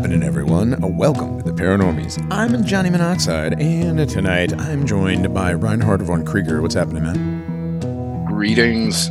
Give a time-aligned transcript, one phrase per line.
[0.00, 0.96] happening, everyone?
[0.96, 2.26] Welcome to the Paranormies.
[2.30, 6.62] I'm Johnny Monoxide, and tonight I'm joined by Reinhardt von Krieger.
[6.62, 8.24] What's happening, man?
[8.24, 9.10] Greetings.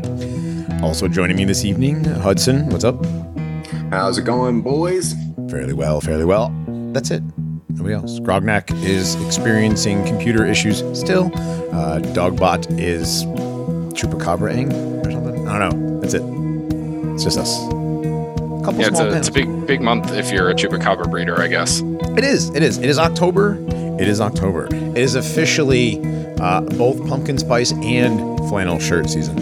[0.82, 2.68] Also joining me this evening, Hudson.
[2.72, 3.06] What's up?
[3.92, 5.14] How's it going, boys?
[5.52, 6.52] Fairly well, fairly well.
[6.92, 7.22] That's it.
[7.70, 8.20] Nobody else.
[8.22, 11.28] Grognak is experiencing computer issues still.
[11.72, 13.26] Uh, Dogbot is
[13.94, 14.74] chupacabra-ing
[15.06, 15.48] or something.
[15.48, 16.00] I don't know.
[16.00, 16.24] That's it.
[17.14, 17.79] It's just us.
[18.70, 21.10] A couple Yeah, it's small a, it's a big big month if you're a chupacabra
[21.10, 21.82] breeder, I guess.
[21.82, 22.50] It is.
[22.52, 22.78] It is.
[22.78, 23.58] It is October.
[24.00, 24.68] It is October.
[24.68, 26.00] It is officially
[26.40, 29.38] uh, both pumpkin spice and flannel shirt season.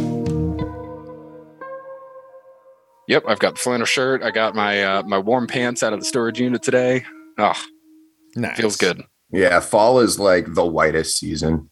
[3.09, 4.23] Yep, I've got the flannel shirt.
[4.23, 7.03] I got my uh, my warm pants out of the storage unit today.
[7.38, 7.62] Oh,
[8.38, 8.58] Nice.
[8.58, 9.03] feels good.
[9.31, 11.69] Yeah, fall is like the whitest season.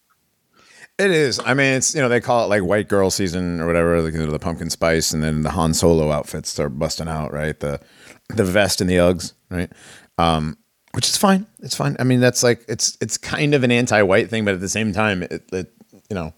[0.98, 1.40] It is.
[1.44, 4.14] I mean, it's you know they call it like white girl season or whatever, like
[4.14, 7.60] the pumpkin spice, and then the Han Solo outfits start busting out, right?
[7.60, 7.82] The
[8.30, 9.72] the vest and the Uggs, right?
[10.18, 10.58] Um,
[10.94, 11.46] which is fine.
[11.60, 11.98] It's fine.
[12.00, 14.94] I mean, that's like it's it's kind of an anti-white thing, but at the same
[14.94, 15.74] time, it, it
[16.10, 16.34] you know,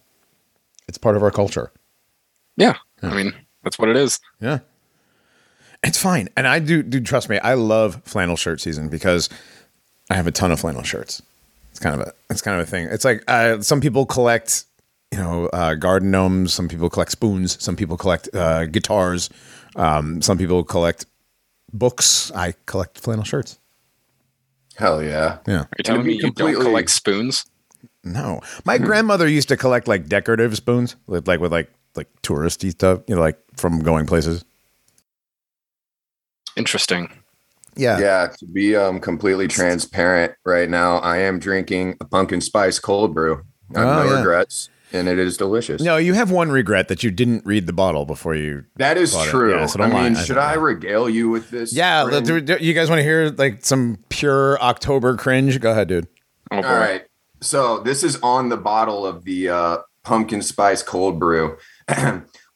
[0.88, 1.72] it's part of our culture.
[2.56, 4.20] Yeah, I mean that's what it is.
[4.40, 4.60] Yeah.
[5.84, 6.30] It's fine.
[6.36, 9.30] And I do do trust me, I love flannel shirt season because
[10.10, 11.22] I have a ton of flannel shirts.
[11.78, 12.88] It's kind of a it's kind of a thing.
[12.88, 14.66] It's like uh, some people collect,
[15.12, 19.30] you know, uh, garden gnomes, some people collect spoons, some people collect uh, guitars,
[19.76, 21.06] um, some people collect
[21.72, 22.32] books.
[22.34, 23.60] I collect flannel shirts.
[24.76, 25.38] Hell yeah.
[25.46, 25.62] Yeah.
[25.62, 27.46] Are you telling be me you don't collect spoons?
[28.04, 28.42] No.
[28.66, 33.02] My grandmother used to collect like decorative spoons, with, like with like like touristy stuff,
[33.08, 34.44] you know, like from going places.
[36.56, 37.12] Interesting.
[37.78, 38.00] Yeah.
[38.00, 43.14] Yeah, to be um completely transparent right now, I am drinking a pumpkin spice cold
[43.14, 43.42] brew.
[43.76, 44.18] I have Oh, no yeah.
[44.20, 45.82] regrets, and it is delicious.
[45.82, 49.14] No, you have one regret that you didn't read the bottle before you that is
[49.14, 49.32] Bought it.
[49.32, 49.56] true.
[49.56, 50.20] Yeah, so I don't mean, lie.
[50.22, 50.62] I should don't I lie.
[50.62, 51.74] regale you with this?
[51.74, 52.26] Yeah, friend?
[52.26, 55.60] do- do- you guys want to hear like some pure October cringe?
[55.60, 56.08] Go ahead, dude.
[56.52, 56.68] Oh boy.
[56.68, 57.04] All right.
[57.42, 61.58] So this is on the bottle of the uh, pumpkin spice cold brew.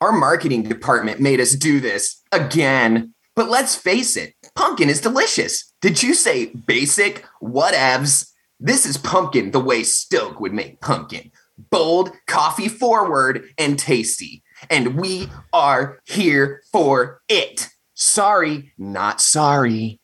[0.02, 3.14] Our marketing department made us do this again.
[3.36, 5.72] But let's face it, pumpkin is delicious.
[5.82, 7.26] Did you say basic?
[7.42, 8.32] Whatevs.
[8.60, 11.32] This is pumpkin the way Stoke would make pumpkin.
[11.70, 14.44] Bold, coffee forward, and tasty.
[14.70, 17.70] And we are here for it.
[17.96, 20.00] Sorry, not sorry.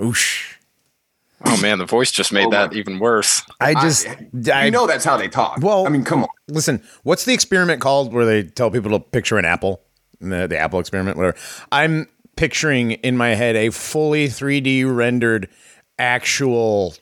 [0.00, 0.54] Oosh.
[1.44, 3.42] Oh man, the voice just made Oh, that my- even worse.
[3.60, 4.06] I just,
[4.52, 5.58] I, you know that's how they talk.
[5.62, 6.28] Well- I mean, come on.
[6.48, 6.82] listen.
[7.02, 9.80] What's the experiment called where they tell people to picture an apple?
[10.20, 11.36] The, the apple experiment, whatever.
[11.72, 12.06] I'm
[12.40, 15.46] picturing in my head a fully 3D rendered
[15.98, 16.94] actual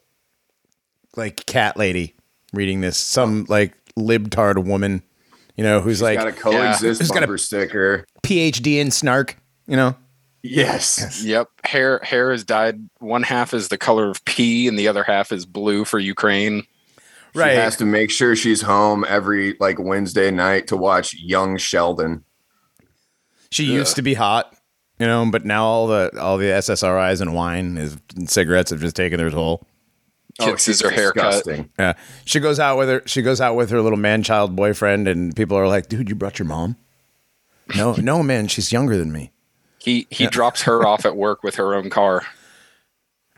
[1.16, 2.16] like cat lady
[2.52, 2.98] reading this.
[2.98, 5.00] Some like libtard woman,
[5.56, 8.04] you know, who's like got a coexist Who's got a- bumper sticker.
[8.24, 9.38] PhD in snark,
[9.68, 9.94] you know.
[10.42, 11.22] Yes.
[11.24, 11.46] Yep.
[11.62, 12.88] Hair hair is dyed.
[12.98, 16.64] One half is the color of pea, and the other half is blue for Ukraine.
[17.32, 17.52] Right.
[17.52, 22.24] She has to make sure she's home every like Wednesday night to watch Young Sheldon.
[23.50, 24.54] She used to be hot,
[24.98, 28.80] you know, but now all the all the SSRIs and wine is and cigarettes have
[28.80, 29.66] just taken their toll.
[30.40, 31.32] Oh, Kisses her haircut.
[31.32, 31.70] disgusting.
[31.78, 31.94] Yeah,
[32.24, 33.02] she goes out with her.
[33.06, 36.14] She goes out with her little man child boyfriend, and people are like, "Dude, you
[36.14, 36.76] brought your mom?"
[37.76, 39.32] No, no, man, she's younger than me.
[39.78, 42.22] He he drops her off at work with her own car.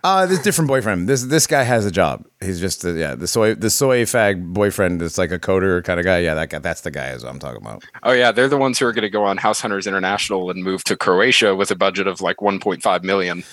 [0.03, 1.09] Uh, this different boyfriend.
[1.09, 2.27] This this guy has a job.
[2.41, 5.01] He's just the, yeah the soy the soy fag boyfriend.
[5.01, 6.19] That's like a coder kind of guy.
[6.21, 6.59] Yeah, that guy.
[6.59, 7.11] That's the guy.
[7.11, 7.85] Is what I'm talking about.
[8.03, 10.65] Oh yeah, they're the ones who are going to go on House Hunters International and
[10.65, 13.45] move to Croatia with a budget of like 1.5 million.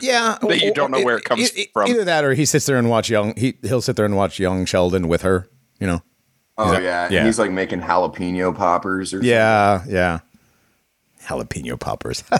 [0.00, 1.88] Yeah, That you don't know where it comes from.
[1.88, 3.34] Either that, or he sits there and watch young.
[3.36, 5.48] He he'll sit there and watch young Sheldon with her.
[5.78, 6.02] You know.
[6.58, 7.08] Oh that- yeah.
[7.10, 7.18] yeah.
[7.18, 10.20] And he's like making jalapeno poppers or Yeah, yeah.
[11.26, 12.22] Jalapeno poppers.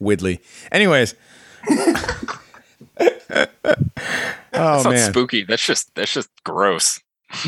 [0.00, 0.40] Widley.
[0.70, 1.14] Anyways.
[4.52, 5.10] That's oh not man.
[5.10, 5.44] spooky.
[5.44, 7.00] That's just that's just gross.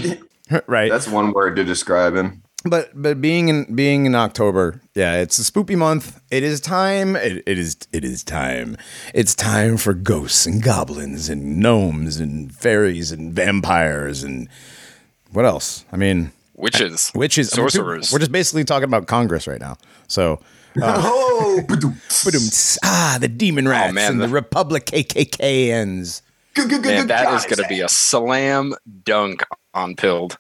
[0.66, 0.90] right.
[0.90, 2.42] That's one word to describe him.
[2.64, 6.20] but but being in being in October, yeah, it's a spoopy month.
[6.30, 7.14] It is time.
[7.16, 8.76] It, it is it is time.
[9.12, 14.48] It's time for ghosts and goblins and gnomes and fairies and vampires and
[15.32, 15.84] what else?
[15.92, 18.12] I mean, Witches, witches, sorcerers.
[18.12, 19.76] We're just basically talking about Congress right now.
[20.06, 20.40] So
[20.82, 21.96] Oh, ba-doom.
[22.24, 22.42] Ba-dum,
[22.84, 26.22] ah, the demon rats man, and the, the- Republic KKKans.
[26.54, 28.74] Good, good, good, Man, good that God, is going to be a slam
[29.04, 30.38] dunk on pilled.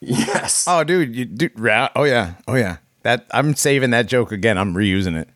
[0.00, 0.64] yes.
[0.68, 2.76] Oh, dude, you dude, ra- oh yeah, oh yeah.
[3.02, 4.58] That I'm saving that joke again.
[4.58, 5.28] I'm reusing it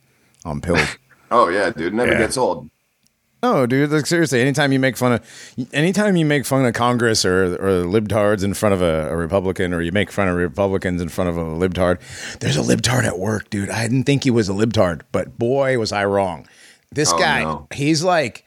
[0.44, 0.96] on Pilled.
[1.32, 1.94] Oh yeah, dude.
[1.94, 2.18] Never Yeah.
[2.18, 2.68] gets old.
[3.42, 3.90] No, dude.
[3.90, 7.84] Like seriously, anytime you make fun of, anytime you make fun of Congress or or
[7.84, 11.30] libtards in front of a, a Republican, or you make fun of Republicans in front
[11.30, 12.00] of a libtard,
[12.40, 13.70] there's a libtard at work, dude.
[13.70, 16.46] I didn't think he was a libtard, but boy, was I wrong.
[16.92, 17.66] This Oh, guy, no.
[17.72, 18.44] he's like,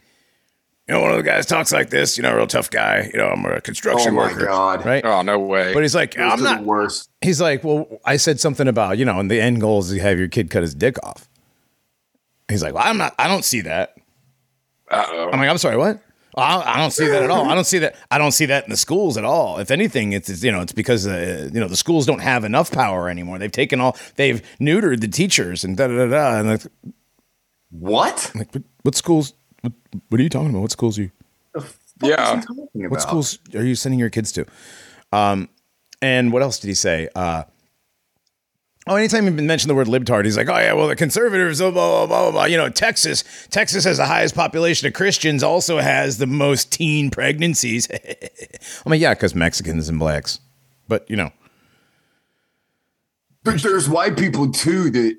[0.87, 2.17] you know, one of the guys talks like this.
[2.17, 3.09] You know, a real tough guy.
[3.11, 4.85] You know, I'm a construction Oh construction my worker, god.
[4.85, 5.03] right?
[5.03, 5.73] Oh no way.
[5.73, 6.59] But he's like, Those I'm not.
[6.59, 7.09] the worst.
[7.21, 9.99] He's like, well, I said something about you know, and the end goal is to
[10.01, 11.27] have your kid cut his dick off.
[12.49, 13.15] He's like, well, I'm not.
[13.17, 13.92] I don't see that.
[14.93, 15.29] Uh-oh.
[15.31, 16.01] I'm like, I'm sorry, what?
[16.35, 17.45] I I don't see that at all.
[17.47, 17.95] I don't see that.
[18.09, 19.59] I don't see that in the schools at all.
[19.59, 22.43] If anything, it's, it's you know, it's because uh, you know the schools don't have
[22.43, 23.37] enough power anymore.
[23.37, 26.39] They've taken all, they've neutered the teachers and da da da da.
[26.39, 26.61] And like,
[27.69, 28.31] What?
[28.35, 29.33] like what, what schools?
[29.61, 29.73] What,
[30.09, 30.61] what are you talking about?
[30.61, 31.11] What schools are you?
[32.01, 32.41] yeah.
[32.73, 34.45] What schools are you sending your kids to?
[35.11, 35.49] Um,
[36.01, 37.09] and what else did he say?
[37.15, 37.43] Uh,
[38.87, 41.71] oh, anytime he mentioned the word libtard, he's like, oh yeah, well the conservatives, oh,
[41.71, 42.45] blah blah blah blah blah.
[42.45, 47.09] You know, Texas, Texas has the highest population of Christians, also has the most teen
[47.09, 47.89] pregnancies.
[48.85, 50.39] I mean, yeah, because Mexicans and blacks,
[50.87, 51.31] but you know,
[53.43, 55.17] But there's white people too that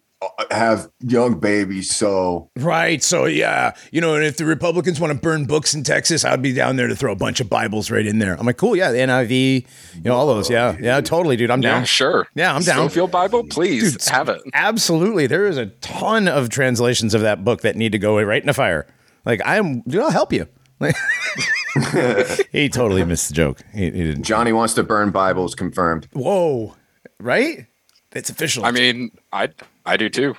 [0.51, 1.95] have young babies.
[1.95, 3.03] So right?
[3.03, 6.43] So yeah, you know, and if the Republicans want to burn books in Texas, I'd
[6.43, 8.39] be down there to throw a bunch of Bibles right in there.
[8.39, 11.61] I'm like, cool, yeah, the NIV, you know, all those, yeah, yeah, totally, dude, I'm
[11.61, 11.81] down.
[11.81, 12.27] Yeah, sure.
[12.35, 12.89] Yeah, I'm down.
[12.89, 14.43] Schofield Bible, please Dude, have it.
[14.53, 15.27] Absolutely.
[15.27, 18.47] There is a ton of translations of that book that need to go right in
[18.47, 18.87] the fire.
[19.25, 20.47] Like, I'm, dude, I'll help you.
[20.81, 20.97] Like,
[22.53, 23.63] he totally missed the joke.
[23.73, 24.25] He, he didn't.
[24.25, 25.55] Johnny wants to burn Bibles.
[25.55, 26.09] Confirmed.
[26.13, 26.75] Whoa.
[27.21, 27.67] Right?
[28.13, 28.65] It's official.
[28.65, 29.49] I mean, I
[29.87, 30.35] I do too.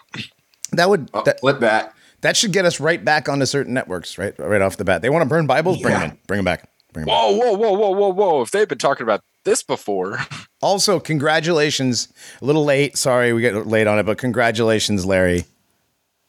[0.72, 1.94] that would, Oh, that, flip that.
[2.22, 4.34] that should get us right back onto certain networks, right?
[4.40, 5.02] Right off the bat.
[5.02, 5.82] They want to burn Bibles?
[5.82, 6.10] Bring them Yeah.
[6.12, 6.18] in.
[6.28, 6.70] Bring them back.
[6.94, 7.14] Bring 'em back.
[7.16, 8.42] Whoa, whoa, whoa, whoa, whoa, whoa!
[8.42, 10.20] If they've been talking about this before,
[10.62, 12.08] Also, congratulations.
[12.42, 12.98] A little late.
[12.98, 15.44] Sorry, we get late on it, but congratulations, Larry.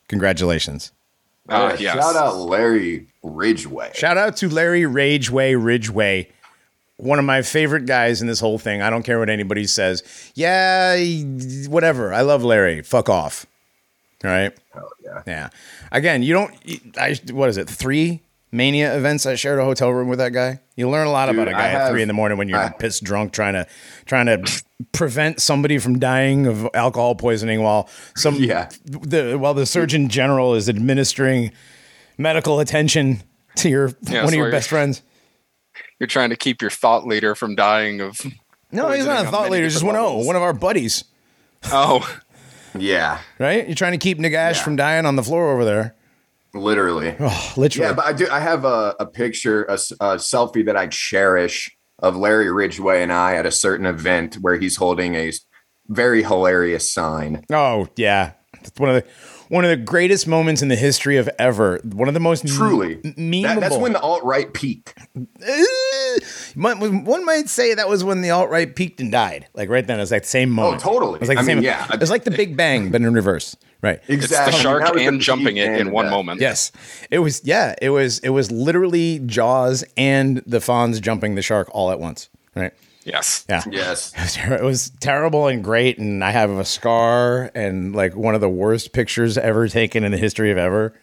[0.08, 0.92] Congratulations.
[1.48, 2.04] uh, Yeah, yes.
[2.04, 3.92] Shout out Larry Ridgeway.
[3.94, 6.28] Shout out to Larry Rageway Ridgeway,
[6.98, 8.80] one of my favorite guys in this whole thing.
[8.82, 10.02] I don't care what anybody says.
[10.34, 10.96] Yeah,
[11.68, 12.12] whatever.
[12.14, 12.82] I love Larry.
[12.82, 13.46] Fuck off.
[14.24, 14.52] All right.
[15.04, 15.22] Yeah.
[15.26, 15.48] Yeah.
[15.92, 16.54] Again, you don't.
[16.98, 17.68] I what is it?
[17.68, 19.26] Three mania events.
[19.26, 20.60] I shared a hotel room with that guy.
[20.74, 22.48] You learn a lot Dude, about a guy I at three in the morning when
[22.48, 23.66] you're I- pissed drunk, trying to
[24.06, 24.62] trying to
[24.92, 28.70] prevent somebody from dying of alcohol poisoning while some Yeah.
[28.84, 31.52] the while the surgeon general is administering
[32.18, 33.22] medical attention
[33.56, 35.02] to your Yeah, one of your best friends.
[35.98, 38.20] You're trying to keep your thought leader from dying of.
[38.72, 39.64] No, he's not a thought leader.
[39.64, 40.26] He's just one different oh, levels.
[40.26, 41.04] one of our buddies,
[41.72, 42.06] Oh,
[42.76, 43.20] Yeah.
[43.38, 43.66] right?
[43.66, 44.62] You're trying to keep Nagash Yeah.
[44.64, 45.94] from dying on the floor over there.
[46.52, 47.14] Literally.
[47.20, 47.88] Oh, literally.
[47.88, 48.28] Yeah, but I do.
[48.30, 53.36] I have a, a picture, a selfie that I cherish of Larry Ridgeway and I
[53.36, 55.32] at a certain event where he's holding a
[55.88, 57.44] very hilarious sign.
[57.52, 58.32] Oh yeah,
[58.62, 59.10] it's one of the
[59.48, 61.80] one of the greatest moments in the history of ever.
[61.84, 63.42] One of the most Truly, m- memeable.
[63.42, 64.94] That- that's when the alt right peaked.
[65.16, 65.62] Uh,
[66.54, 69.46] one one might say that was when the alt right peaked and died.
[69.54, 70.84] Like right then, it was like the same moment.
[70.86, 71.16] Oh, totally.
[71.16, 71.58] It was like the I same.
[71.58, 71.86] mean, yeah.
[71.92, 73.56] It was like the Big Bang, but in reverse.
[73.82, 74.00] Right.
[74.08, 74.54] Exactly.
[74.54, 76.40] it's the shark That was the and jumping it in one uh, moment.
[76.40, 76.72] Yes,
[77.10, 77.42] it was.
[77.44, 78.18] Yeah, it was.
[78.20, 82.28] It was literally Jaws and the Fonz jumping the shark all at once.
[82.54, 82.72] Right.
[83.06, 83.44] Yes.
[83.48, 83.62] Yeah.
[83.70, 84.12] Yes.
[84.16, 88.14] It was, ter- it was terrible and great, and I have a scar and like
[88.16, 90.98] one of the worst pictures ever taken in the history of ever.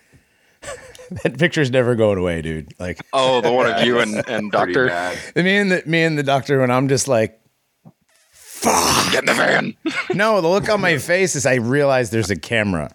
[1.24, 2.74] that picture's never going away, dude.
[2.80, 4.88] Like Oh, the one of you and, and Doctor.
[4.88, 5.18] bad.
[5.36, 7.40] me and the me and the doctor, when I'm just like,
[8.32, 9.12] fuck.
[9.12, 9.76] Get in the van.
[10.14, 12.94] no, the look on my face is I realize there's a camera.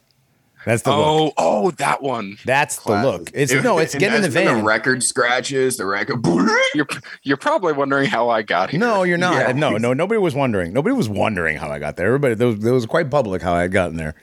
[0.68, 1.34] That's the oh, look.
[1.38, 2.37] Oh, oh, that one.
[2.44, 3.30] That's the look.
[3.32, 4.58] It's no, it's And get in the that's van.
[4.58, 5.78] The record scratches.
[5.78, 6.22] The record.
[6.75, 6.87] You're
[7.22, 8.78] you're probably wondering how I got here.
[8.78, 9.34] No, you're not.
[9.34, 9.52] Yeah.
[9.52, 10.75] No, no, nobody was wondering.
[10.75, 12.08] Nobody was wondering how I got there.
[12.08, 14.14] Everybody, it was, it was quite public how I had gotten there.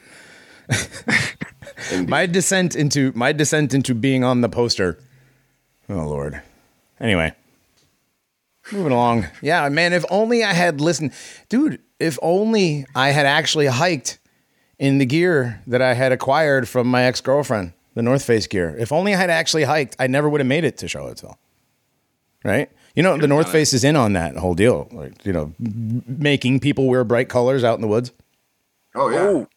[2.06, 5.00] My descent into my descent into being on the poster.
[5.88, 6.40] Oh Lord.
[7.00, 7.34] Anyway,
[8.70, 9.26] moving along.
[9.42, 9.92] Yeah, man.
[9.92, 11.12] If only I had listened,
[11.48, 11.80] dude.
[11.98, 14.20] If only I had actually hiked
[14.78, 18.76] in the gear that I had acquired from my ex girlfriend, the North Face gear.
[18.78, 21.38] If only I had actually hiked, I never would have made it to Charlottesville.
[22.44, 22.70] Right?
[22.94, 24.88] You know, the North Face is in on that whole deal.
[24.92, 28.12] Like, you know, making people wear bright colors out in the woods.
[28.94, 29.18] oh yeah.
[29.18, 29.48] Oh,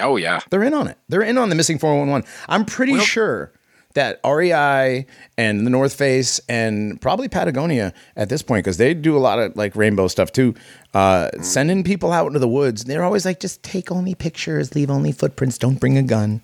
[0.00, 0.40] oh yeah.
[0.50, 0.98] They're in on it.
[1.08, 2.28] They're in on the missing 411.
[2.48, 3.52] I'm pretty sure
[3.94, 9.16] that REI and the North Face and probably Patagonia at this point, because they do
[9.16, 10.54] a lot of like rainbow stuff too,
[10.94, 12.84] uh, sending people out into the woods.
[12.84, 16.42] They're always like, just take only pictures, leave only footprints, don't bring a gun.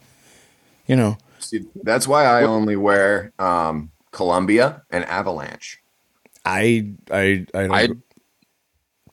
[0.86, 5.80] You know, See, that's why I only wear um, Columbia and Avalanche.
[6.44, 8.02] I, I, I, I don't,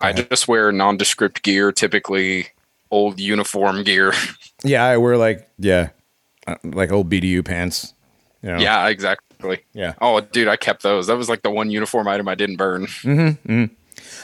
[0.02, 2.48] I just wear nondescript gear, typically
[2.90, 4.14] old uniform gear.
[4.64, 5.90] yeah, I wear like, yeah,
[6.48, 7.94] uh, like old BDU pants.
[8.43, 8.57] You know?
[8.60, 9.60] yeah, exactly.
[9.74, 9.93] Yeah.
[10.01, 11.07] Oh, dude, I kept those.
[11.07, 12.88] That was like the one uniform item I didn't burn.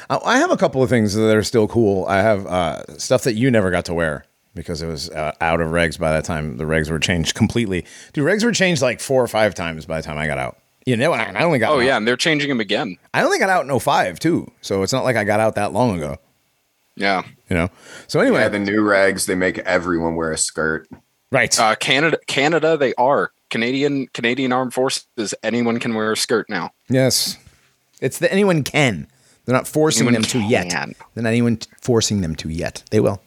[0.09, 2.05] I I have a couple of things that are still cool.
[2.07, 5.62] I have uh, stuff that you never got to wear because it was uh, out
[5.62, 6.57] of regs by that time.
[6.57, 7.86] The regs were changed completely.
[8.13, 10.57] Dude, regs were changed like four or five times by the time I got out.
[10.86, 12.97] You know, I, I only got Oh out- yeah, and they're changing them again.
[13.13, 14.50] I only got out in 05 too.
[14.62, 16.15] So it's not like I got out that long ago.
[16.95, 17.24] Yeah.
[17.50, 17.69] You know.
[18.07, 20.88] So anyway, Yeah, the new regs they make everyone wear a skirt.
[21.31, 21.59] right.
[21.59, 25.34] Uh, Canada, Canada, they are Canadian Canadian Armed Forces.
[25.44, 26.72] Anyone can wear a skirt now.
[26.89, 27.38] yes.
[28.01, 29.08] It's the anyone can.
[29.46, 30.70] They're not forcing Anyone them to yet.
[30.70, 30.94] can.
[31.16, 32.84] They're not anyone t- forcing them to yet.
[32.92, 33.22] They will.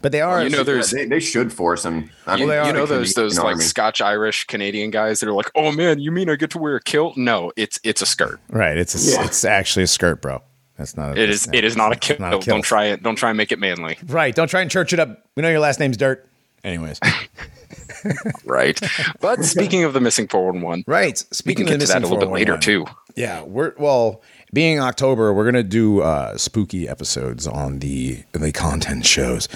[0.00, 0.42] But they are.
[0.42, 2.08] You know, there's they, they should force them.
[2.26, 5.28] I you, mean, you the know those Canadian those like Scotch Irish Canadian guys that
[5.28, 7.16] are like, oh man, you mean I get to wear a kilt?
[7.18, 8.40] No, it's it's a skirt.
[8.48, 8.78] right.
[8.78, 9.24] It's a, Yeah.
[9.26, 10.42] it's actually a skirt, bro.
[10.78, 11.18] That's not.
[11.18, 12.20] A, It is it is not a kilt.
[12.20, 13.02] not a Don't try it.
[13.02, 13.98] Don't try and make it manly.
[14.06, 14.34] Right.
[14.34, 15.26] Don't try and church it up.
[15.36, 16.26] We know your last name's Dirt.
[16.62, 16.98] Anyways.
[18.44, 18.78] Right.
[19.20, 21.22] but speaking of the missing four one one, right.
[21.30, 22.60] we Speaking of that a little bit later 411.
[22.60, 22.84] too.
[23.16, 29.06] Yeah, we're well, being October, we're gonna do uh, spooky episodes on the the content
[29.06, 29.48] shows.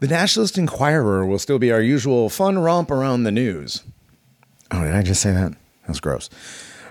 [0.00, 3.82] The Nationalist Enquirer will still be our usual fun romp around the news.
[4.70, 5.52] Oh, did I just say that?
[5.86, 6.28] That's gross.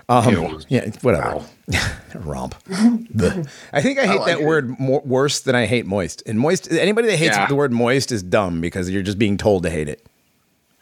[0.08, 0.60] Um, Ew.
[0.68, 1.44] yeah, whatever.
[2.16, 2.54] romp.
[2.70, 4.44] I think I hate like that it.
[4.44, 6.22] word more, worse than I hate moist.
[6.26, 7.46] And moist, anybody that hates Yeah.
[7.46, 10.06] the word moist is dumb because you're just being told to hate it.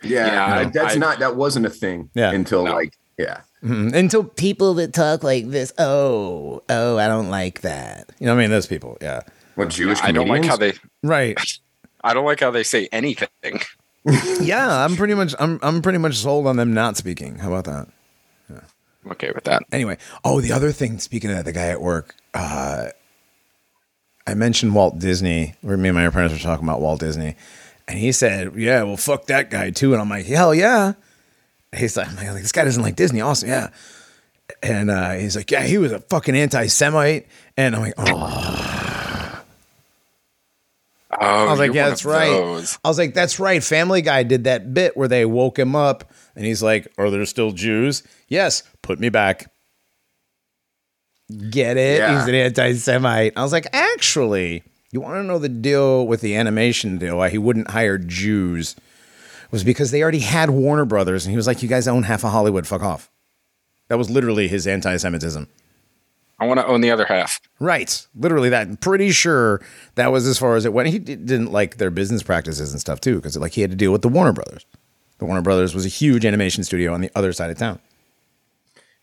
[0.02, 2.30] Yeah, Yeah, I- that's I- not that wasn't a thing Yeah.
[2.32, 2.72] until No.
[2.74, 3.40] like yeah.
[3.62, 8.10] Mm, Until people that talk like this, oh, oh, I don't like that.
[8.18, 8.50] You know what I mean?
[8.50, 9.20] Those people, yeah.
[9.54, 10.72] What Jewish I don't like how they.
[11.04, 11.38] Right.
[12.04, 13.28] I don't like how they say anything.
[14.40, 17.36] yeah, I'm pretty much I'm I'm pretty much sold on them not speaking.
[17.38, 17.88] How about that?
[19.04, 19.62] I'm okay with that.
[19.70, 20.98] Anyway, oh, the other thing.
[20.98, 22.86] Speaking of that, the guy at work, uh,
[24.26, 25.54] I mentioned Walt Disney.
[25.62, 27.36] Where me and my apprentice were talking about Walt Disney,
[27.88, 30.94] and he said, "Yeah, well, fuck that guy too." And I'm like, "Hell yeah!"
[31.74, 33.68] He's like, I'm like, "This guy doesn't like Disney." Awesome, yeah.
[34.62, 38.62] And uh, he's like, "Yeah, he was a fucking anti-Semite," and I'm like, "Oh."
[41.20, 42.30] Oh, I was like, yeah, that's right.
[42.30, 42.78] those.
[42.82, 43.62] I was like, that's right.
[43.62, 47.24] Family Guy did that bit where they woke him up and he's like, Are there
[47.26, 48.02] still Jews?
[48.28, 49.52] Yes, put me back.
[51.50, 51.98] Get it?
[51.98, 52.18] Yeah.
[52.18, 53.34] He's an anti Semite.
[53.36, 57.30] I was like, Actually, you want to know the deal with the animation deal, why
[57.30, 58.76] he wouldn't hire Jews?
[59.50, 62.24] Was because they already had Warner Brothers and he was like, You guys own half
[62.24, 63.10] of Hollywood, fuck off.
[63.88, 65.48] That was literally his anti Semitism.
[66.38, 67.40] I want to own the other half.
[67.60, 68.06] Right.
[68.14, 68.66] Literally that.
[68.66, 69.60] I'm pretty sure
[69.94, 70.88] that was as far as it went.
[70.88, 73.92] He didn't like their business practices and stuff too, because like he had to deal
[73.92, 74.66] with the Warner Brothers.
[75.18, 77.78] The Warner Brothers was a huge animation studio on the other side of town.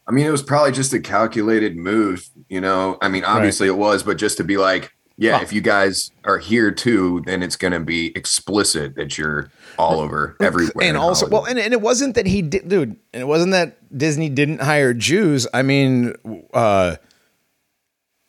[0.05, 2.97] I mean, it was probably just a calculated move, you know.
[3.01, 6.11] I mean, obviously it was, but just to be like, yeah, Well- if you guys
[6.23, 10.71] are here too, then it's going to be explicit that you're all over everywhere.
[10.81, 12.95] and in also, well, and, and it wasn't that he did, dude.
[13.13, 15.47] And it wasn't that Disney didn't hire Jews.
[15.53, 16.15] I mean,
[16.53, 16.95] uh,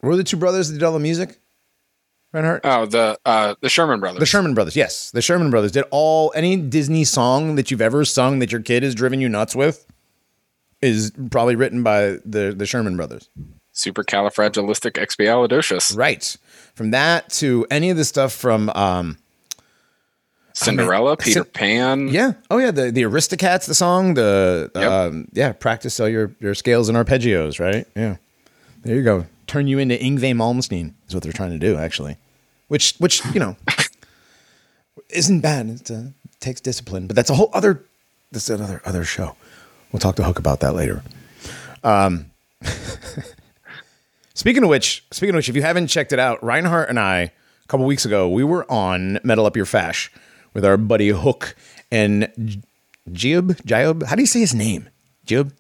[0.03, 1.39] were the two brothers that did all the music?
[2.33, 2.61] Reinhardt?
[2.65, 4.21] Oh, the uh, the Sherman brothers.
[4.21, 8.05] The Sherman Brothers, yes, the Sherman Brothers did all any Disney song that you've ever
[8.05, 9.87] sung that your kid has driven you nuts with
[10.81, 13.29] is probably written by the the Sherman Brothers.
[13.73, 15.97] Super califragilistic Supercalifragilisticexpialidocious.
[15.97, 16.37] Right.
[16.81, 19.19] From that to any of the stuff from um
[20.55, 22.09] Cinderella, Peter Cin- Pan.
[22.09, 22.33] yeah.
[22.51, 24.91] Oh yeah, the the Aristocats, the song, the Yep.
[24.91, 27.87] um yeah, practice all your your scales and arpeggios, right?
[27.95, 28.17] Yeah.
[28.83, 29.27] There you go.
[29.47, 32.17] Turn you into Yngwie Malmsteen is what they're trying to do actually.
[32.69, 33.59] Which which, you know,
[35.11, 35.69] isn't bad.
[35.69, 36.01] It uh,
[36.41, 37.85] takes discipline, but that's a whole other
[38.33, 39.37] that's another other show.
[39.93, 41.03] We'll talk to Hook about that later.
[41.85, 42.31] Um
[44.41, 47.19] Speaking of which, speaking of which, if you haven't checked it out, Reinhardt and I,
[47.19, 47.31] a
[47.69, 50.11] couple weeks ago, we were on Metal Up Your Fash
[50.55, 51.55] with our buddy Hook
[51.93, 52.65] and
[53.13, 53.63] Jib.
[53.67, 54.03] Jib?
[54.05, 54.89] How do you say his name?
[55.27, 55.55] Jib?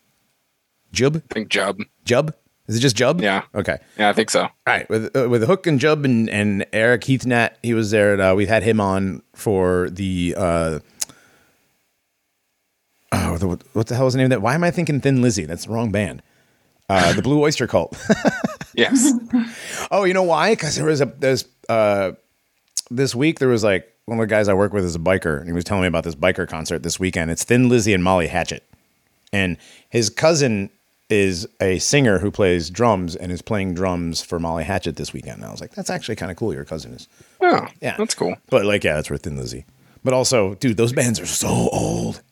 [0.94, 1.16] Jub?
[1.16, 1.78] I think Jub.
[2.06, 2.32] Jub?
[2.68, 3.20] Is it just Jub?
[3.20, 3.42] Yeah.
[3.54, 3.76] Okay.
[3.98, 4.44] Yeah, I think so.
[4.44, 8.14] All right, with uh, with Hook and Jub and, and Eric Heathnat, he was there.
[8.14, 10.78] And, uh, we had him on for the uh,
[13.12, 14.40] oh, the, what the hell is the name of that?
[14.40, 15.44] Why am I thinking Thin Lizzy?
[15.44, 16.22] That's the wrong band.
[16.88, 17.94] Uh, the Blue Oyster Cult.
[18.80, 19.12] Yes.
[19.92, 20.52] Oh, you know why?
[20.52, 22.12] Because there was a there's uh
[22.90, 25.38] this week there was like one of the guys I work with is a biker,
[25.38, 27.30] and he was telling me about this biker concert this weekend.
[27.30, 28.62] It's Thin Lizzy and Molly Hatchet,
[29.32, 29.56] and
[29.88, 30.70] his cousin
[31.08, 35.38] is a singer who plays drums and is playing drums for Molly Hatchet this weekend.
[35.38, 36.54] And I was like, that's actually kind of cool.
[36.54, 37.08] Your cousin is,
[37.40, 38.36] Oh, yeah, That's cool.
[38.48, 39.64] But like, yeah, that's for Thin Lizzy.
[40.04, 42.22] But also, dude, those bands are so old.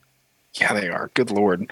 [0.55, 1.11] Yeah, they are.
[1.15, 1.69] Good lord.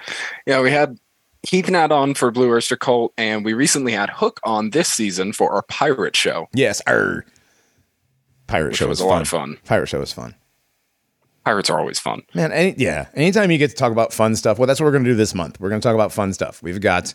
[0.47, 0.99] Yeah, we had
[1.43, 5.33] Heath Nat on for Blue Oyster Cult, and we recently had Hook on this season
[5.33, 6.49] for our pirate show.
[6.53, 7.25] Yes, our
[8.47, 9.53] pirate Which show was was a lot fun.
[9.53, 9.59] of fun.
[9.65, 10.35] Pirate show was fun.
[11.45, 12.23] Pirates are always fun.
[12.35, 13.07] Man, any, yeah.
[13.15, 15.15] Anytime you get to talk about fun stuff, well, that's what we're going to do
[15.15, 15.61] this month.
[15.61, 16.61] We're going to talk about fun stuff.
[16.61, 17.15] We've got,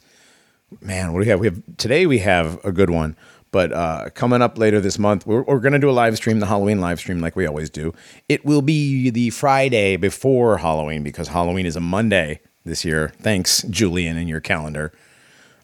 [0.80, 1.40] man, what do we have?
[1.42, 2.06] We have today.
[2.06, 3.18] We have a good one,
[3.52, 6.40] But uh, coming up later this month, we're, we're going to do a live stream,
[6.40, 7.94] the Halloween live stream, like we always do.
[8.30, 13.14] It will be the Friday before Halloween because Halloween is a Monday this year.
[13.22, 14.92] Thanks, Julian, in your calendar.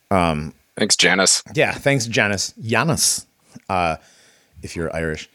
[0.10, 1.44] Thanks, Janice.
[1.56, 2.54] Yeah, thanks, Janice.
[2.62, 3.26] Janis,
[3.70, 3.98] uh,
[4.62, 5.30] if you're Irish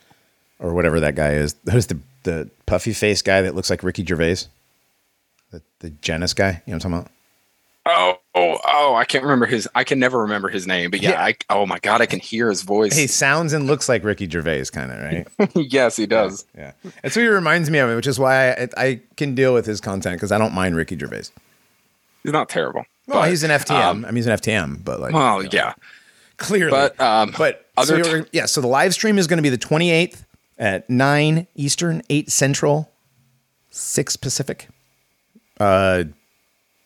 [0.60, 1.56] or whatever that guy is.
[1.70, 4.46] Who's the, the puffy face guy that looks like Ricky Gervais?
[5.50, 6.62] The, the Janice guy?
[6.66, 7.10] You know what I'm talking about?
[7.84, 8.94] Oh, oh, oh!
[8.94, 9.68] I can't remember his.
[9.74, 10.92] I can never remember his name.
[10.92, 11.24] But yeah, Yeah.
[11.24, 11.34] I.
[11.50, 12.96] Oh my god, I can hear his voice.
[12.96, 15.50] He sounds and looks like Ricky Gervais, kind of, right?
[15.72, 16.46] yes, he does.
[16.56, 19.66] Yeah, that's what he reminds me of, which is why I, I can deal with
[19.66, 21.24] his content because I don't mind Ricky Gervais.
[22.22, 22.84] He's not terrible.
[23.06, 23.82] Well, But, he's an FTM.
[23.84, 25.74] um, I mean, he's an FTM, but like, Well, you know, yeah,
[26.36, 26.70] clearly.
[26.70, 29.58] but um, but other you're- yeah, so the live stream is going to be the
[29.58, 30.24] 28th
[30.58, 32.90] at nine Eastern, eight Central,
[33.70, 34.68] six Pacific.
[35.58, 36.04] Uh,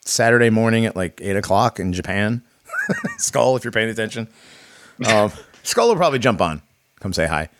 [0.04, 2.42] Saturday morning at like eight o'clock in Japan.
[3.18, 4.28] Skull, if you're paying attention.
[5.06, 5.30] Um,
[5.62, 6.62] Skull will probably jump on,
[7.00, 7.50] come say hi.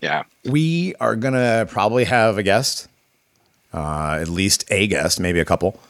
[0.00, 2.86] yeah, we are gonna probably have a guest,
[3.74, 5.80] uh, at least a guest, maybe a couple,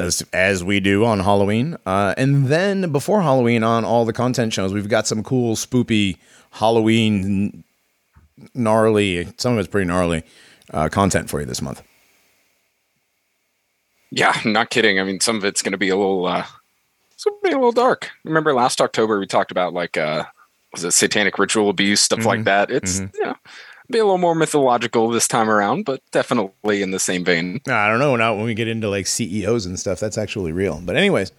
[0.00, 1.76] as, as we do on Halloween.
[1.86, 6.16] Uh, and then before Halloween, on all the content shows, we've got some cool, spoopy
[6.52, 7.62] Halloween,
[8.54, 9.28] gnarly.
[9.36, 10.24] Some of it's pretty gnarly
[10.72, 11.82] uh, content for you this month.
[14.10, 14.32] yeah.
[14.44, 14.98] I'm Not kidding.
[14.98, 16.26] I mean, some of it's going to be a little.
[16.26, 16.44] uh
[17.12, 18.10] It's going to be a little dark.
[18.24, 20.24] Remember last October we talked about like uh
[20.72, 22.70] was it satanic ritual abuse stuff like that.
[22.70, 23.34] It's yeah,
[23.90, 27.60] be a little more mythological this time around, but definitely in the same vein.
[27.68, 28.16] I don't know.
[28.16, 30.80] Now when we get into like CEOs and stuff, that's actually real.
[30.82, 31.32] But anyways,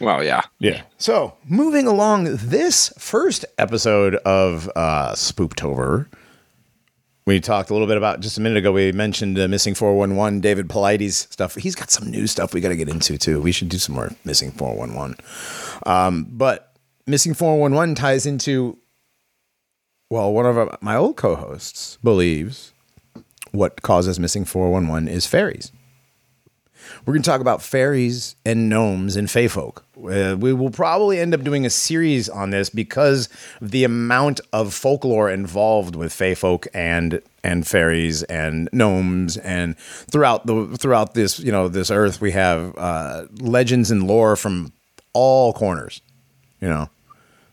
[0.00, 0.42] Well, yeah.
[0.58, 0.82] Yeah.
[0.98, 6.06] So moving along, this first episode of uh, Spooptober,
[7.26, 8.72] we talked a little bit about just a minute ago.
[8.72, 11.54] We mentioned uh, missing four one one, David Paulides stuff.
[11.54, 13.40] He's got some new stuff we got to get into too.
[13.40, 15.16] We should do some more missing four one one.
[15.86, 16.74] Um, but
[17.06, 18.76] missing four one one ties into
[20.12, 22.74] well, one of my old co-hosts believes
[23.52, 25.72] what causes missing four one one is fairies.
[27.06, 29.86] We're going to talk about fairies and gnomes and fey folk.
[29.96, 33.30] Uh, we will probably end up doing a series on this because
[33.62, 39.78] of the amount of folklore involved with fey folk and and fairies and gnomes and
[39.78, 44.74] throughout the throughout this you know this earth we have uh, legends and lore from
[45.14, 46.02] all corners.
[46.60, 46.90] You know,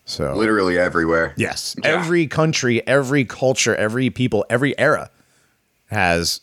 [0.09, 1.33] so Literally everywhere.
[1.37, 1.75] Yes.
[1.83, 5.11] Every country, every culture, every people, every era
[5.91, 6.41] has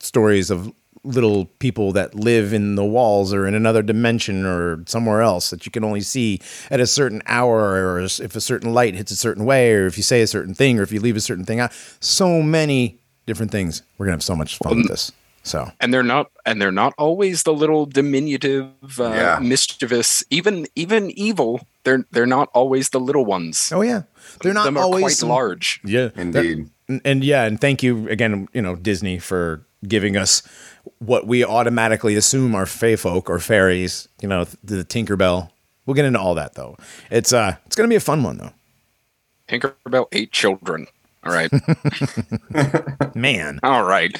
[0.00, 0.72] stories of
[1.04, 5.64] little people that live in the walls or in another dimension or somewhere else that
[5.66, 9.16] you can only see at a certain hour or if a certain light hits a
[9.16, 11.44] certain way or if you say a certain thing or if you leave a certain
[11.44, 11.72] thing out.
[12.00, 13.82] So many different things.
[13.96, 15.10] We're going to have so much fun with this.
[15.44, 18.68] So, and they're not and they're not always the little diminutive
[19.00, 19.38] uh, Yeah.
[19.40, 24.02] mischievous even even evil they're they're not always the little ones oh yeah.
[24.42, 26.68] They're not them are always quite some- large Yeah, Indeed.
[26.88, 30.42] and, and yeah, and thank you again, you know, Disney for giving us
[30.98, 34.08] what we automatically assume are fey folk or fairies.
[34.20, 35.50] You know, the Tinkerbell.
[35.86, 36.76] We'll get into all that though.
[37.10, 38.52] It's uh, it's gonna be a fun one though.
[39.48, 40.86] tinkerbell ate children
[41.24, 41.50] all right
[43.14, 44.14] Man, all right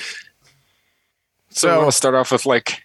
[1.50, 2.82] so, So- i want to start off with like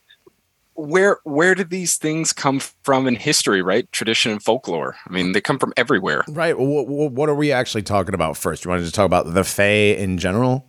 [0.76, 5.32] where where did these things come from in history right tradition and folklore i mean
[5.32, 6.58] they come from everywhere right?
[6.58, 8.66] What, what are we actually talking about first?
[8.66, 10.68] You want to just talk about the Fae in general?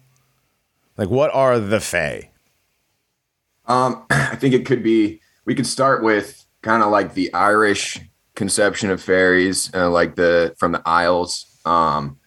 [0.96, 2.30] Like, what are the Fae?
[3.66, 5.20] Um, I think it could be.
[5.44, 8.00] We could start with kind of like the Irish
[8.34, 12.18] conception of fairies, uh, like the from the Isles, um,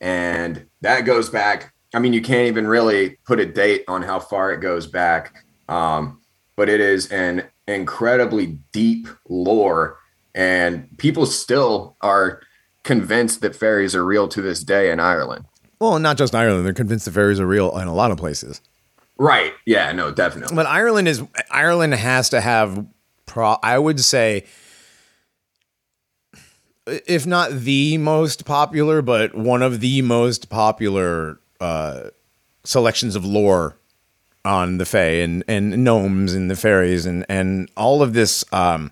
[0.00, 1.72] and that goes back.
[1.94, 5.34] I mean, you can't even really put a date on how far it goes back,
[5.68, 6.19] um,
[6.60, 9.96] but it is an incredibly deep lore,
[10.34, 12.42] and people still are
[12.82, 15.46] convinced that fairies are real to this day in Ireland.
[15.78, 16.66] Well, not just Ireland.
[16.66, 18.60] They're convinced that fairies are real in a lot of places.
[19.16, 19.54] Right?
[19.64, 19.90] Yeah.
[19.92, 20.10] No.
[20.12, 20.54] Definitely.
[20.54, 22.84] But Ireland is Ireland has to have
[23.24, 24.44] pro I would say
[26.86, 32.10] if not the most popular, but one of the most popular uh,
[32.64, 33.79] selections of lore
[34.44, 38.90] on the Fae and, and gnomes and the fairies and, and all of this um,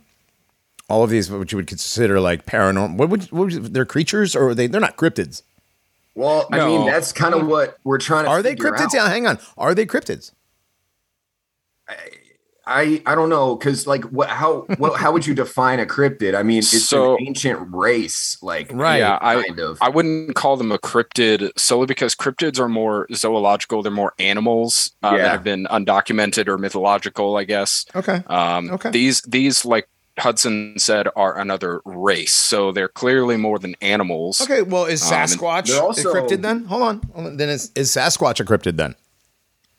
[0.89, 4.35] all of these what you would consider like paranormal what would, what would they're creatures
[4.35, 5.43] or are they they're not cryptids.
[6.15, 8.31] Well, I mean, that's kind of what we're trying to.
[8.31, 8.87] Are they cryptids?
[8.87, 8.95] out.
[8.95, 9.39] Yeah, hang on.
[9.57, 10.33] Are they cryptids?
[11.89, 11.95] I
[12.69, 16.35] I I don't know because like what how what how would you define a cryptid?
[16.37, 18.99] I mean, it's So- an ancient race, like Right.
[18.99, 19.79] yeah i of.
[19.81, 23.83] I wouldn't call them a cryptid solely because cryptids are more zoological.
[23.83, 25.23] They're more animals uh, Yeah.
[25.23, 27.87] that have been undocumented or mythological, I guess.
[27.97, 28.23] Okay.
[28.27, 28.91] Um, Okay.
[28.91, 32.35] These these like Hudson said are another race.
[32.35, 34.41] So they're clearly more than animals.
[34.41, 36.65] Okay, well, is Um, Sasquatch they're also- a cryptid then?
[36.65, 37.03] Hold on.
[37.15, 37.37] Hold on.
[37.37, 38.97] Then is, is Sasquatch a cryptid then?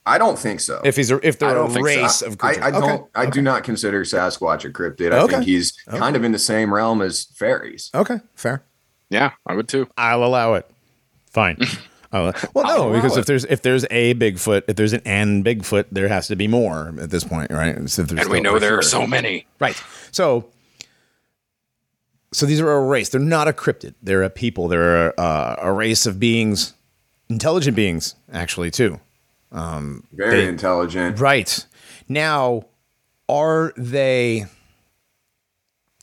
[0.10, 0.82] I don't think so.
[0.84, 1.82] If he's a, if I they're a don't so.
[1.82, 2.62] race of I, cryptids.
[2.64, 2.84] I don't.
[3.02, 3.04] okay.
[3.16, 5.14] I do not consider Sasquatch a cryptid.
[5.14, 5.34] I Okay.
[5.36, 7.90] think he's kind of in the same realm as fairies.
[7.94, 8.64] Okay, fair.
[9.10, 9.88] Yeah, I would too.
[9.98, 10.70] I'll allow it.
[11.32, 11.58] Fine.
[12.12, 13.20] I'll- well, I'll no, allow because it.
[13.22, 16.48] if there's if there's a Bigfoot, if there's an and Bigfoot, there has to be
[16.48, 17.88] more at this point, right?
[17.90, 19.46] So And we know there are so many.
[19.60, 19.80] Right.
[20.12, 20.48] So,
[22.32, 23.10] so these are a race.
[23.10, 23.94] They're not a cryptid.
[24.02, 24.68] They're a people.
[24.68, 26.74] They're a, uh, a race of beings,
[27.30, 29.00] intelligent beings, actually, too.
[29.52, 30.04] Very
[30.44, 31.20] They- intelligent.
[31.20, 31.66] Right.
[32.08, 32.66] Now,
[33.28, 34.46] are they?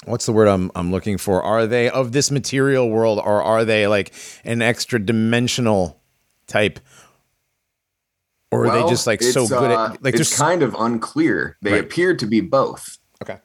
[0.05, 1.43] What's the word I'm I'm looking for?
[1.43, 4.13] Are they of this material world, or are they like
[4.45, 6.01] an extra dimensional
[6.47, 6.79] type?
[8.53, 10.63] Or are Well, they just like so it's, good uh, at like it's there's kind
[10.63, 11.57] of unclear.
[11.63, 11.81] They Right.
[11.81, 12.99] appear to be both.
[13.23, 13.39] okay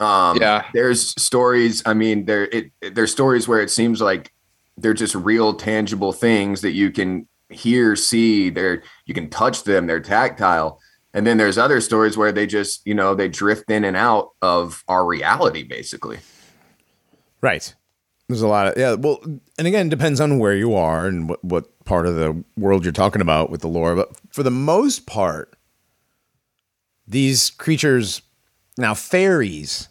[0.00, 0.64] Um, Yeah.
[0.74, 1.82] There's stories.
[1.86, 4.32] I mean, there it there's stories where it seems like
[4.76, 8.50] they're just real, tangible things that you can hear, see.
[8.50, 9.86] They're you can touch them.
[9.86, 10.80] They're tactile.
[11.14, 14.30] And then there's other stories where they just you know they drift in and out
[14.42, 16.18] of our reality, basically.
[17.40, 17.74] Right.
[18.28, 18.94] There's a lot of yeah.
[18.94, 19.20] Well,
[19.58, 22.84] and again, it depends on where you are and what what part of the world
[22.84, 23.94] you're talking about with the lore.
[23.94, 25.56] But for the most part,
[27.06, 28.22] these creatures
[28.78, 29.88] now fairies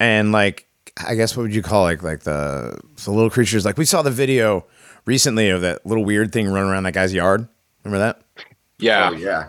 [0.00, 0.66] and like
[1.06, 4.02] I guess what would you call like like the the little creatures like we saw
[4.02, 4.64] the video
[5.06, 7.48] recently of that little weird thing running around that guy's yard.
[7.84, 8.22] Remember that?
[8.78, 9.10] Yeah.
[9.10, 9.48] Oh yeah.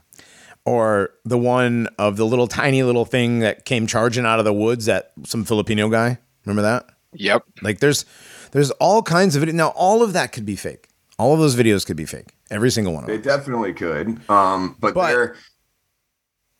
[0.65, 4.53] Or the one of the little tiny little thing that came charging out of the
[4.53, 6.17] woods that some Filipino guy.
[6.45, 6.87] Remember that?
[7.13, 7.43] Yep.
[7.61, 8.05] Like there's
[8.51, 9.55] there's all kinds of video.
[9.55, 10.89] Now all of that could be fake.
[11.17, 12.33] All of those videos could be fake.
[12.51, 13.15] Every single one of them.
[13.15, 14.19] They definitely could.
[14.29, 15.35] Um, but, But- there.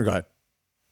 [0.02, 0.26] Go ahead.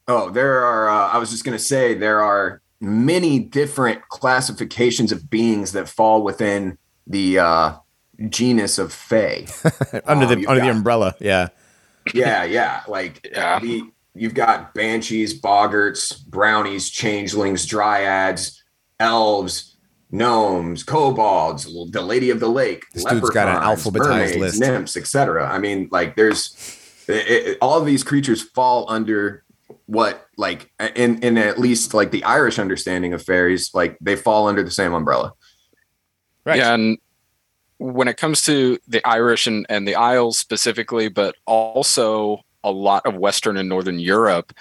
[0.08, 0.90] Oh, there are.
[0.90, 5.88] Uh, I was just going to say there are many different classifications of beings that
[5.88, 7.74] fall within the uh,
[8.30, 9.46] genus of Fae.
[10.06, 11.16] under Um, the you've under the umbrella.
[11.20, 11.50] Yeah.
[12.14, 12.82] yeah, yeah.
[12.88, 13.60] Like Yeah.
[13.60, 13.84] the,
[14.16, 18.62] you've got banshees, boggarts, brownies, changelings, dryads,
[19.00, 19.76] elves,
[20.12, 24.60] gnomes, kobolds, the Lady of the Lake, This dude's got an leprechauns, alphabetized mermaids, list.
[24.60, 25.50] nymphs, etc.
[25.52, 29.44] I mean, like there's it, it- all of these creatures fall under
[29.88, 34.48] what like in in at least like the Irish understanding of fairies, like they fall
[34.48, 35.34] under the same umbrella.
[36.46, 36.58] Right.
[36.58, 36.98] Yeah, and
[37.84, 43.06] when it comes to the Irish and, and the Isles specifically, but also a lot
[43.06, 44.54] of Western and Northern Europe,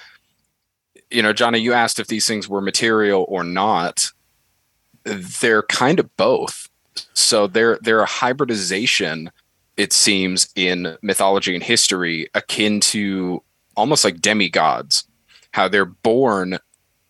[1.08, 4.10] you know, Johnny, you asked if these things were material or not.
[5.04, 6.68] They're kind of both.
[7.14, 9.30] So they're they're a hybridization,
[9.76, 13.40] it seems, in mythology and history, akin to
[13.76, 15.04] almost like demigods.
[15.52, 16.58] How they're born,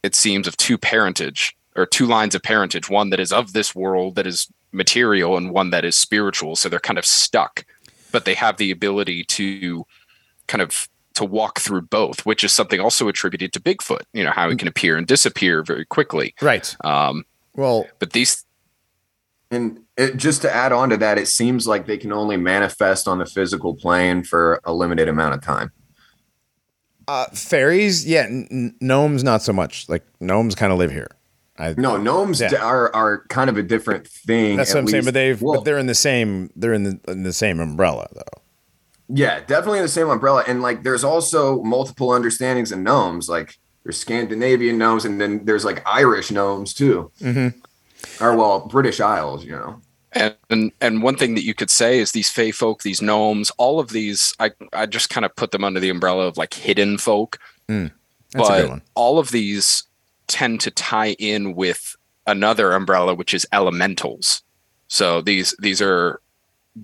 [0.02, 3.74] it seems, of two parentage or two lines of parentage, one that is of this
[3.74, 6.56] world that is material and one that is spiritual.
[6.56, 7.64] So they're kind of stuck,
[8.10, 9.84] but they have the ability to
[10.46, 14.30] kind of to walk through both, which is something also attributed to Bigfoot, you know,
[14.30, 16.34] how he can appear and disappear very quickly.
[16.40, 16.74] Right.
[16.84, 18.44] Um, Well, but these
[19.50, 23.06] And it, just to add on to that, it seems like they can only manifest
[23.06, 25.70] on the physical plane for a limited amount of time.
[27.08, 29.86] uh, fairies, yeah, n- n- gnomes not so much.
[29.90, 31.08] Like gnomes kind of live here.
[31.62, 32.54] I, No, gnomes Yeah.
[32.56, 34.56] are are kind of a different thing.
[34.56, 35.04] that's what I'm saying.
[35.04, 38.08] But they've Well, but they're in the same they're in the in the same umbrella
[38.14, 38.42] though.
[39.08, 40.44] yeah, definitely in the same umbrella.
[40.46, 43.28] And like, there's also multiple understandings in gnomes.
[43.28, 47.10] Like, there's Scandinavian gnomes, and then there's like Irish gnomes too.
[47.20, 47.54] Mhm.
[48.20, 49.80] Or well, British Isles, you know.
[50.12, 53.50] and, and and one thing that you could say is these fey folk, these gnomes,
[53.58, 56.54] all of these, I I just kind of put them under the umbrella of like
[56.54, 57.38] hidden folk.
[57.68, 57.90] That's
[58.34, 58.82] a but good one.
[58.94, 59.84] all of these
[60.32, 61.94] tend to tie in with
[62.26, 64.42] another umbrella which is elementals.
[64.88, 66.20] So these these are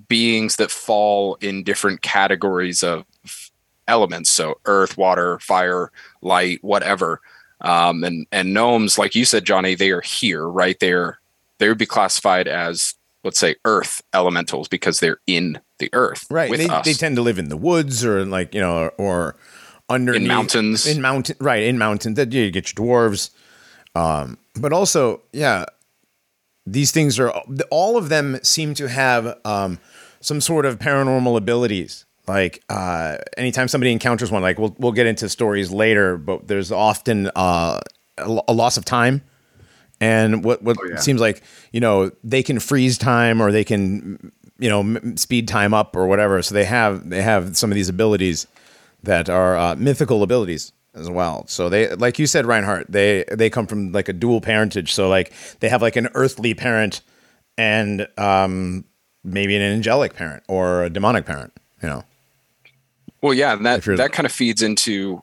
[0.08, 3.06] beings that fall in different categories of
[3.86, 4.30] elements.
[4.30, 7.20] So earth water fire light whatever.
[7.60, 10.78] Um, and and gnomes like you said johnny they are here right?
[10.78, 11.18] They're
[11.58, 16.50] they would be classified as let's say earth elementals because they're in the earth Right.
[16.84, 19.36] They, they tend to live in the woods or like you know or, or
[19.88, 20.86] under in mountains.
[20.86, 23.30] In mountain right in mountains that you get your dwarves.
[23.94, 25.64] Um but also yeah
[26.66, 27.30] these things are
[27.70, 29.78] all of them seem to have um
[30.20, 32.04] some sort of paranormal abilities.
[32.26, 36.70] Like uh anytime somebody encounters one like we'll we'll get into stories later but there's
[36.70, 37.80] often uh
[38.18, 39.22] a, a loss of time.
[40.00, 40.96] And what what yeah.
[40.96, 45.48] seems like you know they can freeze time or they can you know m- speed
[45.48, 46.42] time up or whatever.
[46.42, 48.46] So they have they have some of these abilities
[49.02, 51.46] that are uh, mythical abilities as well.
[51.46, 54.92] So they, like you said, Reinhardt, they they come from like a dual parentage.
[54.92, 57.00] So like they have like an earthly parent
[57.56, 58.84] and um,
[59.24, 61.52] maybe an angelic parent or a demonic parent.
[61.82, 62.04] You know.
[63.22, 65.22] Well, yeah, and that that kind of feeds into you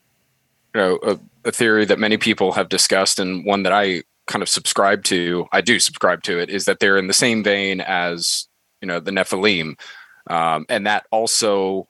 [0.74, 4.50] know a, a theory that many people have discussed, and one that I kind of
[4.50, 5.48] subscribe to.
[5.52, 6.50] I do subscribe to it.
[6.50, 8.48] Is that they're in the same vein as
[8.82, 9.80] you know the Nephilim,
[10.28, 11.88] um, and that also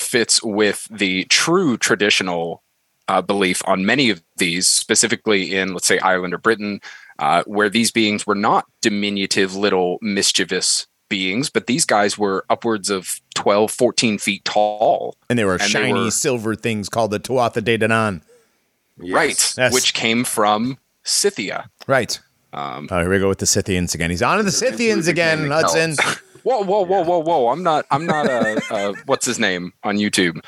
[0.00, 2.62] fits with the true traditional
[3.08, 6.80] uh, belief on many of these, specifically in let's say Ireland or Britain,
[7.18, 12.90] uh, where these beings were not diminutive little mischievous beings, but these guys were upwards
[12.90, 15.16] of 12, 14 feet tall.
[15.30, 18.20] And they were And they shiny were- silver things called the Tuatha De Danann.
[19.00, 19.14] Yes.
[19.14, 19.54] Right.
[19.56, 19.72] Yes.
[19.72, 21.70] Which came from Scythia.
[21.86, 22.20] Right.
[22.52, 24.10] Um, Oh, here we go with the Scythians again.
[24.10, 25.96] He's on to the Scythians again, Hudson.
[26.42, 27.48] Whoa, whoa, whoa, whoa, whoa.
[27.48, 30.40] I'm not, I'm not, uh, uh, what's his name on YouTube?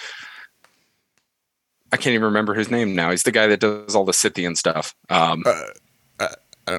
[1.93, 3.11] I can't even remember his name now.
[3.11, 4.95] He's the guy that does all the Scythian stuff.
[5.09, 5.43] Um,
[6.19, 6.29] Uh,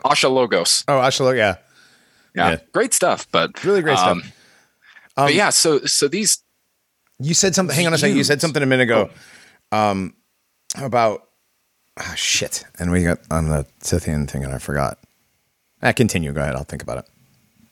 [0.05, 0.83] Asha Logos.
[0.87, 1.55] Oh, Ashalo, yeah.
[2.35, 2.51] Yeah.
[2.51, 2.57] Yeah.
[2.71, 3.27] Great stuff.
[3.31, 4.33] But Really great um, stuff.
[5.15, 6.43] but Um, yeah, so, so these,
[7.19, 7.75] You said something.
[7.75, 8.15] Hang on a second.
[8.15, 9.09] You said something a minute ago
[9.71, 10.15] um,
[10.77, 11.27] about
[11.99, 14.97] ah shit, and we got on the Scythian thing, and I forgot.
[15.83, 16.31] Ah, continue.
[16.31, 16.55] Go ahead.
[16.55, 17.05] I'll think about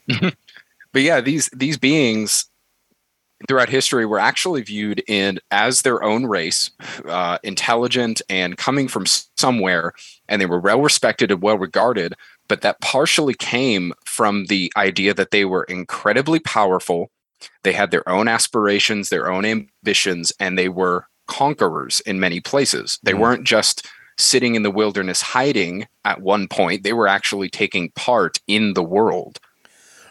[0.07, 0.35] it.
[0.93, 2.45] but yeah, these, these beings
[3.47, 6.71] throughout history were actually viewed in as their own race,
[7.07, 9.05] uh, intelligent and coming from
[9.37, 9.93] somewhere,
[10.27, 12.13] and they were well respected and well regarded.
[12.47, 17.11] But that partially came from the idea that they were incredibly powerful.
[17.63, 22.99] They had their own aspirations, their own ambitions, and they were conquerors in many places.
[23.03, 23.19] They Mhm.
[23.19, 28.39] weren't just sitting in the wilderness hiding at one point, they were actually taking part
[28.47, 29.39] in the world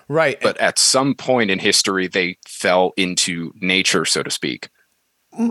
[0.09, 0.39] Right.
[0.41, 4.71] but at some point in history they fell into nature so to speak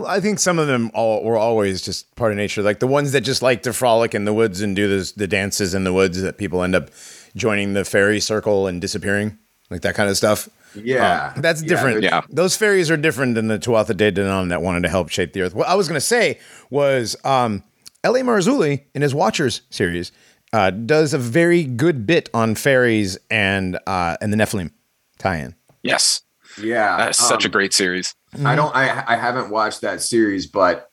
[0.06, 2.62] I think some of them all were always just part of nature.
[2.62, 5.26] Like the ones that just like to frolic in the woods and do this, the
[5.26, 6.90] dances in the woods that people end up
[7.36, 9.38] joining the fairy circle and disappearing,
[9.70, 10.48] like that kind of stuff.
[10.74, 11.32] Yeah.
[11.34, 12.02] Um, that's Yeah, different.
[12.02, 12.22] Yeah.
[12.28, 15.42] Those fairies are different than the Tuatha De Danann that wanted to help shape the
[15.42, 15.54] earth.
[15.54, 16.38] What I was going to say
[16.70, 17.62] was um,
[18.04, 18.20] L.A.
[18.20, 20.12] Marzulli in his Watchers series
[20.52, 24.70] uh, does a very good bit on fairies and uh, and the Nephilim
[25.18, 25.54] tie-in.
[25.82, 26.22] yes
[26.60, 26.96] Yeah.
[26.96, 28.74] that's such a um, great series I don't.
[28.74, 30.90] I I haven't watched that series, but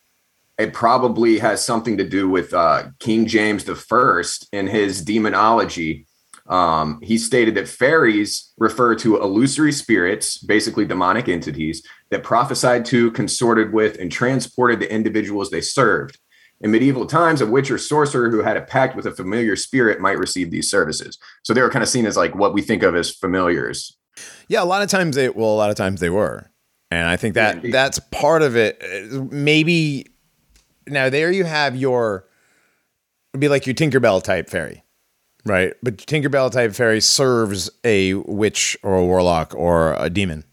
[0.57, 6.07] it probably has something to do with uh, King James the First in his demonology.
[6.47, 13.11] Um, he stated that fairies refer to illusory spirits, basically demonic entities, that prophesied to,
[13.11, 16.19] consorted with, and transported the individuals they served.
[16.61, 19.99] In medieval times, a witch or sorcerer who had a pact with a familiar spirit
[19.99, 21.17] might receive these services.
[21.43, 23.95] So they were kind of seen as like what we think of as familiars.
[24.47, 26.49] Yeah, a lot of times they well, a lot of times they were,
[26.89, 27.73] and I think that indeed.
[27.73, 28.81] that's part of it.
[29.11, 30.07] Maybe
[30.87, 32.27] now there you have your
[33.33, 34.83] it'd be like your Tinkerbell type fairy,
[35.45, 35.73] right?
[35.83, 40.45] But Tinkerbell type fairy serves a witch or a warlock or a demon,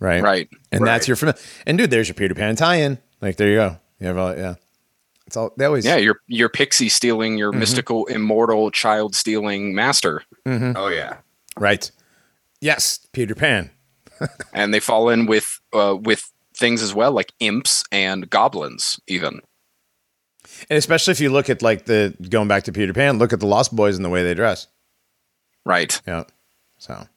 [0.00, 0.22] right?
[0.22, 1.40] right and that's your familiar.
[1.66, 2.98] And dude, there's your Peter Pan tie-in.
[3.22, 3.78] Like there you go.
[3.98, 4.56] You have all, yeah.
[5.32, 7.38] It's all they always yeah your your pixie stealing Mm-hmm.
[7.38, 11.16] your mystical immortal child stealing master Oh yeah.
[11.58, 11.90] right.
[12.60, 13.70] Yes, Peter Pan.
[14.52, 19.40] and they fall in with uh, with things as well like imps and goblins even
[20.68, 23.40] And especially if you look at like the going back to Peter Pan, look at
[23.40, 24.66] the Lost Boys and the way they dress.
[25.64, 26.24] right Yeah.
[26.76, 27.08] So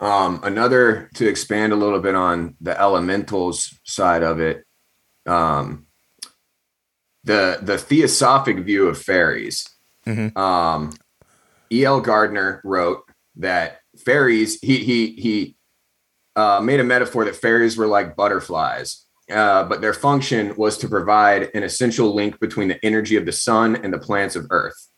[0.00, 4.64] Um, another to expand a little bit on the elementals side of it,
[5.26, 5.86] um,
[7.24, 9.68] the the theosophic view of fairies.
[10.06, 10.36] Mhm.
[10.36, 10.92] Um,
[11.72, 12.00] E.L.
[12.00, 13.04] Gardner wrote
[13.36, 14.58] that fairies.
[14.60, 15.56] He he he
[16.36, 20.88] uh, made a metaphor that fairies were like butterflies, uh, but their function was to
[20.88, 24.88] provide an essential link between the energy of the sun and the plants of Earth.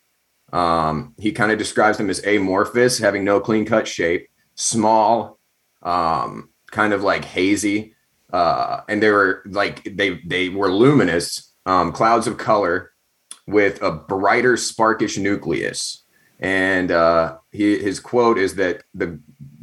[0.53, 5.39] Um, he kind of describes them as amorphous, having no clean cut shape, small,
[5.83, 7.95] um, kind of like hazy,
[8.33, 12.93] uh, and they were like they they were luminous, um, clouds of color
[13.47, 16.05] with a brighter, sparkish nucleus.
[16.39, 19.21] And uh, he, his quote is that the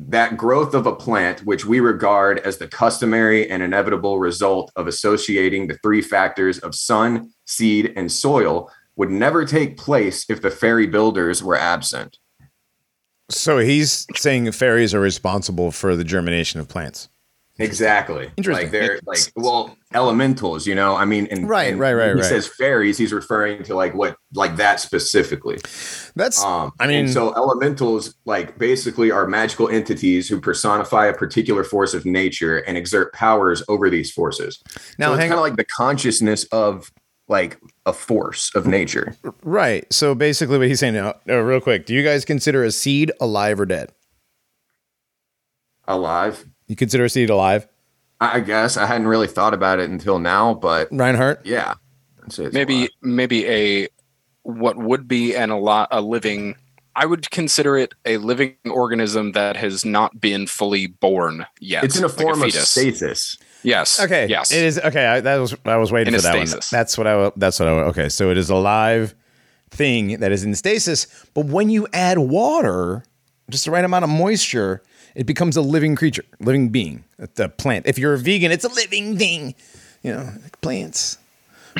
[0.07, 4.87] that growth of a plant, which we regard as the customary and inevitable result of
[4.87, 10.49] associating the three factors of sun, seed, and soil, would never take place if the
[10.49, 12.17] fairy builders were absent.
[13.29, 17.09] So he's saying fairies are responsible for the germination of plants.
[17.59, 18.31] Exactly.
[18.37, 18.65] Interesting.
[18.65, 20.95] Like they're like well elementals, you know.
[20.95, 22.23] I mean, and Right, and right, right, He right.
[22.23, 22.97] says fairies.
[22.97, 25.59] He's referring to like what like that specifically.
[26.15, 31.63] That's Um, I mean so elementals like basically are magical entities who personify a particular
[31.63, 34.61] force of nature and exert powers over these forces.
[34.97, 36.91] now so it's kind of like the consciousness of
[37.27, 39.15] like a force of nature.
[39.43, 39.91] right.
[39.93, 43.11] So basically what he's saying now, uh, real quick, do you guys consider a seed
[43.21, 43.91] alive or dead?
[45.87, 46.45] Alive.
[46.69, 47.67] You consider a seed alive?
[48.21, 51.45] I I guess I hadn't really thought about it until now, but Reinhardt?
[51.45, 51.73] yeah.
[52.23, 52.89] I'd say it's maybe alive.
[53.01, 53.87] maybe a
[54.43, 56.55] what would be an a lot a living
[56.95, 61.83] I would consider it a living organism that has not been fully born yet.
[61.83, 62.69] it's in a like form of fetus.
[62.69, 63.37] stasis.
[63.63, 63.99] Yes.
[64.01, 64.27] Okay.
[64.27, 64.51] Yes.
[64.51, 65.05] It is okay.
[65.05, 66.47] I, that was I was waiting In for a that one.
[66.47, 66.69] stasis.
[66.69, 67.15] That's what I.
[67.17, 67.71] wa- That's what I.
[67.71, 68.09] Okay.
[68.09, 69.15] So it is a live
[69.69, 71.07] thing that is in stasis.
[71.33, 73.03] But when you add water,
[73.49, 74.81] just the right amount of moisture,
[75.15, 77.03] it becomes a living creature, living being.
[77.35, 77.87] The plant.
[77.87, 79.55] If you're a vegan, it's a living thing.
[80.03, 81.17] You know, like plants.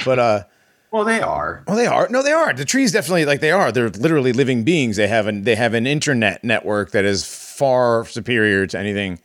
[0.06, 0.44] But uh,
[0.92, 1.64] Well, they are.
[1.68, 2.08] well, they are.
[2.10, 2.54] No, they are.
[2.54, 3.72] The trees definitely like they are.
[3.72, 4.98] They're literally living beings.
[4.98, 9.20] They have an they have an internet network that is far superior to anything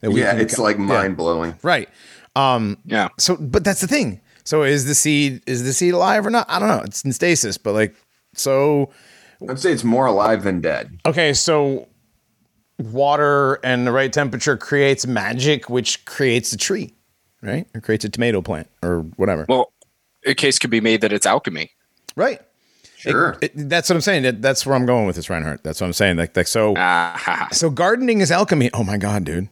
[0.00, 0.40] that we Yeah, can.
[0.40, 0.84] it's like yeah.
[0.84, 1.54] mind blowing.
[1.62, 1.88] Right.
[2.34, 3.08] Um, yeah.
[3.18, 4.20] so, but that's the thing.
[4.44, 6.46] So, is the seed is the seed alive or not?
[6.48, 6.82] I don't know.
[6.84, 7.96] It's in stasis, but like,
[8.34, 8.90] so
[9.48, 10.98] I'd say it's more alive than dead.
[11.06, 11.32] okay.
[11.32, 11.88] So,
[12.78, 16.94] water and the right temperature creates magic, which creates a tree,
[17.42, 17.66] right?
[17.74, 19.46] Or creates a tomato plant or whatever.
[19.48, 19.72] Well,
[20.26, 21.70] a case could be made that it's alchemy.
[22.16, 22.40] right.
[22.98, 23.36] Sure.
[23.42, 24.22] It- that's what I'm saying.
[24.24, 25.62] That, that's where I'm going with this, Reinhardt.
[25.62, 26.16] That's what I'm saying.
[26.16, 26.74] Like, like so.
[26.74, 27.48] Ha, ha.
[27.52, 28.70] So gardening is alchemy.
[28.72, 29.48] Oh my god, dude.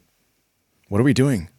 [0.89, 1.51] What are we doing?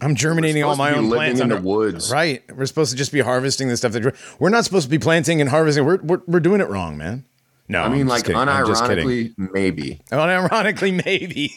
[0.00, 2.10] I'm germinating all my to be own living plants in the under- woods.
[2.10, 2.42] Right.
[2.52, 4.98] We're supposed to just be harvesting the stuff that we're- we're not supposed to be
[4.98, 5.84] planting and harvesting.
[5.84, 7.24] We're we're, we're doing it wrong, man.
[7.68, 8.36] No, I mean, I'm like just.
[8.36, 9.06] I'm just kidding.
[9.06, 10.00] unironically, maybe.
[10.10, 11.52] Unironically, maybe.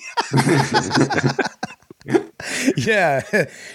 [2.77, 3.21] yeah.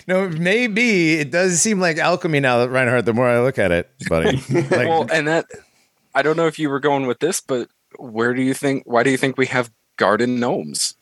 [0.09, 3.71] No, maybe it does seem like alchemy now that Reinhardt, the more I look at
[3.73, 4.41] it, buddy.
[4.53, 5.47] Like, well, and that
[6.15, 7.69] I don't know if you were going with this, but
[7.99, 8.85] where do you think?
[8.87, 10.95] Why do you think we have garden gnomes?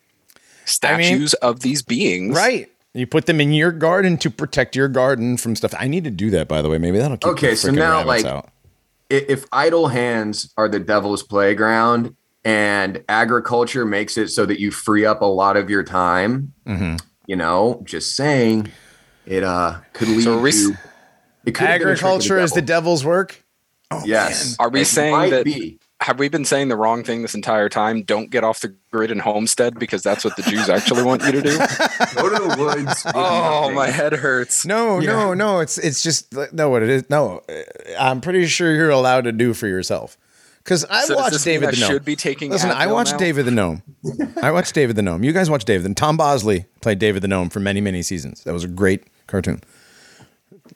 [0.83, 2.69] I mean- Statues of these beings, right.
[2.93, 5.73] You put them in your garden to protect your garden from stuff.
[5.79, 6.77] I need to do that, by the way.
[6.79, 8.51] Maybe that'll keep Okay, the so frickin' now, rabbits like, out.
[9.11, 14.71] I- If idle hands are the devil's playground and agriculture makes it so that you
[14.71, 16.97] free up a lot of your time, Mm-hmm.
[17.27, 18.71] you know, just saying,
[19.27, 20.77] it uh could lead So are we to
[21.47, 23.45] it could have been a trick of agriculture is the devil's work.
[23.91, 24.57] Oh, yes.
[24.59, 25.79] Are we It saying that- be.
[26.03, 28.03] Have we been saying the wrong thing this entire time?
[28.03, 31.33] Don't get off the grid and homestead because that's what the Jews actually want you
[31.33, 31.59] to do.
[32.17, 33.03] Go to the woods.
[33.15, 34.65] oh, my head hurts.
[34.65, 35.61] No, no, no.
[35.61, 36.71] It's it's just no.
[36.71, 37.11] What it is?
[37.11, 37.43] No,
[37.99, 40.17] I'm pretty sure you're allowed to do for yourself.
[40.65, 41.91] Because I So watched David I the Gnome.
[41.91, 43.19] should be taking Listen, I watched now?
[43.19, 43.83] David the Gnome.
[44.43, 45.25] I watched David the Gnome.
[45.25, 45.87] You guys watched David.
[45.87, 48.45] And Tom Bosley played David the Gnome for many, many seasons.
[48.45, 49.63] That was a great cartoon.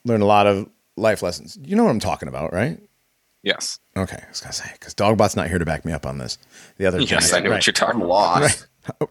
[0.04, 1.58] Learned a lot of life lessons.
[1.62, 2.78] You know what I'm talking about, right?
[3.44, 3.78] Yes.
[3.96, 6.38] Okay, I was gonna say because Dogbot's not here to back me up on this.
[6.78, 7.56] The other, Yes, I know right.
[7.56, 8.66] what you're talking I'm lost.
[9.00, 9.08] Oh,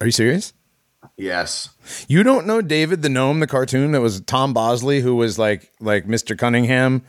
[0.00, 0.52] are you serious?
[1.16, 1.70] Yes.
[2.08, 5.72] You don't know David the Gnome, the cartoon that was Tom Bosley, who was like
[5.80, 6.36] like Mr.
[6.38, 7.02] Cunningham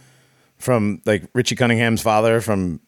[0.57, 2.79] from like Richie Cunningham's father from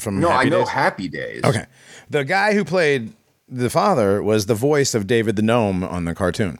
[0.00, 0.68] from No, Happy I know Days?
[0.68, 1.44] Happy Days.
[1.44, 1.66] Okay,
[2.10, 3.12] the guy who played
[3.48, 6.58] the father was the voice of David the Gnome on the cartoon.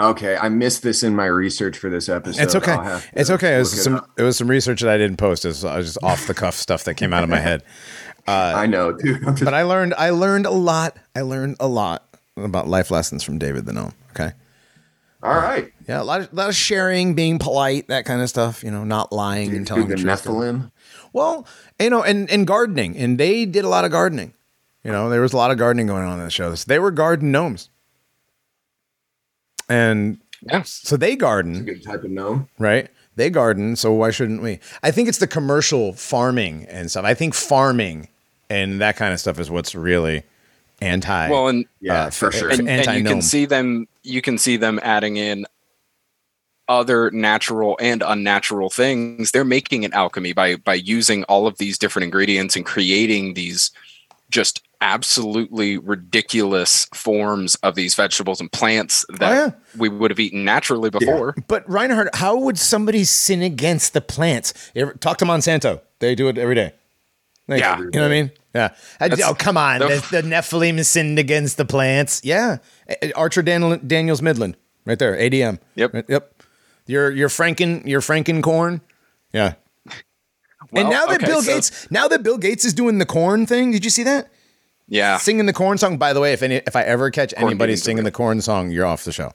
[0.00, 2.40] Okay, I missed this in my research for this episode.
[2.42, 2.72] It's okay.
[2.72, 3.56] I'll have to It's okay.
[3.56, 4.10] It was some up.
[4.16, 5.44] it was some research that I didn't post.
[5.44, 7.62] It was, just off the cuff stuff that came out of my head.
[8.28, 9.22] I know, dude.
[9.22, 10.96] Just- But I learned I learned a lot.
[11.16, 12.04] I learned a lot
[12.36, 13.94] about life lessons from David the Gnome.
[14.10, 14.32] Okay.
[15.22, 15.72] all right.
[15.88, 18.62] Yeah, a lot of, lot of sharing, being polite, that kind of stuff.
[18.62, 20.24] You know, not lying and telling the the truth.
[20.24, 20.70] Nephilim.
[21.12, 21.46] Well,
[21.80, 24.34] you know, and and gardening, and they did a lot of gardening.
[24.84, 26.54] You know, there was a lot of gardening going on in the show.
[26.54, 27.68] They were garden gnomes,
[29.68, 30.80] and Yes.
[30.84, 32.48] so they garden, Good type of gnome.
[32.58, 32.88] right?
[33.16, 34.60] They garden, so why shouldn't we?
[34.82, 37.04] I think it's the commercial farming and stuff.
[37.04, 38.08] I think farming
[38.48, 40.22] and that kind of stuff is what's really
[40.80, 41.28] anti.
[41.28, 42.50] Well, and Yeah, uh, for sure.
[42.50, 45.44] and, and you can see them you can see them adding in
[46.68, 51.78] other natural and unnatural things they're making an alchemy by by using all of these
[51.78, 53.70] different ingredients and creating these
[54.30, 59.50] just absolutely ridiculous forms of these vegetables and plants oh, that Oh, yeah.
[59.76, 64.54] we would have eaten naturally before But Reinhardt, how would somebody sin against the plants?
[64.76, 65.80] Ever, talk to Monsanto.
[65.98, 66.74] They do it every day.
[67.48, 67.78] Like, Yeah.
[67.78, 68.30] you know what I mean?
[68.54, 68.68] Yeah.
[69.00, 69.80] That's- oh, come on.
[69.80, 72.20] the- The, Nephilim sinned against the plants.
[72.24, 72.58] Yeah.
[73.16, 75.16] Archer Daniel, Daniels Midland, right there.
[75.16, 75.58] ADM.
[75.74, 75.94] Yep.
[75.94, 76.34] Right- Yep.
[76.86, 78.80] Your your Franken your Franken corn.
[79.32, 79.54] Yeah.
[80.72, 83.44] and now that okay, Bill so- Gates now that Bill Gates is doing the corn
[83.46, 84.30] thing, did you see that?
[84.88, 85.18] Yeah.
[85.18, 85.98] Singing the corn song.
[85.98, 88.70] By the way, if any, if I ever catch Corn anybody singing the corn song,
[88.70, 89.32] you're off the show.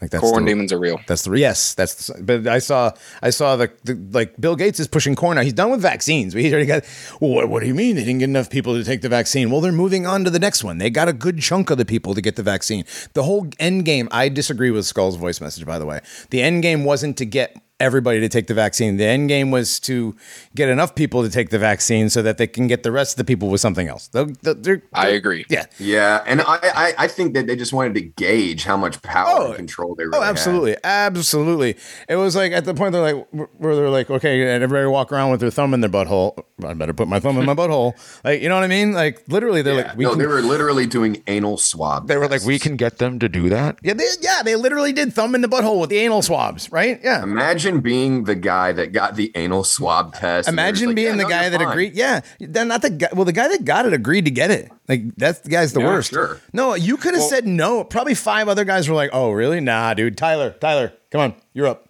[0.00, 0.98] Like that's Corn the, demons are real.
[1.06, 1.74] That's the yes.
[1.74, 5.36] That's the, but I saw I saw the, the like Bill Gates is pushing corn
[5.36, 5.42] now.
[5.42, 6.32] He's done with vaccines.
[6.32, 6.84] He's already got.
[7.20, 9.50] Well, what, what do you mean they didn't get enough people to take the vaccine?
[9.50, 10.78] Well, they're moving on to the next one.
[10.78, 12.84] They got a good chunk of the people to get the vaccine.
[13.12, 14.08] The whole end game.
[14.10, 15.66] I disagree with Skull's voice message.
[15.66, 16.00] By the way,
[16.30, 18.96] the end game wasn't to get everybody to take the vaccine.
[18.96, 20.14] The end game was to
[20.54, 23.16] get enough people to take the vaccine so that they can get the rest of
[23.16, 24.08] the people with something else.
[24.08, 25.44] They're- they're- I they're- agree.
[25.48, 25.64] Yeah.
[25.78, 29.26] Yeah, and I, I I think that they just wanted to gauge how much power
[29.30, 30.30] Oh, and control they really Oh, had.
[30.30, 31.76] absolutely, absolutely.
[32.08, 33.26] It was like at the point they're like,
[33.56, 36.38] where they're like, okay, and everybody walk around with their thumb in their butthole.
[36.64, 37.94] I better put my thumb in my butthole.
[38.24, 38.92] Like, you know what I mean?
[38.92, 39.88] Like, literally, they're Yeah.
[39.88, 42.08] like, we no, can, they were literally doing anal swab.
[42.08, 43.78] they were like, we can get them to do that.
[43.82, 47.00] Yeah, they, yeah, they literally did thumb in the butthole with the anal swabs, right?
[47.02, 47.22] Yeah.
[47.22, 50.48] Imagine being the guy that got the anal swab test.
[50.48, 51.94] and they're just Imagine like, being "Yeah, the no, guy that fine." agreed.
[51.94, 53.08] Yeah, then not the guy.
[53.12, 54.72] Well, the guy that got it agreed to get it.
[54.88, 56.10] Like that's the guy's the Yeah, worst.
[56.10, 56.40] sure.
[56.52, 57.84] No, you could have said no.
[57.84, 59.60] Probably five other guys were like, "Oh, really?
[59.60, 60.18] Nah, dude.
[60.18, 61.88] Tyler, Tyler, come on, you're up.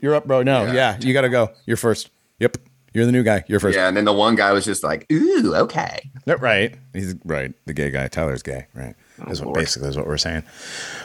[0.00, 0.42] You're up, bro.
[0.42, 0.96] No, yeah, Yeah.
[1.00, 1.50] you gotta go.
[1.66, 2.10] You're first.
[2.40, 2.56] Yep,
[2.92, 3.44] you're the new guy.
[3.46, 3.76] You're first.
[3.78, 6.74] Yeah, and then the one guy was just like, "Ooh, okay." Right.
[6.92, 7.52] He's right.
[7.66, 8.08] The gay guy.
[8.08, 8.66] Tyler's gay.
[8.74, 8.94] Right.
[9.20, 9.58] Oh, that's what Lord.
[9.58, 10.42] basically is what we're saying.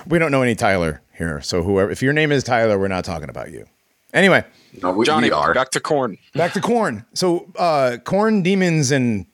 [0.07, 3.03] We don't know any Tyler here, so whoever, if your name is Tyler, we're not
[3.05, 3.66] talking about you.
[4.14, 4.43] Anyway,
[4.82, 5.53] No, we, Johnny, we are.
[5.53, 6.18] back to corn.
[6.34, 7.05] back to corn.
[7.14, 9.26] So uh corn demons and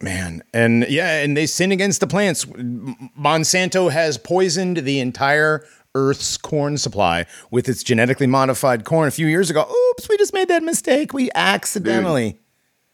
[0.00, 2.44] man, and yeah, and they sin against the plants.
[2.44, 5.64] Monsanto has poisoned the entire
[5.94, 9.62] Earth's corn supply with its genetically modified corn a few years ago.
[9.90, 11.14] Oops, we just made that mistake.
[11.14, 12.38] We accidentally.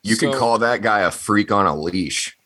[0.04, 2.36] You could So- call that guy a freak on a leash.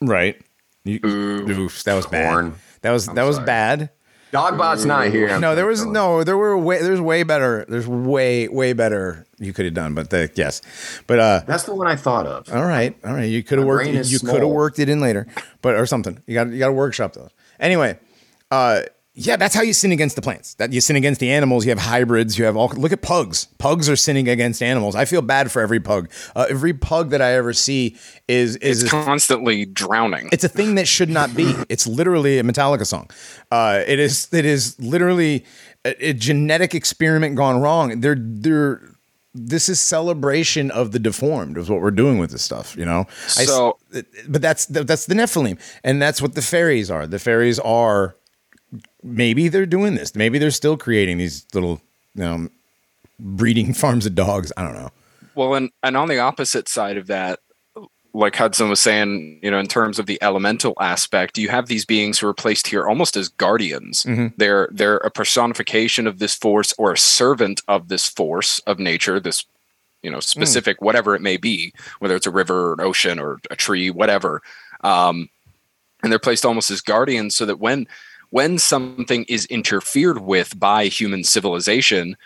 [0.00, 0.40] Right.
[0.84, 2.50] You, oof, that was Korn.
[2.50, 2.58] bad.
[2.82, 3.46] That was that was sorry.
[3.46, 3.90] bad.
[4.32, 5.38] Dogbot's not here.
[5.38, 7.66] No, there was no, there were way, there's way better.
[7.68, 9.94] There's way, way better you could have done.
[9.94, 10.62] But the, yes,
[11.06, 12.52] but uh, That's the one I thought of.
[12.52, 13.86] all right, all right, you could have worked.
[13.88, 15.26] You could have worked it in later,
[15.60, 16.22] but or something.
[16.26, 17.30] You got you got to workshop those.
[17.60, 17.98] Anyway,
[18.50, 18.82] uh,
[19.14, 20.54] yeah, that's how you sin against the plants.
[20.54, 21.64] That you sin against the animals.
[21.66, 22.38] You have hybrids.
[22.38, 22.68] You have all.
[22.68, 23.46] Look at pugs.
[23.58, 24.94] Pugs are sinning against animals.
[24.94, 26.10] I feel bad for every pug.
[26.34, 27.96] Uh, every pug that I ever see
[28.26, 30.28] is is It's constantly drowning.
[30.32, 31.54] it's a thing that should not be.
[31.68, 33.10] It's literally a Metallica song.
[33.50, 34.32] Uh, it is.
[34.32, 35.44] It is literally
[35.84, 38.00] a, a genetic experiment gone wrong.
[38.00, 38.80] They're they're.
[39.34, 41.56] This is celebration of the deformed.
[41.58, 42.76] Is what we're doing with this stuff.
[42.76, 43.06] You know.
[43.38, 43.78] I So-
[44.28, 47.06] but that's that's the Nephilim, and that's what the fairies are.
[47.06, 48.16] The fairies are.
[49.02, 50.14] Maybe they're doing this.
[50.14, 51.80] Maybe they're still creating these little,
[52.14, 52.48] you know,
[53.18, 54.52] breeding farms of dogs.
[54.56, 54.90] I don't know.
[55.34, 57.40] Well, and and on the opposite side of that,
[58.14, 61.86] like Hudson was saying, you know, in terms of the elemental aspect, you have these
[61.86, 64.04] beings who are placed here almost as guardians.
[64.04, 64.28] Mm-hmm.
[64.36, 69.18] They're they're a personification of this force or a servant of this force of nature,
[69.18, 69.46] this
[70.02, 70.22] you know hmm.
[70.22, 73.90] specific whatever it may be, whether it's a river, or an ocean, or a tree,
[73.90, 74.42] whatever.
[74.82, 75.30] Um,
[76.02, 77.86] and they're placed almost as guardians, so that when
[78.32, 82.16] when something is interfered with by human civilization,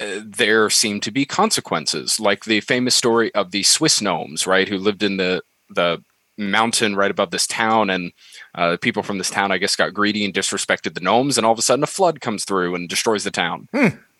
[0.00, 4.68] uh, there seem to be consequences, like the famous story of the Swiss gnomes, right,
[4.68, 6.02] who lived in the the
[6.36, 8.12] mountain right above this town, and
[8.54, 11.52] uh, people from this town, I guess, got greedy and disrespected the gnomes, and all
[11.52, 13.68] of a sudden a flood comes through and destroys the town.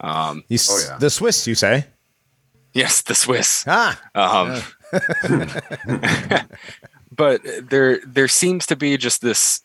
[0.00, 0.98] Um, You s- Oh, yeah.
[0.98, 1.86] The Swiss, you say?
[2.72, 3.64] yes, the Swiss.
[3.66, 4.62] Ah, Um,
[7.14, 9.60] but there there seems to be just this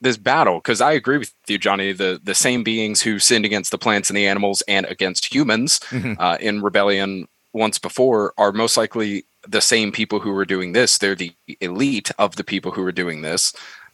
[0.00, 1.92] this battle because I agree with you, Johnny.
[1.92, 5.80] The the same beings who sinned against the plants and the animals and against humans
[6.18, 10.98] uh, in rebellion once before are most likely the same people who were doing this.
[10.98, 13.52] They're the elite of the people who were doing this.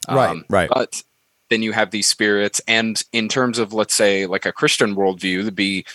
[0.09, 0.69] Right, right.
[0.69, 1.03] But
[1.49, 5.45] then you have these spirits, and in terms of let's say like a Christian worldview,
[5.45, 5.85] to be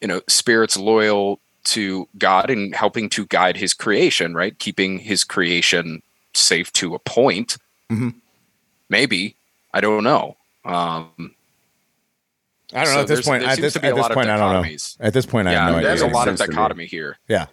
[0.00, 4.58] you know spirits loyal to God and helping to guide His creation, right?
[4.58, 6.02] Keeping His creation
[6.34, 7.56] safe to a point.
[7.90, 8.14] Mhm.
[8.88, 9.36] Maybe
[9.72, 10.36] I don't know.
[10.64, 11.34] Um,
[12.74, 13.42] I don't know at this point.
[13.42, 14.76] there At seems this, to be at this point, I don't know.
[15.00, 16.12] At this point, I yeah, have no there's idea.
[16.12, 16.54] a lot of Sense to me.
[16.56, 17.18] dichotomy here.
[17.28, 17.46] Yeah.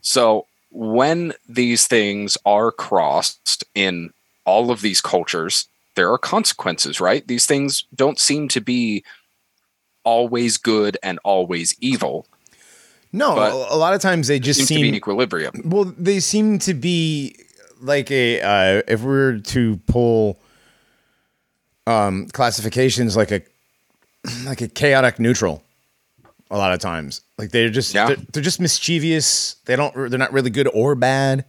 [0.00, 4.10] So when these things are crossed in
[4.44, 7.26] all of these cultures, there are consequences, right?
[7.26, 9.04] These things don't seem to be
[10.04, 12.26] always good and always evil.
[13.12, 15.62] No, But- a a lot of times they just Seems to be in seem equilibrium.
[15.64, 15.84] well.
[15.96, 17.36] They seem to be
[17.80, 20.38] like a uh, if we were to pull
[21.88, 23.42] um, classifications like a
[24.44, 25.62] like a chaotic neutral.
[26.50, 28.06] A lot of times, like they're just Yeah.
[28.08, 29.56] they're, they're just mischievous.
[29.66, 31.44] They don't they're not really good or bad.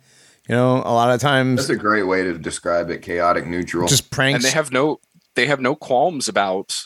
[0.47, 3.01] You know, a lot of times That's a great way to describe it.
[3.01, 3.87] Chaotic neutral.
[3.87, 4.43] just pranks.
[4.43, 4.99] And they have no
[5.35, 6.85] they have no qualms about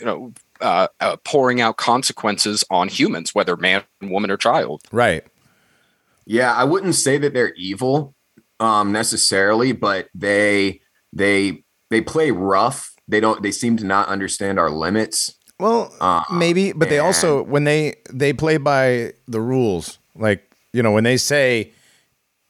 [0.00, 4.80] you know uh, uh, pouring out consequences on humans, whether man, woman, or child.
[4.90, 5.22] right.
[6.24, 8.14] yeah, I wouldn't say that they're evil.
[8.60, 10.80] um necessarily, but they
[11.12, 12.92] they they play rough.
[13.08, 15.34] They don't they seem to not understand our limits.
[15.58, 19.98] Well, Uh, maybe, but they also when they they play by the rules.
[20.14, 21.72] Like you know, when they say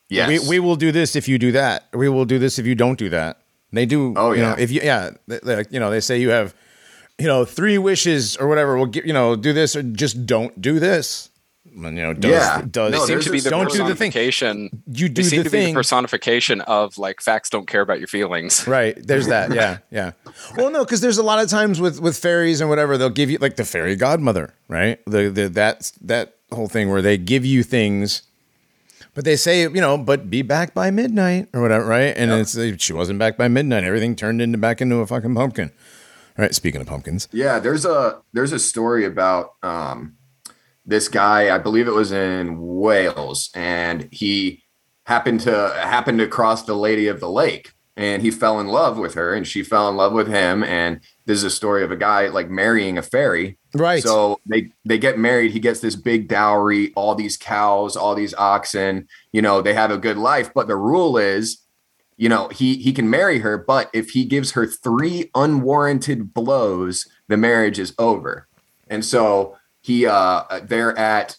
[0.09, 0.29] Yes.
[0.29, 2.75] we we will do this if you do that, we will do this if you
[2.75, 3.39] don't do that.
[3.73, 4.15] They do.
[4.17, 4.63] Oh, you know, yeah.
[4.65, 6.55] if you yeah, they- they- you know, they say you have
[7.19, 8.77] you know three wishes or whatever.
[8.77, 11.29] We'll get you know do this or just don't do this.
[11.75, 12.63] And, you know, does, Yeah.
[12.71, 14.13] does No, They seem to be the don't do the thing.
[14.91, 15.75] You do seem the to be thing.
[15.75, 18.67] the personification of like facts don't care about your feelings.
[18.77, 18.97] Right.
[19.01, 19.53] There's that.
[19.55, 19.79] Yeah.
[19.91, 20.13] Yeah.
[20.57, 23.31] Well, no, because there's a lot of times with with fairies and whatever they'll give
[23.31, 24.99] you like the fairy godmother, right?
[25.07, 28.23] The the that that whole thing where they give you things,
[29.15, 32.15] but they say you know, but be back by midnight or whatever, right?
[32.17, 33.85] And it's uh, she wasn't back by midnight.
[33.85, 35.71] Everything turned into back into a fucking pumpkin.
[36.39, 36.55] All right.
[36.55, 40.17] Speaking of pumpkins, Yeah, there's a there's a story about um
[40.87, 44.63] this guy, I believe it was in Wales, and he
[45.05, 48.99] happened to happened to cross the Lady of the Lake and he fell in love
[48.99, 51.93] with her and she fell in love with him and this is a story of
[51.93, 54.03] a guy like marrying a fairy right?
[54.03, 55.53] so they they get married.
[55.53, 59.09] He gets this big dowry, all these cows, all these oxen.
[59.33, 60.53] You know, they have a good life.
[60.55, 61.63] But the rule is,
[62.17, 67.07] you know, he he can marry her, but if he gives her three unwarranted blows,
[67.29, 68.49] the marriage is over.
[68.89, 69.57] And so
[69.87, 71.37] he uh they're at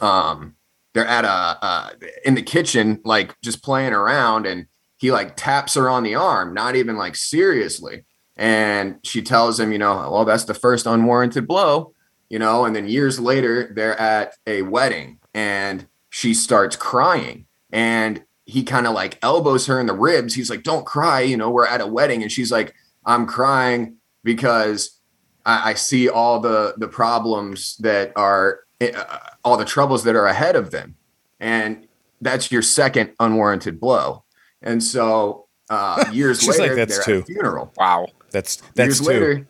[0.00, 0.56] um
[0.94, 1.90] they're at a uh
[2.24, 4.64] in the kitchen like just playing around and
[4.96, 8.04] he like taps her on the arm not even like seriously.
[8.36, 11.92] And she tells him you know well that's the first unwarranted blow
[12.30, 17.44] you know and then years later they're at a wedding and she starts crying.
[17.70, 20.34] And he kind of like elbows her in the ribs.
[20.34, 23.96] He's like don't cry you know we're at a wedding and she's like i'm crying
[24.24, 24.99] because
[25.50, 30.26] I, I see all the the problems that are uh, all the troubles that are
[30.26, 30.94] ahead of them,
[31.40, 31.86] and
[32.20, 34.24] that's your second unwarranted blow.
[34.62, 37.72] And so uh, years She's like, later, "That's they're two." at a funeral.
[37.76, 38.06] Wow.
[38.30, 39.06] that's that's years two.
[39.06, 39.46] later,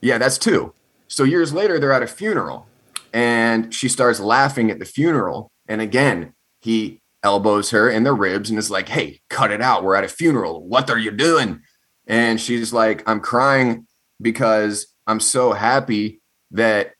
[0.00, 0.72] yeah, that's two.
[1.08, 2.66] So years later, they're at a funeral,
[3.12, 5.50] and she starts laughing at the funeral.
[5.68, 9.84] And again, he elbows her in the ribs and is like, "Hey, cut it out.
[9.84, 10.66] We're at a funeral.
[10.66, 11.60] What are you doing?"
[12.06, 13.86] And she's like, "I'm crying
[14.20, 16.92] because I'm so happy that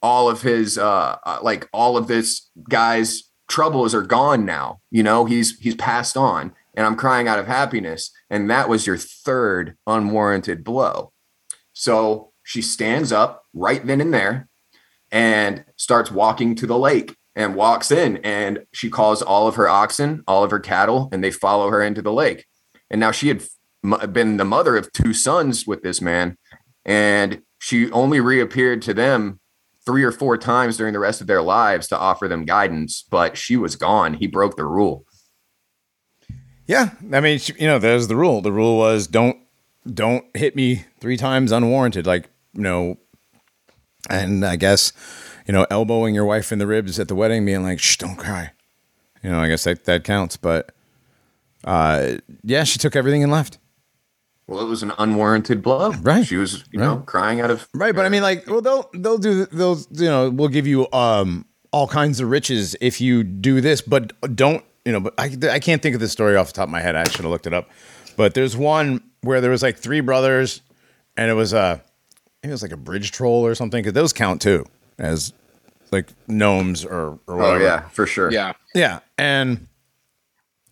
[0.00, 4.80] all of his uh uh, like all of this guy's troubles are gone now.
[4.90, 8.86] You know, he's he's passed on and I'm crying out of happiness and that was
[8.86, 11.12] your third unwarranted blow.
[11.72, 14.48] So she stands up right then and there
[15.10, 19.68] and starts walking to the lake and walks in and she calls all of her
[19.68, 22.46] oxen, all of her cattle and they follow her into the lake.
[22.90, 23.42] And now she had
[24.12, 26.36] been the mother of two sons with this man
[26.84, 29.40] and she only reappeared to them
[29.84, 33.36] three or four times during the rest of their lives to offer them guidance, but
[33.36, 34.14] she was gone.
[34.14, 35.04] He broke the rule.
[36.66, 38.40] Yeah, I mean, you know, there's the rule.
[38.40, 39.36] The rule was don't
[39.86, 42.06] don't hit me three times unwarranted.
[42.06, 42.96] Like you know,
[44.08, 44.94] and I guess
[45.46, 48.16] you know, elbowing your wife in the ribs at the wedding, being like, "Shh, don't
[48.16, 48.52] cry."
[49.22, 50.38] You know, I guess that that counts.
[50.38, 50.74] But
[51.64, 53.58] uh, yeah, she took everything and left.
[54.48, 55.92] Well, it was an unwarranted blow.
[55.92, 56.26] Right.
[56.26, 59.18] She was, you know, crying out of Right, but I mean, like, well, they'll they'll
[59.18, 63.60] do they'll you know we'll give you um all kinds of riches if you do
[63.60, 65.00] this, but don't you know?
[65.00, 66.96] But I I can't think of the story off the top of my head.
[66.96, 67.68] I should have looked it up.
[68.16, 70.62] But there's one where there was like three brothers,
[71.16, 71.82] and it was a
[72.42, 73.82] it was like a bridge troll or something.
[73.82, 74.64] Because those count too
[74.98, 75.34] as
[75.92, 78.32] like gnomes or or Oh yeah, for sure.
[78.32, 78.54] Yeah.
[78.74, 79.66] Yeah, and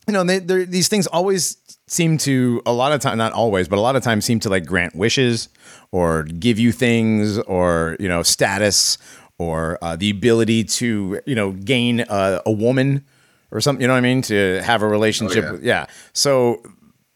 [0.07, 1.57] you know, they they're- these things always
[1.89, 4.49] seem to a lot of time, not always, but a lot of times seem to
[4.49, 5.49] like grant wishes
[5.93, 8.99] or give you things or you know status
[9.39, 13.05] or uh, the ability to you know gain uh, a woman
[13.51, 13.81] or something.
[13.81, 14.23] You know what I mean?
[14.23, 15.45] To have a relationship.
[15.45, 15.53] yeah.
[15.53, 15.87] with, yeah.
[16.13, 16.63] So,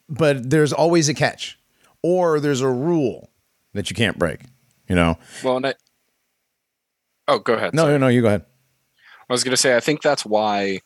[0.09, 1.59] but there's always a catch,
[2.03, 3.31] or there's a rule
[3.75, 4.41] that you can't break.
[4.89, 5.19] You know?
[5.45, 5.75] Well, and I,
[7.29, 7.75] oh, go ahead.
[7.75, 7.93] No, sorry.
[7.93, 8.09] no, no.
[8.09, 8.45] You go ahead.
[9.29, 10.81] I was going to say, I think that's why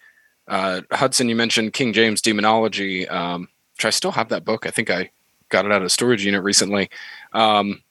[0.49, 1.29] uh, Hudson.
[1.29, 4.67] You mentioned King James Demonology, um, which I still have that book.
[4.67, 5.11] I think I
[5.49, 6.91] got it out of storage unit recently.
[7.33, 7.83] Um,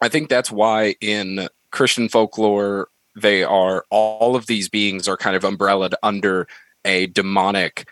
[0.00, 5.36] I think that's why in Christian folklore they are all of these beings are kind
[5.36, 6.46] of umbrellaed under
[6.84, 7.88] a demonic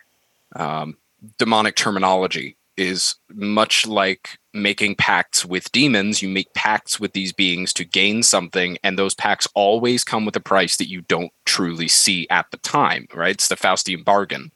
[0.56, 0.96] um,
[1.38, 7.72] demonic terminology is much like making pacts with demons you make pacts with these beings
[7.74, 11.86] to gain something and those pacts always come with a price that you don't truly
[11.86, 14.50] see at the time right it's the faustian bargain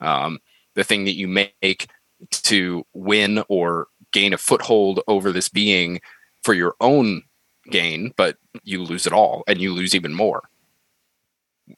[0.00, 0.38] um,
[0.74, 1.88] the thing that you make
[2.30, 6.00] to win or gain a foothold over this being
[6.42, 7.22] for your own
[7.70, 10.42] gain but you lose it all and you lose even more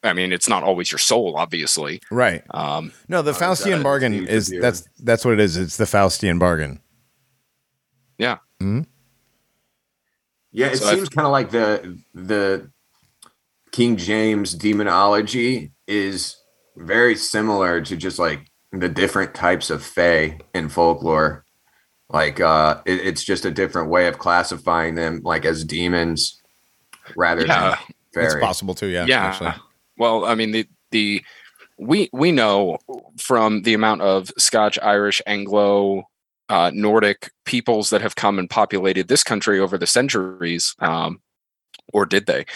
[0.02, 2.00] I mean, it's not always your soul, obviously.
[2.10, 2.42] Right.
[2.50, 4.64] Um, No, the Uh, Faustian that bargain seems is weird.
[4.64, 5.56] that's that's what it is.
[5.56, 6.80] It's the Faustian bargain.
[8.18, 8.80] yeah, Mm-hmm.
[10.50, 12.68] Yeah, it So seems kind of like the the
[13.70, 16.36] King James demonology is
[16.76, 21.44] very similar to just like the different types of fae in folklore.
[22.08, 26.40] Like uh it, it's just a different way of classifying them like as demons
[27.16, 27.76] rather yeah,
[28.14, 28.86] than It's possible too.
[28.86, 29.06] Yeah.
[29.06, 29.24] yeah.
[29.24, 29.54] actually.
[29.98, 31.24] Well, I mean, the the
[31.78, 32.78] we we know
[33.18, 36.08] from the amount of Scotch, Irish, Anglo,
[36.48, 41.20] uh, Nordic peoples that have come and populated this country over the centuries, um,
[41.92, 42.46] or did they?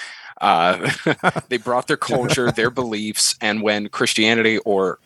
[0.40, 0.90] Uh,
[1.48, 4.98] they brought their culture, their beliefs, and when Christianity, or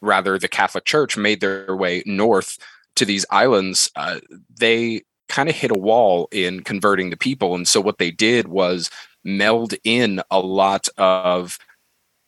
[0.00, 2.58] rather the Catholic Church, made their way north
[2.96, 4.20] to these islands, uh,
[4.58, 7.54] they kind of hit a wall in converting the people.
[7.54, 8.90] And so what they did was
[9.24, 11.58] meld in a lot of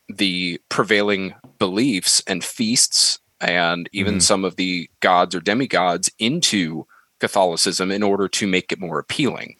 [0.09, 4.23] the prevailing beliefs and feasts and even Mhm.
[4.23, 6.87] some of the gods or demigods into
[7.21, 9.57] Catholicism in order to make it more appealing.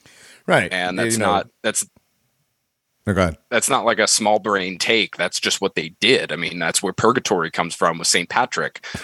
[0.47, 0.73] Right.
[0.73, 1.87] And You that's know- not that's
[3.07, 3.39] Ahead.
[3.51, 5.17] that's not like a small brain take.
[5.17, 6.31] That's just what they did.
[6.33, 8.29] I mean, that's where purgatory comes from with St.
[8.29, 8.85] Patrick.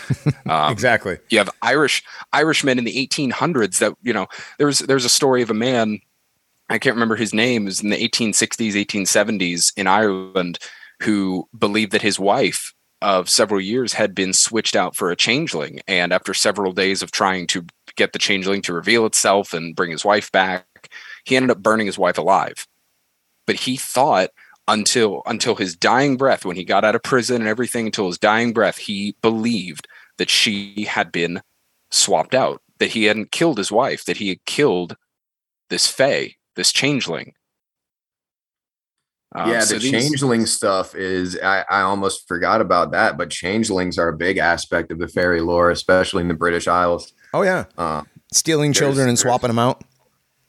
[0.48, 1.18] Um, exactly.
[1.28, 4.28] you have Irish Irishmen in the 1800s that you know
[4.58, 5.98] there's there's a story of a man
[6.68, 10.60] I can't remember his name it was in the 1860s 1870s in Ireland
[11.02, 15.80] who believed that his wife of several years had been switched out for a changeling
[15.88, 17.64] and after several days of trying to
[17.96, 20.90] get the changeling to reveal itself and bring his wife back
[21.24, 22.66] he ended up burning his wife alive
[23.46, 24.30] but he thought
[24.68, 28.18] until until his dying breath when he got out of prison and everything until his
[28.18, 29.86] dying breath he believed
[30.18, 31.40] that she had been
[31.90, 34.96] swapped out, that he hadn't killed his wife, that he had killed
[35.70, 37.32] this Fae, this changeling.
[39.34, 43.30] Um, yeah, so the these- changeling stuff is I, I almost forgot about that, but
[43.30, 47.12] changelings are a big aspect of the fairy lore, especially in the British Isles.
[47.34, 47.64] Oh yeah.
[47.76, 49.84] Uh, Stealing children and swapping them out.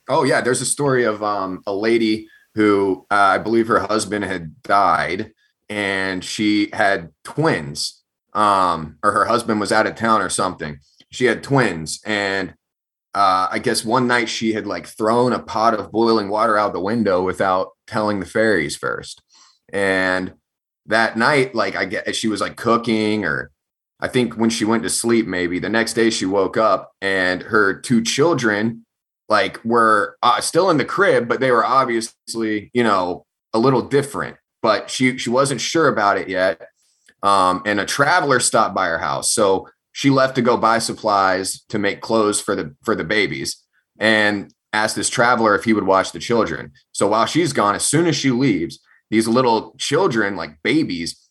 [0.09, 4.25] Oh yeah, there's a story of um, a lady who uh, I believe her husband
[4.25, 5.31] had died,
[5.69, 8.03] and she had twins.
[8.33, 10.79] Um, or her husband was out of town or something.
[11.11, 12.55] She had twins, and
[13.13, 16.73] uh, I guess one night she had like thrown a pot of boiling water out
[16.73, 19.21] the window without telling the fairies first.
[19.71, 20.33] And
[20.87, 23.51] that night, like I get, she was like cooking, or
[23.99, 27.43] I think when she went to sleep, maybe the next day she woke up and
[27.43, 28.86] her two children
[29.29, 33.81] like were uh, still in the crib, but they were obviously, you know, a little
[33.81, 34.37] different.
[34.61, 36.61] But she she wasn't sure about it yet.
[37.23, 41.63] Um, and a traveler stopped by her house, so she left to go buy supplies
[41.69, 43.63] to make clothes for the for the babies,
[43.99, 46.71] and asked this traveler if he would watch the children.
[46.91, 51.29] So while she's gone, as soon as she leaves, these little children, like babies,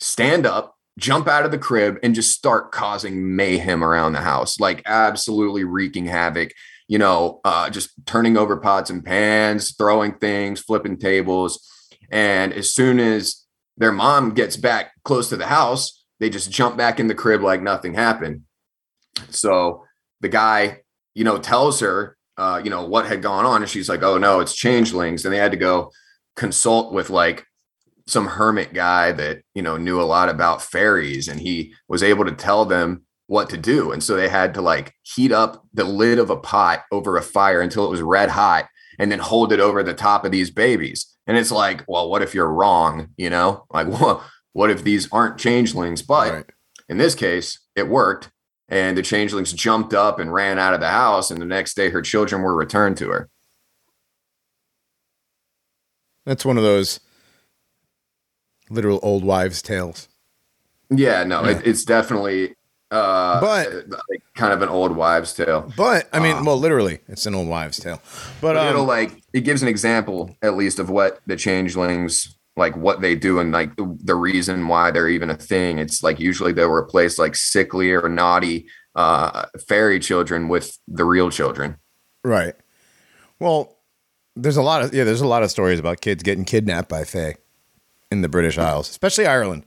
[0.00, 4.58] stand up, jump out of the crib, and just start causing mayhem around the house,
[4.58, 6.50] like absolutely wreaking havoc
[6.88, 11.70] you know, uh, just turning over pots and pans, throwing things, flipping tables.
[12.10, 13.44] And as soon as
[13.76, 17.42] their mom gets back close to the house, they just jump back in the crib
[17.42, 18.42] like nothing happened.
[19.28, 19.84] So
[20.20, 20.80] the guy,
[21.14, 23.62] you know, tells her, uh, you know, what had gone on.
[23.62, 25.24] And she's like, oh no, it's changelings.
[25.24, 25.92] And they had to go
[26.36, 27.44] consult with like
[28.06, 31.28] some hermit guy that, you know, knew a lot about fairies.
[31.28, 33.92] And he was able to tell them what to do.
[33.92, 37.22] And so they had to like heat up the lid of a pot over a
[37.22, 38.68] fire until it was red hot
[38.98, 41.06] and then hold it over the top of these babies.
[41.26, 43.08] And it's like, well, what if you're wrong?
[43.16, 44.22] You know, like, what,
[44.54, 46.02] what if these aren't changelings?
[46.02, 46.46] But Right.
[46.88, 48.30] in this case, it worked.
[48.70, 51.30] And the changelings jumped up and ran out of the house.
[51.30, 53.30] And the next day, her children were returned to her.
[56.24, 57.00] That's one of those
[58.70, 60.08] literal old wives' tales.
[60.90, 61.58] Yeah, no, Yeah.
[61.58, 62.54] It, it's definitely
[62.90, 65.72] uh, But- like kind of an old wives' tale.
[65.76, 66.42] But I mean, Ah.
[66.44, 68.00] well, literally, it's an old wives' tale.
[68.40, 72.34] But, But it'll um, like it gives an example at least of what the changelings
[72.56, 75.78] like what they do and like the, the reason why they're even a thing.
[75.78, 78.66] It's like usually they'll replace like sickly or naughty
[78.96, 81.76] uh fairy children with the real children.
[82.24, 82.54] right.
[83.38, 83.76] Well,
[84.34, 87.04] there's a lot of yeah, there's a lot of stories about kids getting kidnapped by
[87.04, 87.34] Fae
[88.10, 89.64] in the British Isles, especially Ireland.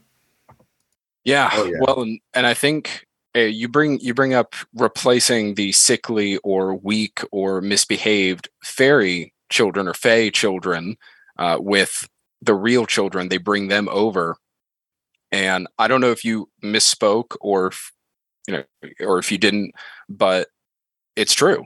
[1.24, 1.76] Yeah, Oh, yeah.
[1.80, 6.74] well, and, and I think uh, you bring you bring up replacing the sickly or
[6.74, 10.96] weak or misbehaved fairy children or fae children
[11.38, 12.08] uh, with
[12.42, 13.28] the real children.
[13.28, 14.36] They bring them over,
[15.30, 17.92] and I don't know if you misspoke or if,
[18.46, 18.64] you know
[19.00, 19.72] or if you didn't,
[20.08, 20.48] but
[21.16, 21.64] it's true.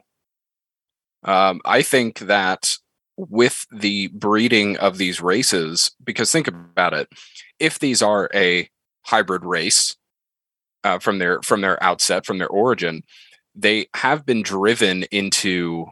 [1.24, 2.76] Um, I think that
[3.16, 7.08] with the breeding of these races because think about it
[7.58, 8.68] if these are a
[9.02, 9.96] hybrid race
[10.87, 13.03] uh, from their from their outset from their origin
[13.57, 15.87] they have been driven into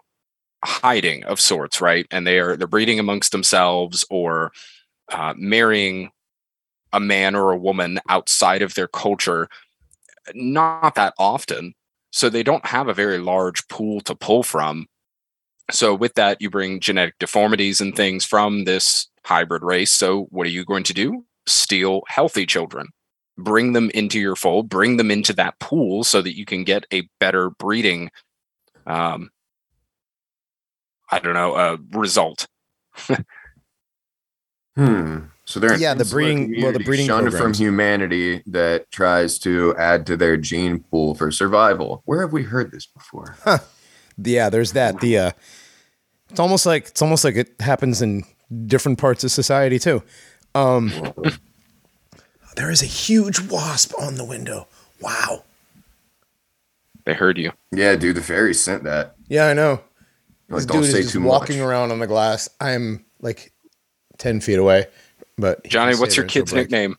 [0.65, 2.07] hiding of sorts right?
[2.11, 4.53] And they are they're breeding amongst themselves or
[5.13, 6.11] uh, marrying
[6.93, 9.49] a man or a woman outside of their culture
[10.35, 11.75] not that often.
[12.11, 14.87] So they don't have a very large pool to pull from.
[15.71, 19.91] So with that you bring genetic deformities and things from this hybrid race.
[19.91, 21.25] So what are you going to do?
[21.47, 22.89] Steal healthy children
[23.37, 26.85] bring them into your fold bring them into that pool so that you can get
[26.93, 28.11] a better breeding
[28.87, 29.31] um
[31.11, 32.47] i don't know uh result
[34.77, 35.19] Hmm.
[35.45, 40.07] So they're Yeah, the breeding- well, the breeding shunned from humanity that tries to add
[40.07, 42.03] to their gene pool for survival.
[42.07, 43.37] Where have we heard this before?
[44.17, 45.01] Yeah, there's that.
[45.01, 45.31] The uh,
[46.31, 48.23] it's almost like it's almost like it happens in
[48.67, 50.05] different parts of society too.
[50.55, 50.93] Um,
[52.57, 54.67] there is a huge wasp on the window.
[55.01, 55.45] Wow.
[57.05, 59.17] they heard you Yeah, dude, the fairies sent that.
[59.29, 59.81] Yeah, I know.
[60.49, 61.67] Like, This don't dude say is just too walking much.
[61.67, 62.49] around on the glass.
[62.61, 63.53] I'm like
[64.19, 64.87] ten feet away.
[65.37, 66.65] But johnny what's your kid's break.
[66.71, 66.97] nickname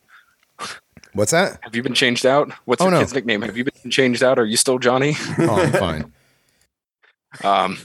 [1.14, 1.58] What's that?
[1.62, 2.98] have you been changed out what's Oh, your no.
[3.00, 6.12] kid's nickname have you been changed out are you still johnny Oh, I'm fine.
[7.42, 7.78] um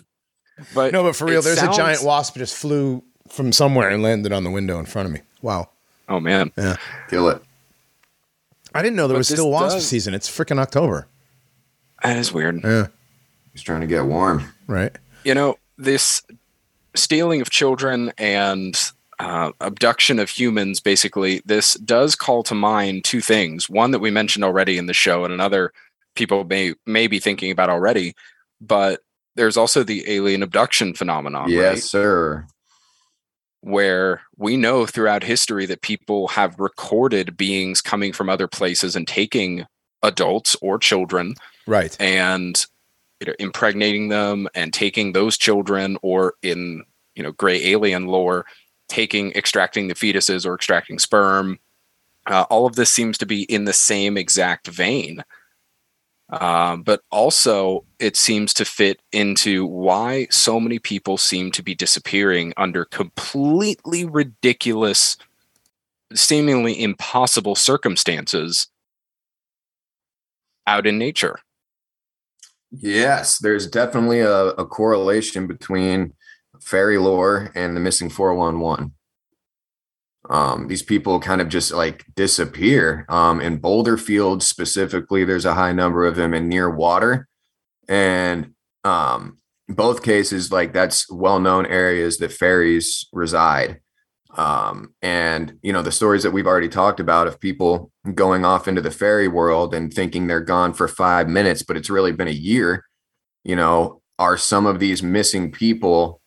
[0.75, 4.03] but No, but for real, there's sounds- a giant wasp just flew from somewhere and
[4.03, 5.21] landed on the window in front of me.
[5.41, 5.69] Wow.
[6.09, 6.75] oh man Yeah.
[7.09, 7.41] Kill it.
[8.73, 10.13] I didn't know there But was still wasp does- season.
[10.13, 11.07] It's freaking October.
[12.03, 12.87] that is weird Yeah.
[13.51, 14.53] He's trying to get warm.
[14.67, 14.95] Right.
[15.23, 16.21] you know this
[16.95, 18.77] stealing of children and
[19.19, 24.09] uh, abduction of humans basically this does call to mind two things one that we
[24.11, 25.71] mentioned already in the show and another
[26.15, 28.13] people may may be thinking about already
[28.59, 29.01] but
[29.35, 32.47] there's also the alien abduction phenomenon yes, right sir.
[33.61, 39.07] Where we know throughout history that people have recorded beings coming from other places and
[39.07, 39.65] taking
[40.03, 41.35] adults or children
[41.67, 41.95] Right.
[41.99, 42.65] and
[43.19, 46.83] you know, impregnating them and taking those children or in
[47.13, 48.45] you know gray alien lore
[48.89, 51.59] taking extracting the fetuses or extracting sperm
[52.27, 55.23] uh, all of this seems to be in the same exact vein
[56.31, 61.75] um, but also it seems to fit into why so many people seem to be
[61.75, 65.17] disappearing under completely ridiculous
[66.13, 68.67] seemingly impossible circumstances
[70.67, 71.39] out in nature
[72.71, 76.13] Yes, there's definitely a, a correlation between
[76.61, 78.93] fairy lore and the missing 411.
[80.31, 83.05] Um, these people kind of just like disappear.
[83.09, 87.27] Um, in Boulder Field specifically, there's a high number of them in near water.
[87.89, 88.53] And
[88.85, 93.81] um, both cases, like that's well-known areas that fairies reside.
[94.37, 98.69] Um, and you know, the stories that we've already talked about of people going off
[98.69, 102.29] into the fairy world and thinking they're gone for five minutes, but it's really been
[102.29, 102.85] a year,
[103.43, 106.20] you know, are some of these missing people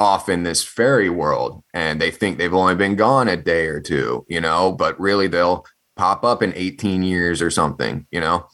[0.00, 3.80] off in this fairy world and they think they've only been gone a day or
[3.80, 5.64] two, you know, but really they'll
[5.96, 8.46] pop up in 18 years or something, you know.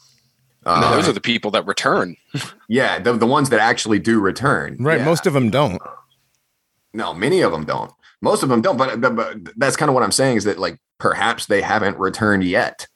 [0.67, 2.17] Uh, those are the people that return.
[2.69, 4.77] yeah, the, the ones that actually do return.
[4.81, 4.99] Right.
[5.01, 5.05] Yeah.
[5.05, 5.81] Most of them don't.
[6.95, 7.93] No, many of them don't.
[8.23, 8.79] Most of them don't.
[8.79, 11.99] But, but, but that's kind of what I'm saying is that like perhaps they haven't
[11.99, 12.87] returned yet.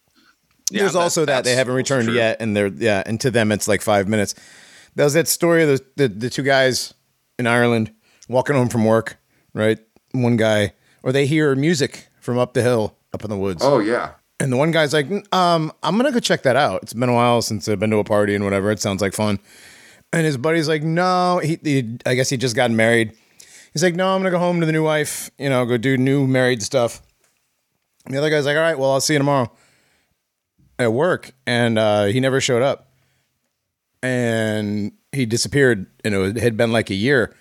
[0.71, 2.15] Yeah, There's that- also that they haven't returned true.
[2.15, 4.35] yet, and they're yeah, and to them it's like five minutes.
[4.95, 6.95] That was that story of the, the the two guys
[7.39, 7.93] in Ireland
[8.29, 9.17] walking home from work,
[9.55, 9.79] right?
[10.13, 10.73] One guy,
[11.03, 14.13] or they hear music from up the hill, up in the woods, Oh yeah.
[14.41, 16.83] and the one guy's like, um, I'm gonna go check that out.
[16.83, 18.71] It's been a while since I've been to a party and whatever.
[18.71, 19.39] It sounds like fun.
[20.13, 23.13] And his buddy's like, no, he, he I guess he just got married.
[23.73, 25.97] He's like, no, I'm gonna go home to the new wife, you know, go do
[25.99, 27.03] new married stuff.
[28.07, 29.51] And the other guy's like, all right, well, I'll see you tomorrow
[30.79, 31.33] at work.
[31.47, 32.91] And uh, he never showed up.
[34.03, 37.35] And he disappeared, and it had been like a year.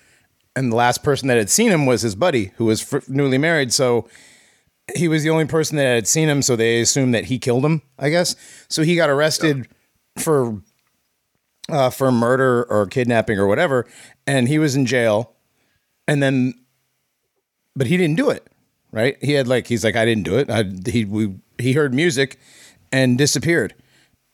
[0.58, 3.38] And the last person that had seen him was his buddy, who was fr- newly
[3.38, 3.72] married.
[3.72, 4.10] So
[4.96, 6.42] he was the only person that had seen him.
[6.42, 8.36] So they assumed that he killed him, I guess.
[8.68, 9.68] So he got arrested
[10.18, 10.64] for
[11.70, 13.86] uh, for murder or kidnapping or whatever,
[14.26, 15.36] and he was in jail.
[16.08, 16.56] And then,
[17.76, 18.48] but he didn't do it,
[18.92, 19.16] right?
[19.22, 20.50] He had like he's like I didn't do it.
[20.50, 22.40] I, he we he heard music
[22.92, 23.76] and disappeared,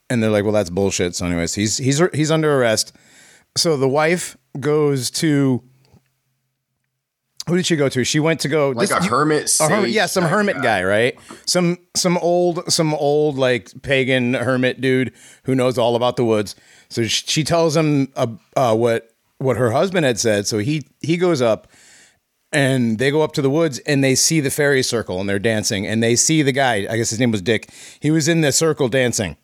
[0.09, 1.15] and they're like, well, that's bullshit.
[1.15, 2.95] So, anyways, he's he's he's under arrest.
[3.57, 5.63] So the wife goes to.
[7.47, 8.03] Who did she go to?
[8.05, 9.53] She went to go Like this- a hermit.
[9.59, 11.17] a hermit, yeah, some hermit guy, right?
[11.45, 15.11] Some some old some old like pagan hermit dude
[15.43, 16.55] who knows all about the woods.
[16.89, 20.47] So sh- she tells him uh, uh, what what her husband had said.
[20.47, 21.67] So he he goes up
[22.53, 25.39] and they go up to the woods and they see the fairy circle and they're
[25.39, 26.87] dancing and they see the guy.
[26.89, 27.69] I guess his name was Dick.
[27.99, 29.35] He was in the circle dancing.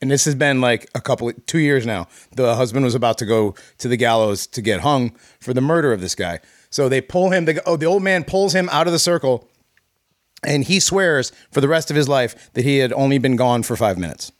[0.00, 2.06] And this has been like a couple, two years now.
[2.36, 5.92] The husband was about to go to the gallows to get hung for the murder
[5.92, 6.38] of this guy.
[6.70, 7.44] So they pull him.
[7.44, 9.48] The, oh, the old man pulls him out of the circle,
[10.44, 13.62] and he swears for the rest of his life that he had only been gone
[13.62, 14.32] for five minutes.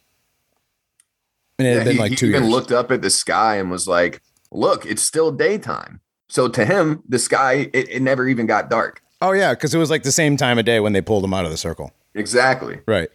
[1.57, 2.51] And it had been he, like he two even years.
[2.53, 4.21] looked up at the sky and was like,
[4.51, 5.99] "Look, it's still daytime."
[6.29, 9.01] So to him, the sky it, it never even got dark.
[9.21, 11.33] oh yeah, because it was like the same time of day when they pulled him
[11.33, 11.91] out of the circle.
[12.15, 12.79] Exactly.
[12.87, 13.09] Right.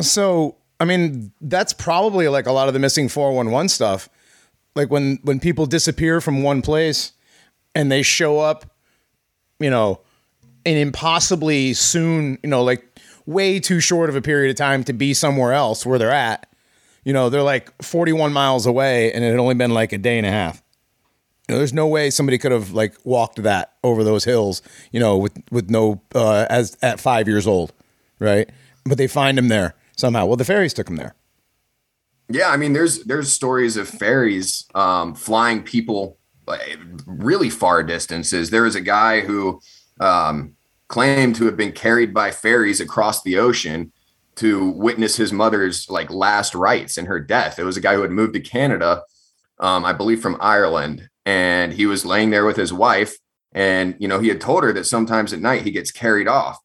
[0.00, 4.08] So, I mean, that's probably like a lot of the missing 411 stuff.
[4.74, 7.12] Like when when people disappear from one place
[7.78, 8.66] and they show up,
[9.60, 10.00] you know,
[10.64, 12.84] in impossibly soon, you know, like
[13.24, 16.50] way too short of a period of time to be somewhere else where they're at.
[17.04, 20.18] You know, they're like 41 miles away and it had only been like a day
[20.18, 20.60] and a half.
[21.48, 24.60] You know, there's no way somebody could have like walked that over those hills,
[24.90, 27.72] you know, with with no uh, as at five years old,
[28.18, 28.50] right?
[28.84, 30.26] But they find him there somehow.
[30.26, 31.14] Well, the fairies took him there.
[32.28, 36.17] Yeah, I mean, there's there's stories of fairies um, flying people
[37.06, 38.50] really far distances.
[38.50, 39.60] There was a guy who
[40.00, 40.54] um,
[40.88, 43.92] claimed to have been carried by fairies across the ocean
[44.36, 47.58] to witness his mother's like last rites and her death.
[47.58, 49.02] It was a guy who had moved to Canada,
[49.58, 53.16] um, I believe from Ireland, and he was laying there with his wife,
[53.52, 56.58] and you know he had told her that sometimes at night he gets carried off,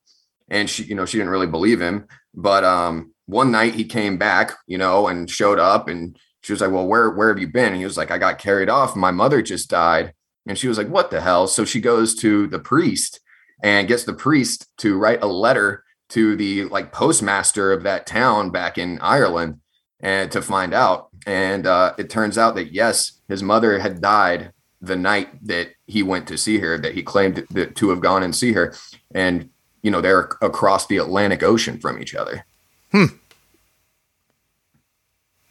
[0.49, 4.17] and she, you know, she didn't really believe him, but um, one night he came
[4.17, 7.47] back, you know, and showed up and she was like, Well, where where have you
[7.47, 7.69] been?
[7.69, 8.95] And he was like, I got carried off.
[8.95, 10.13] My mother just died.
[10.45, 11.47] And she was like, What the hell?
[11.47, 13.21] So she goes to the priest
[13.63, 18.51] and gets the priest to write a letter to the like postmaster of that town
[18.51, 19.61] back in Ireland
[20.01, 21.07] and to find out.
[21.25, 26.03] And uh, it turns out that yes, his mother had died the night that he
[26.03, 28.75] went to see her, that he claimed that, to have gone and see her.
[29.15, 29.49] And
[29.81, 32.45] you know, they're across the Atlantic Ocean from each other.
[32.91, 33.05] Hmm.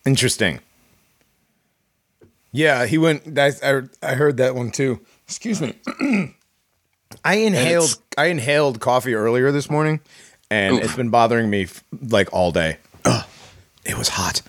[0.05, 0.61] Interesting.
[2.53, 3.39] Yeah, he went.
[3.39, 5.01] I I, I heard that one too.
[5.27, 5.75] Excuse me.
[7.25, 7.97] I inhaled.
[8.17, 10.01] I inhaled coffee earlier this morning,
[10.51, 10.85] and Oof.
[10.85, 11.67] it's been bothering me
[12.01, 12.79] like all day.
[13.05, 13.25] Ugh,
[13.85, 14.43] it was hot.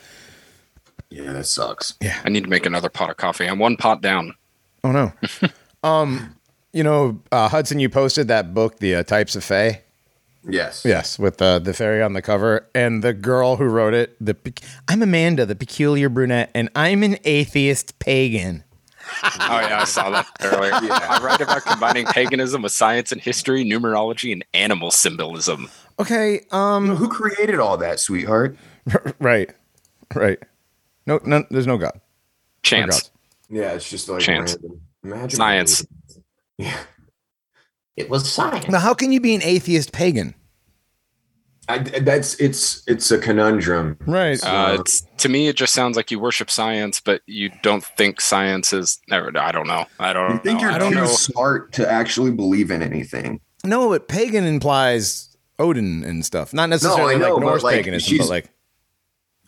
[1.09, 1.93] Yeah, that sucks.
[2.01, 3.45] Yeah, I need to make another pot of coffee.
[3.45, 4.35] I'm one pot down.
[4.83, 5.13] Oh no.
[5.83, 6.35] um,
[6.73, 9.81] you know, uh, Hudson, you posted that book, The uh, Types of Fae.
[10.47, 10.83] Yes.
[10.85, 14.15] Yes, with uh, the fairy on the cover and the girl who wrote it.
[14.19, 18.63] The pe- I'm Amanda, the peculiar brunette, and I'm an atheist pagan.
[19.23, 20.71] Oh yeah, I saw that earlier.
[20.73, 25.69] I write about combining paganism with science and history, numerology, and animal symbolism.
[25.99, 28.57] Okay, um, Who created all that, sweetheart?
[29.19, 29.49] right,
[30.15, 30.39] right.
[31.05, 31.99] No, no, there's no God.
[32.63, 32.95] Chance.
[32.95, 33.11] gods.
[33.49, 34.53] Yeah, it's just like Chance.
[34.61, 34.81] random.
[35.03, 35.85] Imagine Science.
[36.59, 36.77] Yeah.
[37.95, 38.67] It was science.
[38.69, 40.35] Now, how can you be an atheist pagan?
[41.69, 43.97] I, that's it's it's a conundrum.
[44.05, 44.43] Right.
[44.43, 48.19] Uh, it's to me, it just sounds like you worship science, but you don't think
[48.19, 48.99] science is.
[49.09, 49.85] or, I don't know.
[49.97, 50.63] I don't think know.
[50.63, 51.05] you're I don't too know.
[51.05, 53.39] smart to actually believe in anything.
[53.63, 56.53] no, but pagan implies Odin and stuff.
[56.53, 58.49] Not necessarily know, like but, Norse like, paganism, but like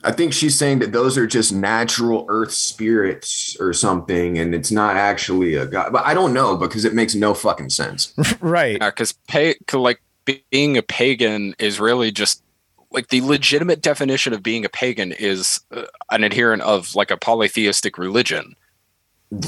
[0.06, 4.70] I think she's saying that those are just natural earth spirits or something, and it's
[4.70, 5.92] not actually a god.
[5.92, 8.14] But I don't know because it makes no fucking sense.
[8.40, 8.78] right.
[8.78, 12.44] because pay like being a pagan is really just
[12.92, 17.16] like the legitimate definition of being a pagan is uh, an adherent of like a
[17.16, 18.54] polytheistic religion.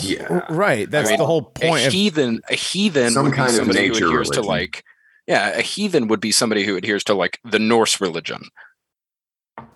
[0.01, 0.45] Yeah.
[0.51, 0.91] Right.
[0.91, 1.87] That's I mean, the whole point.
[1.87, 4.49] a heathen, a heathen Some kind of somebody who nature adheres to religion.
[4.49, 4.85] like,
[5.29, 8.43] yeah, a heathen would be somebody who adheres to like the Norse religion.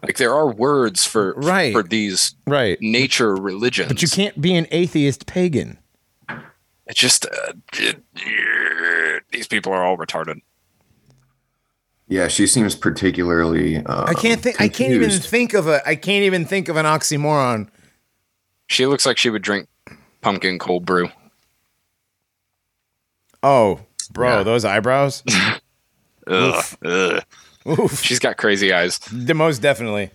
[0.02, 1.72] Like there are words for Right.
[1.72, 2.78] for these right.
[2.80, 5.78] nature religions, But you can't be an atheist pagan.
[6.86, 7.52] It's just uh,
[9.30, 10.40] these people are all retarded.
[12.08, 13.78] Yeah, she seems particularly.
[13.78, 14.60] Uh, I can't think.
[14.60, 15.86] I can't even think of a.
[15.88, 17.68] I can't even think of an oxymoron.
[18.66, 19.68] She looks like she would drink
[20.20, 21.08] pumpkin cold brew.
[23.42, 23.80] Oh,
[24.12, 24.42] bro, Yeah.
[24.42, 25.22] those eyebrows.
[26.26, 27.24] Ugh, ugh.
[27.66, 28.02] Oof.
[28.02, 28.98] She's got crazy eyes.
[29.12, 30.10] The most definitely.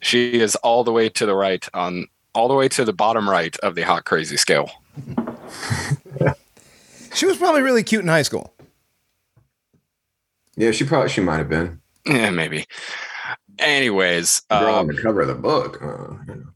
[0.00, 3.28] She is all the way to the right on all the way to the bottom
[3.28, 4.70] right of the hot crazy scale.
[7.14, 8.52] She was probably really cute in high school.
[10.56, 11.80] Yeah, she probably she might have been.
[12.04, 12.66] Yeah, maybe.
[13.58, 15.80] Anyways, Girl on um, the cover of the book.
[15.80, 16.52] Uh, you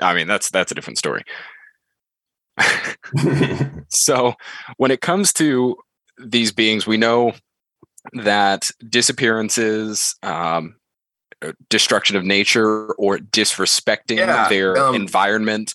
[0.00, 1.24] I mean that's that's a different story.
[3.88, 4.34] So
[4.78, 5.76] when it comes to
[6.18, 7.34] these beings, we know
[8.12, 10.76] that disappearances, um,
[11.42, 15.74] uh, destruction of nature, or disrespecting Yeah, their um, environment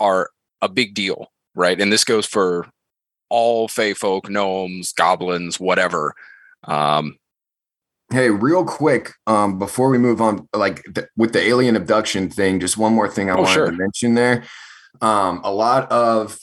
[0.00, 0.30] are
[0.62, 1.80] a big deal, right?
[1.80, 2.66] And this goes for
[3.28, 6.14] all fey folk, gnomes, goblins, whatever.
[6.64, 7.16] Um,
[8.12, 12.60] Hey, real quick, um, before we move on, like th- with the alien abduction thing,
[12.60, 13.66] just one more thing I Oh, wanted sure.
[13.66, 14.44] to mention there.
[15.00, 16.38] Um, a lot of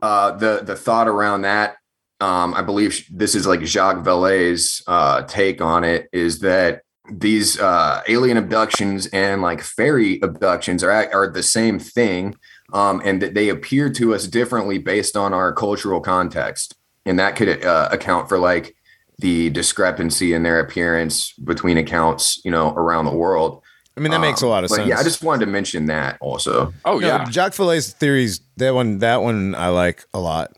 [0.00, 1.78] uh, the the thought around that,
[2.20, 7.58] um, I believe this is like Jacques Vallée's uh, take on it, is that these
[7.58, 12.36] uh, alien abductions and like fairy abductions are are the same thing,
[12.72, 17.36] um, and that they appear to us differently based on our cultural context, and that
[17.36, 18.74] could uh, account for like
[19.18, 23.62] the discrepancy in their appearance between accounts, you know, around the world.
[23.96, 24.88] I mean, that makes a Um, lot of but sense.
[24.88, 26.72] Yeah, I just wanted to mention that also.
[26.86, 28.40] oh No, yeah, Jacques Vallée's theories.
[28.56, 30.56] That one, that one, I like a lot.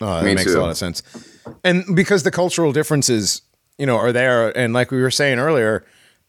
[0.00, 1.02] Uh, that Me makes a lot of sense,
[1.62, 3.42] and because the cultural differences,
[3.78, 5.84] you know, are there, and like we were saying earlier,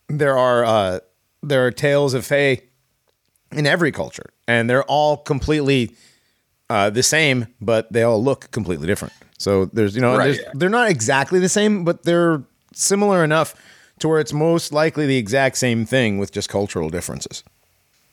[0.07, 0.99] there are uh,
[1.41, 2.61] there are tales of Fae
[3.51, 5.95] in every culture, and they're all completely
[6.69, 9.13] uh, the same, but they all look completely different.
[9.37, 10.35] So there's, you know, Right.
[10.35, 12.43] there's, they're not exactly the same, but they're
[12.73, 13.53] similar enough
[13.99, 17.43] to where it's most likely the exact same thing with just cultural differences.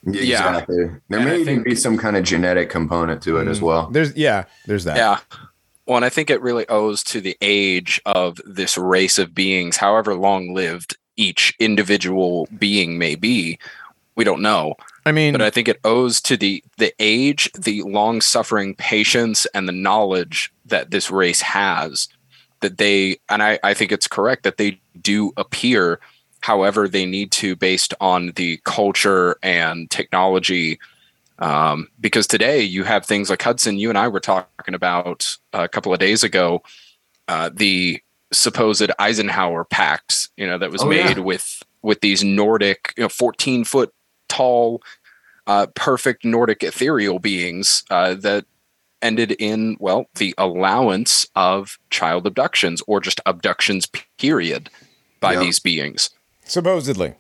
[0.05, 0.21] Yeah.
[0.21, 0.77] Exactly.
[1.09, 3.65] There And may I even be some kind of genetic component to it as mm,
[3.65, 3.91] well.
[3.91, 4.97] There's, yeah, there's that.
[4.97, 5.21] Yeah.
[5.87, 9.77] Well, and I think it really owes to the age of this race of beings,
[9.77, 13.59] however long lived each individual being may be.
[14.15, 14.75] We don't know.
[15.05, 19.47] I mean, But I think it owes to the the age, the long suffering patience,
[19.55, 22.09] and the knowledge that this race has.
[22.61, 25.99] That they and I, I think it's correct that they do appear
[26.43, 30.79] however they need to based on the culture and technology.
[31.39, 35.69] Um, because today you have things like Hudson, you and I were talking about a
[35.69, 36.63] couple of days ago,
[37.29, 38.01] uh, the
[38.33, 41.05] supposed Eisenhower Pact, you know, that was Oh, yeah.
[41.05, 43.93] made with with these Nordic, you know, 14 foot
[44.29, 44.83] tall,
[45.49, 48.45] uh, perfect Nordic ethereal beings uh, that
[49.01, 53.87] ended in well the allowance of child abductions or just abductions
[54.19, 54.71] period
[55.19, 55.41] by Yeah.
[55.41, 56.11] these beings
[56.45, 57.15] supposedly,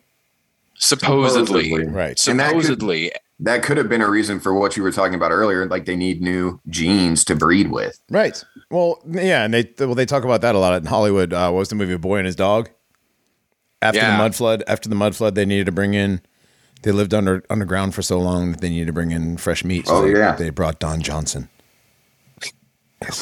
[0.75, 1.87] supposedly Supposedly.
[1.89, 2.27] right?
[2.29, 5.15] And that could- supposedly That could have been a reason for what you were talking
[5.17, 5.67] about earlier.
[5.67, 7.99] Like they need new genes to breed with.
[8.09, 8.43] Right.
[8.71, 11.33] Well, yeah, and they well they talk about that a lot in Hollywood.
[11.33, 12.71] Uh, what was the movie A Boy and His Dog?
[13.81, 14.13] After Yeah.
[14.13, 16.21] the mud flood, after the mud flood, they needed to bring in.
[16.83, 19.87] They lived under underground for so long that they needed to bring in fresh meat.
[19.89, 20.37] Oh, they, yeah.
[20.37, 21.49] they brought Don Johnson.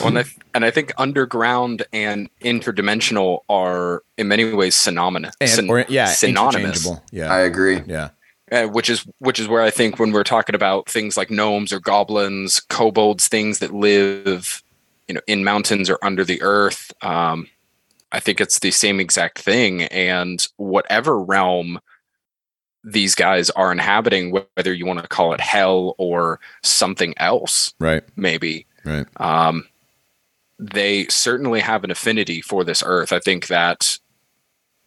[0.01, 0.24] Well, and, I,
[0.55, 5.35] and I think underground and interdimensional are in many ways synonymous.
[5.41, 6.89] And, syn- or, yeah, synonymous.
[7.11, 7.83] Yeah, I agree.
[7.87, 8.11] yeah,
[8.51, 11.72] uh, which is which is where I think when we're talking about things like gnomes
[11.72, 14.62] or goblins, kobolds, things that live,
[15.09, 17.49] you know, in mountains or under the earth, um,
[18.12, 19.83] I think it's the same exact thing.
[19.85, 21.81] And whatever realm
[22.83, 28.03] these guys are inhabiting, whether you want to call it hell or something else, right,
[28.16, 29.07] maybe, right.
[29.18, 29.66] um,
[30.61, 33.12] they certainly have an affinity for this earth.
[33.12, 33.98] I think that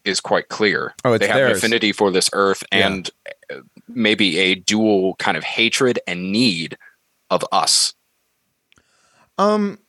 [0.05, 0.93] is quite clear.
[1.03, 3.09] Oh, it's they have an affinity for this earth and
[3.51, 6.77] uh, maybe a dual kind of hatred and need
[7.29, 7.95] of us.
[9.39, 9.79] Um,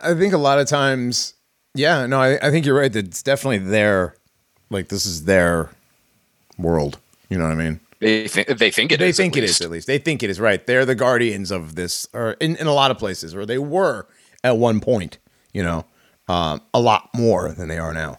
[0.00, 1.34] I think a lot of times,
[1.74, 2.92] yeah, no, I, I think you're right.
[2.92, 4.14] That it's definitely their,
[4.68, 5.70] like this is their
[6.58, 6.98] world.
[7.30, 7.80] You know what I mean?
[8.00, 9.60] They think they think it they is, think at it is least.
[9.62, 9.86] at least.
[9.86, 10.64] They think it is right.
[10.64, 14.06] They're the guardians of this, or in, in a lot of places, or they were
[14.44, 15.18] at one point.
[15.52, 15.84] You know,
[16.28, 18.18] um, a lot more than they are now.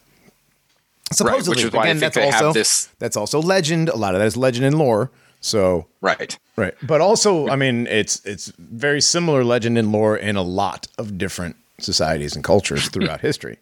[1.12, 3.88] Supposedly, which is why I again, think that's they have also this- that's also legend.
[3.88, 5.10] A lot of that is legend and lore.
[5.40, 6.38] So Right.
[6.56, 10.86] right, but also, I mean, it's it's very similar legend and lore in a lot
[10.98, 13.58] of different societies and cultures throughout history.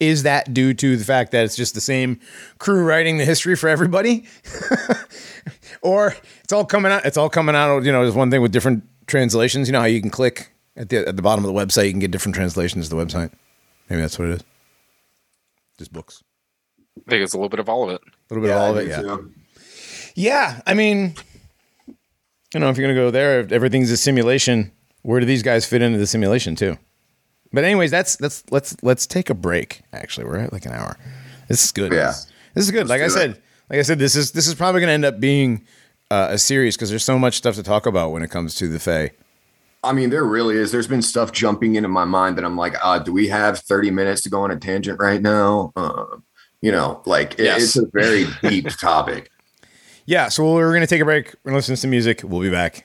[0.00, 2.20] Is that due to the fact that it's just the same
[2.58, 4.24] crew writing the history for everybody?
[5.82, 8.52] or it's all coming out it's all coming out you know there's one thing with
[8.52, 11.58] different translations you know how you can click at the at the bottom of the
[11.58, 13.30] website you can get different translations to the website
[13.88, 14.44] maybe that's what it is
[15.78, 16.22] just books
[17.06, 18.00] I think it's a little bit of all of it.
[18.04, 19.32] a little bit of all of it yeah too.
[20.14, 21.14] yeah i mean
[22.52, 24.70] you know if you're gonna go there if everything's a simulation
[25.02, 26.76] where do these guys fit into the simulation too
[27.52, 30.96] but anyways that's that's let's let's take a break actually we're at like an hour
[31.48, 32.06] this is good Yeah.
[32.06, 33.16] this, this is good like i do it.
[33.16, 35.64] said like i said this is this is probably gonna end up being
[36.10, 38.68] uh, a series because there's so much stuff to talk about when it comes to
[38.68, 39.10] the Fae.
[39.84, 40.72] I mean, there really is.
[40.72, 43.90] There's been stuff jumping into my mind that I'm like, uh, do we have 30
[43.90, 45.72] minutes to go on a tangent right now?
[45.76, 46.04] Uh,
[46.62, 47.62] you know, like it- Yes.
[47.62, 49.30] it's a very deep topic.
[50.06, 51.30] Yeah, so we're going to take a break.
[51.30, 52.20] To listen to some music.
[52.24, 52.84] We'll be back.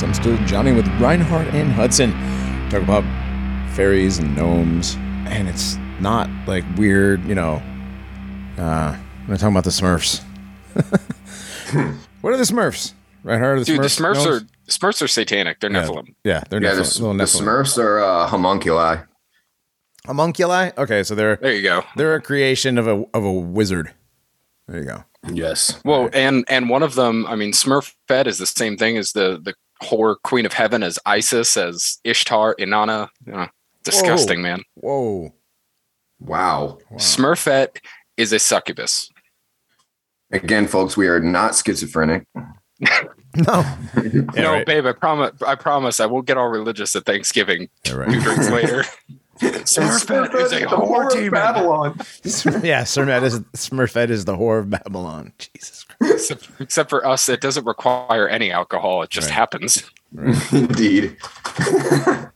[0.00, 0.04] Paranormies.
[0.06, 2.12] I'm still Johnny with Reinhardt and Hudson.
[2.70, 3.04] Talk about
[3.74, 4.94] fairies and gnomes,
[5.26, 7.62] and it's not like weird, you know.
[8.58, 8.96] Uh,
[9.28, 10.22] we're talking about the Smurfs.
[12.20, 12.92] what are the Smurfs?
[13.22, 13.96] Reinhardt, are the Dude, Smurfs?
[13.96, 14.42] the Smurfs gnomes?
[14.42, 15.60] are Smurfs are satanic.
[15.60, 16.14] They're Yeah, Nephilim.
[16.24, 18.98] yeah, they're Yeah, the, Nephilim, little the Smurfs are uh, homunculi.
[20.06, 20.72] Homunculi.
[20.78, 21.82] Okay, so they're There you go.
[21.96, 23.92] they're a creation of a of a wizard.
[24.68, 25.04] There you go.
[25.32, 25.80] Yes.
[25.84, 29.38] Well, and and one of them, I mean, Smurfette is the same thing as the
[29.42, 33.08] the whore queen of heaven, as Isis, as Ishtar, Inanna.
[33.84, 34.62] Disgusting, man.
[34.74, 35.34] Whoa.
[36.20, 36.78] Wow.
[36.94, 37.78] Smurfette
[38.16, 39.10] is a succubus.
[40.32, 42.26] Again, folks, we are not schizophrenic.
[43.36, 43.64] No.
[44.02, 44.66] Yeah, no, right.
[44.66, 45.40] babe, I promise.
[45.46, 47.68] I promise, I won't get all religious at Thanksgiving.
[47.86, 48.84] Yeah, Two drinks later.
[49.40, 51.30] Smurfette is a whore demon.
[51.30, 51.94] Babylon.
[52.64, 55.32] yeah, Smurfette is Smurfette is the whore of Babylon.
[55.38, 56.12] Jesus Christ.
[56.30, 59.02] Except, except for us, it doesn't require any alcohol.
[59.02, 59.34] It just Right.
[59.34, 59.90] happens.
[60.52, 61.16] Indeed.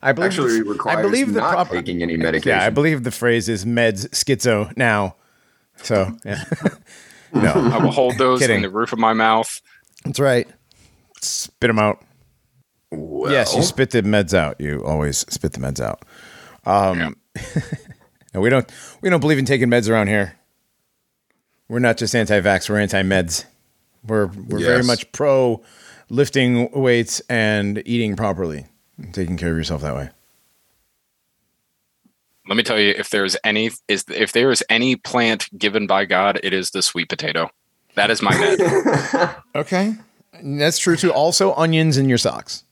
[0.00, 2.50] I believe Actually, the- requires I believe the not proper taking any medication.
[2.58, 5.16] Yeah, I believe the phrase is meds schizo now.
[5.76, 6.44] So yeah.
[7.32, 8.56] no, I will hold those Kidding.
[8.56, 9.60] in the roof of my mouth.
[10.04, 10.48] that's right.
[11.20, 12.02] Spit them out.
[12.90, 14.60] Well, Yes, you spit the meds out.
[14.60, 16.04] You always spit the meds out.
[16.64, 17.16] Um,
[18.34, 18.70] no, we don't.
[19.00, 20.36] We don't believe in taking meds around here.
[21.68, 22.68] We're not just anti-vax.
[22.70, 23.44] We're anti-meds.
[24.06, 25.62] We're we're very much pro
[26.08, 28.66] lifting weights and eating properly,
[28.96, 30.08] and taking care of yourself that way.
[32.48, 36.06] Let me tell you, if there's any is if there is any plant given by
[36.06, 37.50] God, it is the sweet potato.
[37.96, 38.30] That is my
[39.20, 39.36] med.
[39.54, 39.94] Okay,
[40.42, 41.12] that's true too.
[41.12, 42.64] Also, onions in your socks.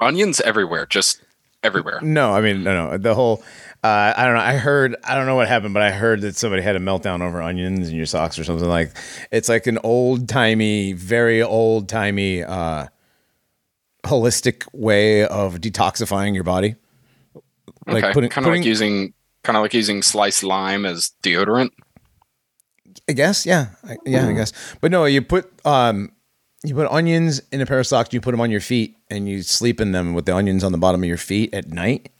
[0.00, 1.22] Onions everywhere, just
[1.62, 2.00] everywhere.
[2.02, 2.98] No, I mean no, no.
[2.98, 3.42] The whole
[3.82, 4.40] uh, I don't know.
[4.40, 7.22] I heard I don't know what happened, but I heard that somebody had a meltdown
[7.22, 8.92] over onions in your socks or something like.
[9.30, 12.86] It's like an old timey, very old timey, uh,
[14.04, 16.76] holistic way of detoxifying your body.
[17.86, 19.14] Like okay, putting, kind of like using
[19.44, 21.70] kind of like using sliced lime as deodorant.
[23.08, 24.52] I guess, yeah, I, yeah, I guess.
[24.80, 26.10] But no, you put um,
[26.68, 28.12] you put onions in a pair of socks.
[28.12, 30.72] You put them on your feet, and you sleep in them with the onions on
[30.72, 32.10] the bottom of your feet at night,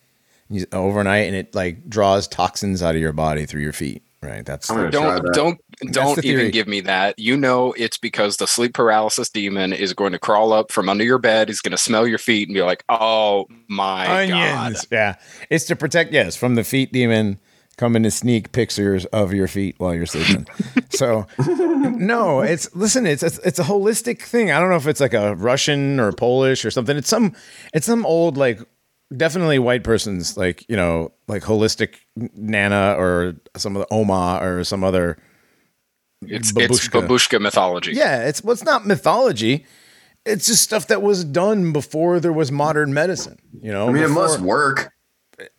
[0.48, 4.02] you, overnight, and it like draws toxins out of your body through your feet.
[4.23, 4.44] Right.
[4.44, 5.35] That's I'm gonna try Don't that.
[5.35, 5.60] don't
[5.93, 7.18] don't the even give me that.
[7.18, 11.05] You know it's because the sleep paralysis demon is going to crawl up from under
[11.05, 11.48] your bed.
[11.48, 15.16] He's going to smell your feet and be like, "Oh my god!" Yeah,
[15.51, 16.12] it's to protect.
[16.12, 17.39] Yes, from the feet demon
[17.78, 20.47] coming to sneak pictures of your feet while you're sleeping.
[20.90, 23.07] so, no, it's listen.
[23.07, 24.51] It's, it's it's a holistic thing.
[24.51, 26.97] I don't know if it's like a Russian or Polish or something.
[26.97, 27.35] It's some
[27.74, 28.61] it's some old like
[29.16, 31.94] definitely white person's like you know like holistic
[32.35, 35.16] nana or some of the oma or some other
[36.23, 37.07] It's it's Babushka.
[37.07, 37.93] babushka mythology.
[37.93, 39.65] yeah it's well, it's not mythology
[40.24, 44.03] it's just stuff that was done before there was modern medicine you know I mean,
[44.03, 44.93] it must work.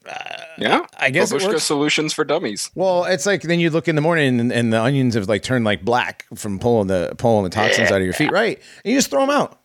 [0.07, 0.13] Uh,
[0.57, 0.85] yeah.
[0.97, 1.63] I guess it babushka works.
[1.63, 2.71] solutions for dummies.
[2.75, 5.43] Well, it's like then you look in the morning and, and the onions have like
[5.43, 8.57] turned like black from pulling the pulling the toxins out of your feet, right?
[8.83, 9.59] And you just throw them out.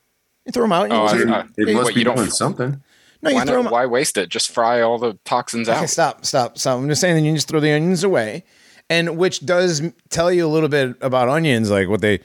[0.45, 0.85] You throw them out.
[0.85, 2.83] And Oh, you I- just, I- It Hey, must wait, be you don't- doing something.
[3.23, 3.73] no, you Why, throw not, them.
[3.73, 4.29] why waste it?
[4.29, 5.89] Just fry all the toxins Okay, out.
[5.89, 6.79] stop, stop, stop.
[6.79, 7.15] I'm just saying.
[7.15, 8.45] Then you just throw the onions away,
[8.91, 12.19] and which does tell you a little bit about onions, like what they.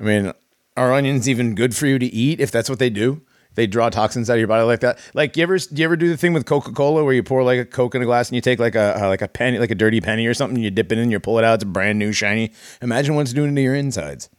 [0.00, 0.32] I mean,
[0.76, 3.20] are onions even good for you to eat if that's what they do?
[3.58, 5.00] They draw toxins out of your body like that.
[5.14, 7.42] Like you ever, do you ever do the thing with Coca Cola where you pour
[7.42, 9.72] like a Coke in a glass and you take like a like a penny, like
[9.72, 11.98] a dirty penny or something, you dip it in, you pull it out, it's brand
[11.98, 12.52] new, shiny.
[12.82, 14.30] Imagine what it's doing to your insides.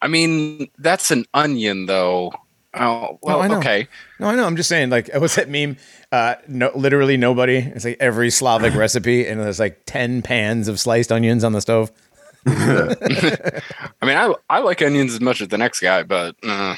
[0.00, 2.32] I mean, that's an onion, though.
[2.72, 3.58] Oh well, I know.
[3.58, 3.86] okay.
[4.18, 4.46] No, I know.
[4.46, 5.76] I'm just saying, like, what's that meme?
[6.10, 7.58] Uh, no, literally nobody.
[7.58, 11.60] It's like every Slavic recipe, and there's like ten pans of sliced onions on the
[11.60, 11.92] stove.
[12.46, 13.66] I
[14.02, 16.76] mean, I I like onions as much as the next guy, but uh,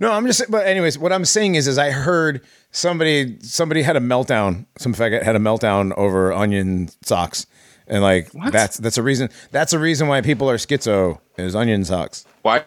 [0.00, 0.50] No, I'm just.
[0.50, 4.66] But anyways, what I'm saying is, is I heard somebody somebody had a meltdown.
[4.78, 7.46] Some faggot had a meltdown over onion socks,
[7.86, 8.52] and like What?
[8.52, 9.28] that's that's a reason.
[9.50, 12.24] That's a reason why people are schizo is onion socks.
[12.42, 12.64] why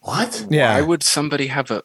[0.00, 0.46] What?
[0.50, 1.82] Yeah, why would somebody have a?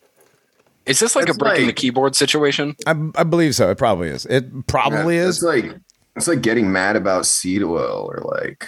[0.85, 2.75] Is this like That's a breaking like- the keyboard situation?
[2.85, 3.71] I, I believe so.
[3.71, 4.25] It probably is.
[4.27, 5.37] It probably Yeah, is.
[5.37, 5.75] It's like
[6.15, 8.67] it's like getting mad about seed oil or like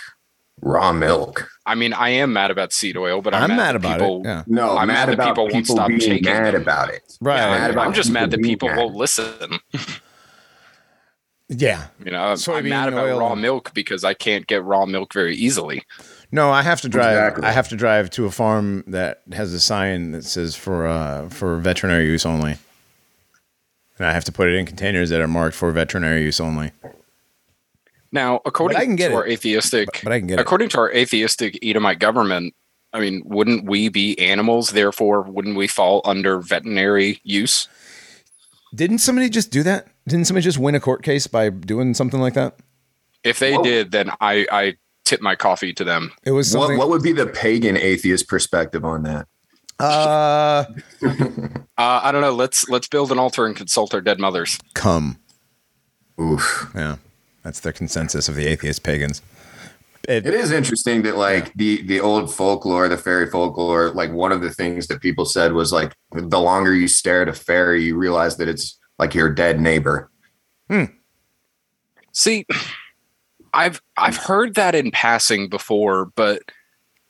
[0.61, 1.49] raw milk.
[1.65, 4.21] I mean, I am mad about seed oil, but I'm, I'm mad that about people,
[4.21, 4.25] it.
[4.25, 4.43] Yeah.
[4.47, 6.61] No, I'm mad mad that about people people, won't stop being taking mad them.
[6.61, 7.17] about it.
[7.19, 7.37] Right.
[7.37, 8.77] mad about I'm just mad that people mad.
[8.77, 9.59] won't listen.
[11.49, 11.87] Yeah.
[12.03, 13.19] You know, I'm, I'm mad about oil.
[13.19, 15.83] raw milk because I can't get raw milk very easily.
[16.31, 17.15] No, I have to drive.
[17.15, 17.45] Exactly.
[17.45, 21.29] I have to drive to a farm that has a sign that says for uh,
[21.29, 22.57] for veterinary use only,
[23.97, 26.71] and I have to put it in containers that are marked for veterinary use only.
[28.11, 30.41] Now, according I can get to our atheistic, But- but I can get it.
[30.41, 32.53] according to our atheistic Edomite government,
[32.93, 34.69] I mean, wouldn't we be animals?
[34.71, 37.67] Therefore, wouldn't we fall under veterinary use?
[38.73, 39.87] Didn't somebody just do that?
[40.07, 42.55] Didn't somebody just win a court case by doing something like that?
[43.23, 43.63] If they Whoa.
[43.63, 44.73] did, then I, I
[45.03, 46.11] tip my coffee to them.
[46.23, 49.27] It was What, what would be the pagan atheist perspective on that?
[49.79, 50.65] uh,
[51.79, 52.33] Uh, I don't know.
[52.33, 54.57] Let's let's build an altar and consult our dead mothers.
[54.73, 55.17] come.
[56.19, 56.71] Oof.
[56.73, 56.95] Yeah,
[57.47, 59.21] that's the consensus of the atheist pagans.
[60.05, 64.33] It, It is interesting that like the the old folklore, the fairy folklore, like one
[64.33, 67.85] of the things that people said was like the longer you stare at a fairy,
[67.85, 70.11] you realize that it's like your dead neighbor.
[70.69, 70.85] Hmm.
[72.11, 72.45] See,
[73.53, 76.41] I've I've heard that in passing before, but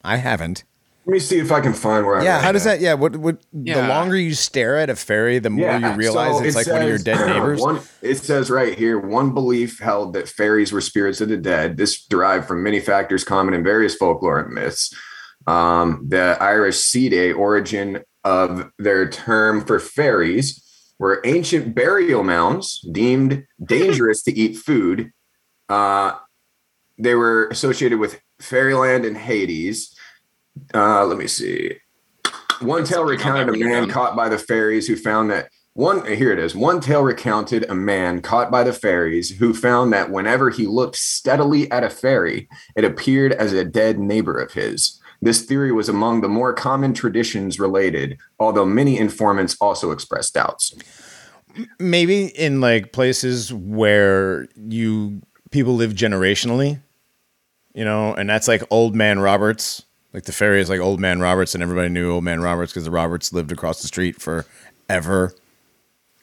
[0.04, 0.66] I haven't.
[1.08, 2.20] Let me see if I can find where.
[2.20, 2.82] I Yeah, read how does that?
[2.82, 3.16] Yeah, what?
[3.16, 3.42] What?
[3.54, 6.68] The longer you stare at a fairy, the more you realize so it's it like
[6.68, 7.62] one of your dead neighbors.
[7.62, 11.78] One, it says right here one belief held that fairies were spirits of the dead.
[11.78, 14.94] This derived from many factors common in various folklore and myths.
[15.48, 20.62] Um, the Irish Sede origin of their term for fairies
[21.00, 25.12] were ancient burial mounds deemed dangerous to eat food.
[25.70, 26.16] Uh,
[26.98, 29.96] they were associated with fairyland and Hades.
[30.74, 31.78] Uh, let me see.
[32.62, 36.40] One tale recounted a man caught by the fairies who found that one here it
[36.40, 36.56] is.
[36.56, 40.96] One tale recounted a man caught by the fairies who found that whenever he looked
[40.96, 45.00] steadily at a fairy, it appeared as a dead neighbor of his.
[45.22, 50.76] This theory was among the more common traditions related, although many informants also expressed doubts.
[51.80, 55.22] Maybe in like places where you
[55.52, 56.82] people live generationally,
[57.76, 59.84] you know, and that's like old man Roberts.
[60.18, 62.86] Like the fairy is like old man Roberts, and everybody knew old man Roberts because
[62.86, 65.32] the Roberts lived across the street forever.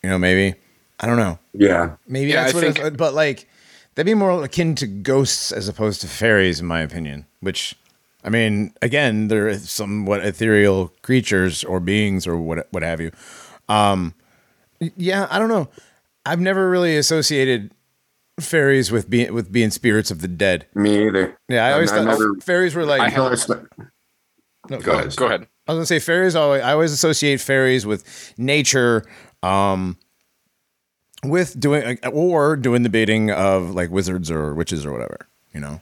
[0.03, 0.57] You know, maybe
[0.99, 1.39] I don't know.
[1.53, 1.95] Yeah.
[2.09, 2.65] Maybe Yeah, that's I what.
[2.75, 3.49] think- it's, but like
[3.95, 7.27] that'd be more akin to ghosts as opposed to fairies, in my opinion.
[7.39, 7.77] Which,
[8.25, 13.13] I mean, again, they're somewhat ethereal creatures or beings or what what have you.
[13.69, 14.15] Um,
[14.97, 15.69] yeah, I don't know.
[16.27, 17.71] I've never really associated
[18.41, 20.67] fairies with being with being spirits of the dead.
[20.75, 21.37] Me either.
[21.49, 23.01] Yeah, I always I thought never- fairies were like.
[23.01, 23.49] I have-
[24.71, 25.15] no, Go ahead.
[25.17, 25.47] go ahead.
[25.69, 26.35] I was gonna say fairies.
[26.35, 29.05] Always, I always associate fairies with nature,
[29.43, 29.99] um,
[31.23, 35.27] with doing or doing the bidding of like wizards or witches or whatever.
[35.53, 35.81] You know.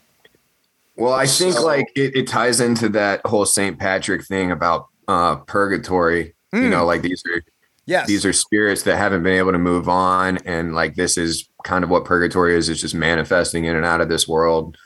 [0.95, 3.79] Well, I think So- like it, it ties into that whole St.
[3.79, 6.33] Patrick thing about uh purgatory.
[6.53, 7.41] You know, like these are
[7.85, 8.07] Yes.
[8.07, 11.83] these are spirits that haven't been able to move on, and like this is kind
[11.83, 12.69] of what purgatory is.
[12.69, 14.77] It's just manifesting in and out of this world.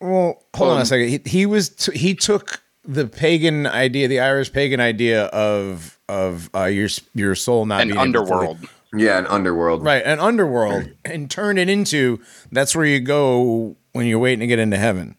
[0.00, 1.08] well, hold on a second.
[1.08, 6.50] He, he was t- he took the pagan idea, the Irish pagan idea of of
[6.54, 8.58] uh, your your soul not An being able to underworld.
[8.94, 9.82] Yeah, an underworld.
[9.84, 10.02] right?
[10.04, 12.20] An underworld, and turn it into
[12.50, 15.16] that's where you go when you're waiting to get into heaven.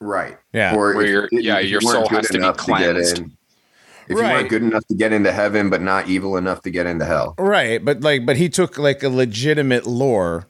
[0.00, 0.38] Right.
[0.54, 0.74] Yeah.
[0.74, 3.18] Or Where if- your- if yeah, you your soul has to be enough get cleansed.
[3.18, 3.36] in-
[4.10, 4.32] If you Right.
[4.34, 7.34] weren't good enough to get into heaven, but not evil enough to get into hell.
[7.38, 10.48] Right, but like, but he took like a legitimate lore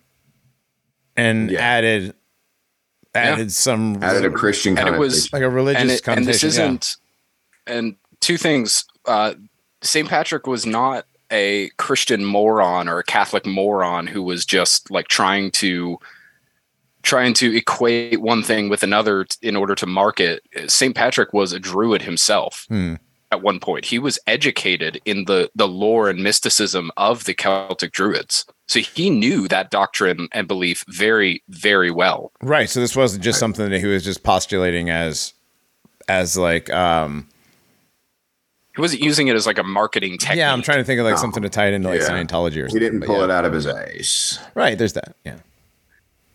[1.16, 1.61] and Yeah.
[1.61, 2.15] added
[3.15, 6.45] added some Added a Christian And it was- like a religious and, it, and this
[6.45, 6.97] isn't
[7.66, 9.35] and two things uh
[9.82, 15.09] st patrick was not a christian moron or a catholic moron who was just like
[15.09, 15.99] trying to
[17.03, 21.53] trying to equate one thing with another t- in order to market st patrick was
[21.53, 22.95] a druid himself Hmm.
[23.32, 27.93] At one point he was educated in the the lore and mysticism of the celtic
[27.93, 32.69] druids so he knew that doctrine and belief very very well Right.
[32.70, 35.32] So this wasn't just something that he was just postulating as
[36.09, 37.27] as like um
[38.77, 41.05] he wasn't using it as like a marketing technique yeah, I'm trying to think of
[41.05, 41.20] like No.
[41.20, 42.09] something to tie it into like Yeah.
[42.09, 42.74] Scientology or something.
[42.74, 43.24] He didn't pull yeah.
[43.24, 44.39] it out of his ass.
[44.55, 45.15] Right, there's that.
[45.24, 45.39] Yeah.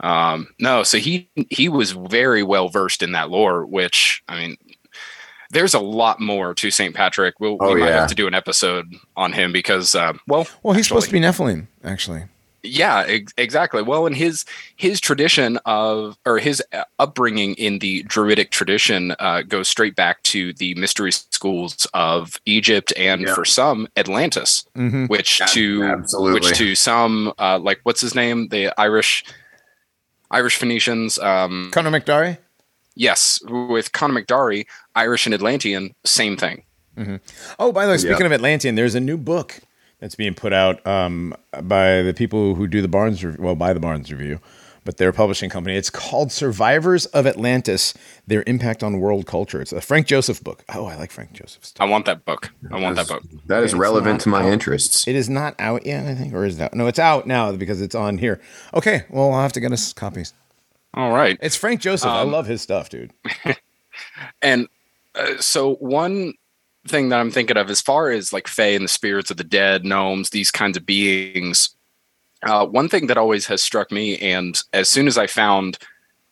[0.02, 4.58] Um, no, so he he was very well versed in that lore, which I mean,
[5.56, 6.94] there's a lot more to St.
[6.94, 7.40] Patrick.
[7.40, 8.02] We'll, Oh, we might yeah.
[8.02, 11.20] have to do an episode on him because, uh, well, Well, he's supposed to be
[11.20, 12.24] Nephilim, actually.
[12.62, 13.82] yeah, ex- exactly.
[13.82, 14.44] Well, in his
[14.76, 20.22] his tradition of or his uh, upbringing in the Druidic tradition uh, goes straight back
[20.24, 23.34] to the mystery schools of Egypt and Yeah.
[23.36, 25.08] for some Atlantis, Mhm.
[25.10, 26.40] which Ab- to absolutely.
[26.50, 29.24] which to some uh, like what's his name the Irish
[30.32, 31.18] Irish Phoenicians.
[31.20, 32.38] Um, Conor MacDari.
[32.96, 34.66] yes, with Conor MacDari,
[34.96, 36.64] Irish and Atlantean, same thing.
[37.60, 38.26] Oh, by the way, speaking Yeah.
[38.28, 39.60] of Atlantean, there's a new book
[40.00, 43.74] that's being put out um, by the people who do the Barnes, Rev- well, by
[43.74, 44.40] the Barnes Review,
[44.86, 45.76] but their publishing company.
[45.76, 47.94] It's called "Survivors of Atlantis:
[48.28, 50.64] Their Impact on World Culture." It's a Frank Joseph book.
[50.74, 51.86] Oh, I like Frank Joseph stuff.
[51.86, 52.52] I want that book.
[52.72, 53.24] I want that book.
[53.48, 54.54] That is It's relevant to my out.
[54.54, 55.06] interests.
[55.06, 56.74] It is not out yet, I think, or is it out?
[56.74, 58.40] No, it's out now because it's on here.
[58.74, 60.34] Okay, well, I'll have to get us copies.
[60.94, 61.38] All right.
[61.42, 62.08] It's Frank Joseph.
[62.10, 63.12] I Um, love his stuff, dude.
[64.42, 64.68] And
[65.16, 66.34] uh, so one
[66.88, 69.44] thing that I'm thinking of as far as like Fae and the spirits of the
[69.44, 71.76] dead, gnomes, these kinds of beings,
[72.44, 75.80] uh, one thing that always has struck me, and as soon as I found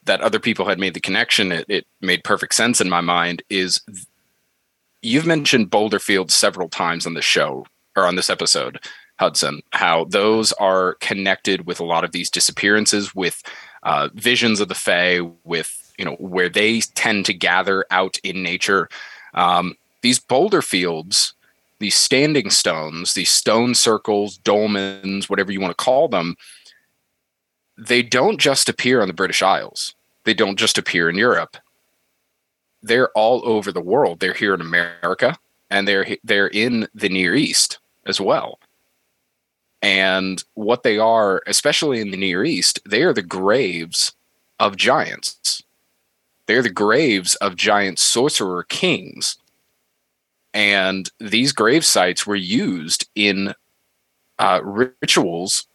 [0.05, 3.41] that other people had made the connection, it, it made perfect sense in my mind,
[3.49, 4.05] is th-
[5.01, 7.65] you've mentioned Boulder Field several times on the show
[7.95, 8.79] or on this episode,
[9.19, 13.41] Hudson, how those are connected with a lot of these disappearances, with
[13.83, 18.43] uh, visions of the Fae, with you know where they tend to gather out in
[18.43, 18.89] nature.
[19.33, 21.33] Um, these boulder fields,
[21.79, 26.35] these standing stones, these stone circles, dolmens, whatever you want to call them,
[27.77, 29.95] they don't just appear on the British Isles.
[30.23, 31.57] They don't just appear in Europe.
[32.81, 34.19] They're all over the world.
[34.19, 35.37] They're here in America,
[35.69, 38.59] and they're they're in the Near East as well.
[39.81, 44.13] And what they are, especially in the Near East, they are the graves
[44.57, 45.52] of giants.
[46.47, 49.37] They're the graves of giant sorcerer kings.
[50.53, 53.53] And these grave sites were used in
[54.37, 55.65] uh, rituals.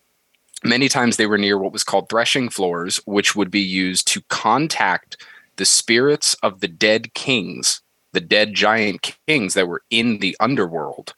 [0.62, 4.22] Many times they were near what was called threshing floors, which would be used to
[4.28, 5.16] contact
[5.56, 7.82] the spirits of the dead kings,
[8.12, 11.14] the dead giant kings that were in the underworld.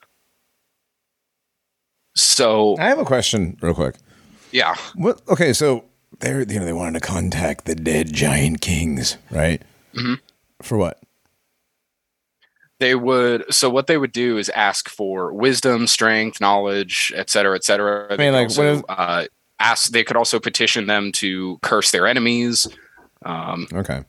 [2.17, 3.97] So, I have a question, real quick.
[4.53, 5.21] yeah, What?
[5.29, 5.85] Okay, so
[6.21, 9.61] they're you know they wanted to contact the dead giant kings, right?
[9.95, 10.19] Mhm.
[10.63, 10.99] For what?
[12.79, 17.55] they would so what they would do is ask for wisdom strength knowledge et cetera
[17.55, 19.25] et cetera They mean, could like, also, is- uh,
[19.59, 22.67] ask they could also petition them to curse their enemies
[23.27, 24.03] um, Okay.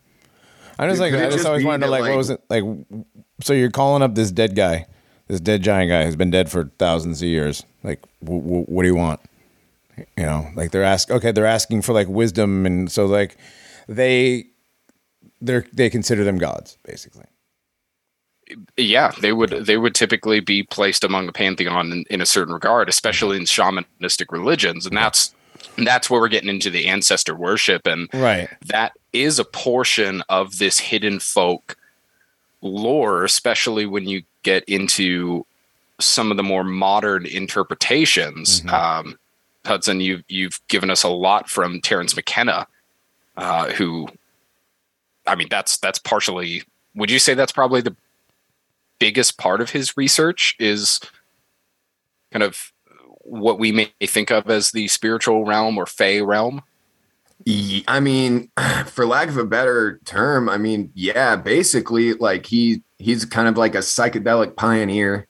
[0.79, 2.41] I just Dude, like I just just always wanted to that, like, what was it
[2.49, 2.63] like?
[3.41, 4.85] So you're calling up this dead guy,
[5.27, 7.63] this dead giant guy who's been dead for thousands of years.
[7.83, 9.19] Like, w- w- what do you want?
[10.18, 13.38] You know, like they're ask okay, they're asking for like wisdom, and so like
[13.88, 14.47] they
[15.41, 17.26] they they consider them gods basically.
[18.77, 22.53] yeah they would they would typically be placed among a pantheon in, in a certain
[22.53, 25.34] regard especially in shamanistic religions and that's
[25.77, 28.49] that's where we're getting into the ancestor worship and Right.
[28.65, 31.77] that is a portion of this hidden folk
[32.61, 35.45] lore, especially when you get into
[35.99, 38.63] some of the more modern interpretations.
[38.68, 39.18] Um,
[39.65, 42.67] Hudson, you've you've given us a lot from Terence McKenna,
[43.38, 44.07] uh, who,
[45.27, 46.63] I mean, that's that's partially.
[46.95, 47.95] Would you say that's probably the
[48.99, 50.55] biggest part of his research?
[50.59, 50.99] Is
[52.31, 52.71] kind of
[53.23, 56.61] what we may think of as the spiritual realm or fey realm.
[57.88, 58.49] I mean,
[58.88, 63.57] for lack of a better term, I mean, yeah, basically, like he he's kind of
[63.57, 65.27] like a psychedelic pioneer,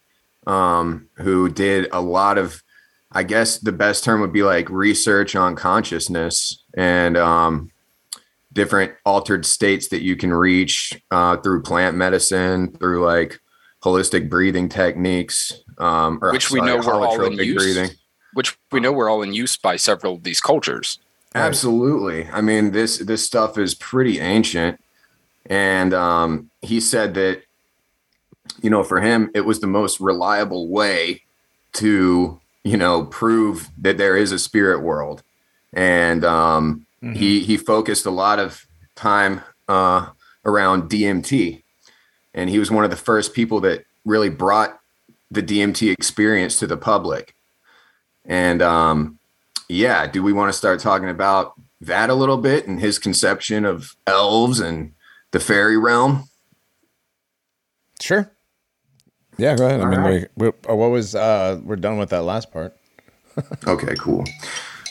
[0.48, 2.64] um, who did a lot of,
[3.12, 7.72] I guess the best term would be like research on consciousness and um,
[8.54, 13.40] different altered states that you can reach uh, through plant medicine, through like
[13.84, 17.96] holistic breathing techniques, um, or Which we sorry, know were all in use.
[18.34, 21.00] which we know were all in use by several of these cultures.
[21.34, 22.28] Absolutely.
[22.28, 24.82] I mean, this this stuff is pretty ancient,
[25.46, 27.44] and um, he said that
[28.62, 31.22] you know for him it was the most reliable way
[31.74, 35.24] to you know prove that there is a spirit world,
[35.74, 38.66] and um, he he focused a lot of
[38.96, 40.08] time uh,
[40.46, 41.64] around DMT,
[42.34, 44.80] and he was one of the first people that really brought
[45.30, 47.36] the DMT experience to the public,
[48.26, 49.20] and um,
[49.68, 53.66] yeah, do we want to start talking about that a little bit and his conception
[53.66, 54.94] of elves and
[55.32, 56.26] the fairy realm?
[58.00, 58.32] Sure.
[59.42, 59.80] Yeah, go ahead.
[59.80, 60.28] I All mean, right.
[60.36, 62.76] we, we, uh, what was uh we're done with that last part.
[63.66, 64.26] Okay, cool.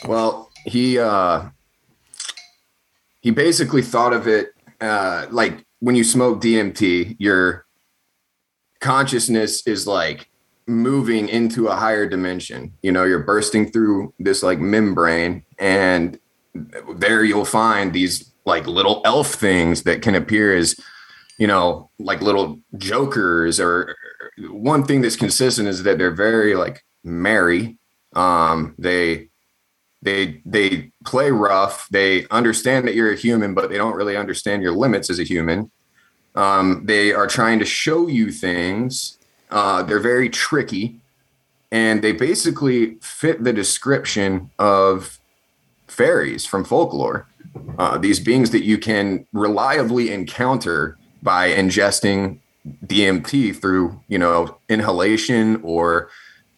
[0.07, 1.49] Well, he uh
[3.21, 4.49] he basically thought of it
[4.81, 7.65] uh, like when you smoke DMT, your
[8.79, 10.29] consciousness is like
[10.67, 12.73] moving into a higher dimension.
[12.81, 16.19] You know, you're bursting through this like membrane, and
[16.95, 20.75] there you'll find these like little elf things that can appear as,
[21.37, 23.59] you know, like little jokers.
[23.59, 23.95] Or
[24.39, 27.77] one thing that's consistent is that they're very like merry.
[28.15, 29.29] Um, they
[30.01, 31.87] they they play rough.
[31.89, 35.23] They understand that you're a human, but they don't really understand your limits as a
[35.23, 35.71] human.
[36.35, 39.17] Um, they are trying to show you things.
[39.49, 40.99] Uh, they're very tricky,
[41.71, 45.19] and they basically fit the description of
[45.87, 47.27] fairies from folklore.
[47.77, 52.39] Uh, these beings that you can reliably encounter by ingesting
[52.85, 56.09] DMT through, you know, inhalation or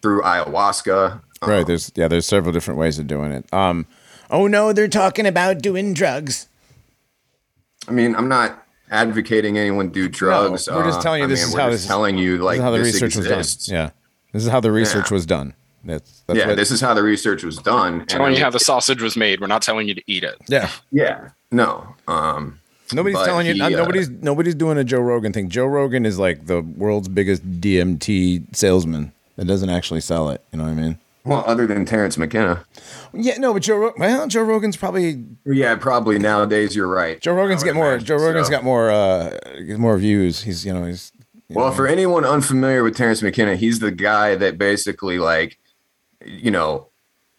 [0.02, 1.20] through ayahuasca.
[1.42, 1.66] Right.
[1.66, 2.08] There's yeah.
[2.08, 3.52] There's several different ways of doing it.
[3.52, 3.86] Um.
[4.30, 6.48] Oh no, they're talking about doing drugs.
[7.86, 10.68] I mean, I'm not advocating anyone do drugs.
[10.70, 12.18] we're just uh, telling you I this mean, is we're how just this is- telling
[12.18, 13.56] you like is how the this research exists.
[13.56, 13.76] was done.
[13.76, 13.90] Yeah.
[14.32, 15.14] This is how the research Yeah.
[15.14, 15.54] was done.
[15.84, 18.00] That's, that's yeah, what- this is how the research was done.
[18.00, 19.40] and telling I you mean, how the sausage was made.
[19.40, 20.36] We're not telling you to eat it.
[20.48, 20.70] yeah.
[20.90, 21.94] Yeah, no.
[22.08, 22.58] Um,
[22.92, 23.54] Nobody's But telling you.
[23.54, 25.48] he, not- uh, nobody's nobody's doing a Joe Rogan thing.
[25.48, 30.42] Joe Rogan is like the world's biggest DMT salesman that doesn't actually sell it.
[30.52, 30.98] You know what I mean?
[31.24, 32.64] well, other than Terence McKenna.
[33.14, 33.38] Yeah.
[33.38, 33.92] No, but Joe.
[33.96, 37.18] Well, Joe Rogan's probably Yeah, probably nowadays you're right.
[37.20, 37.88] Joe Rogan's get more.
[37.92, 38.50] imagine Joe Rogan's so.
[38.50, 38.90] got more.
[38.90, 39.38] uh
[39.78, 40.42] more views.
[40.42, 41.10] He's you know he's.
[41.48, 45.58] you Well, know, for anyone unfamiliar with Terence McKenna, he's the guy that basically like,
[46.26, 46.88] you know,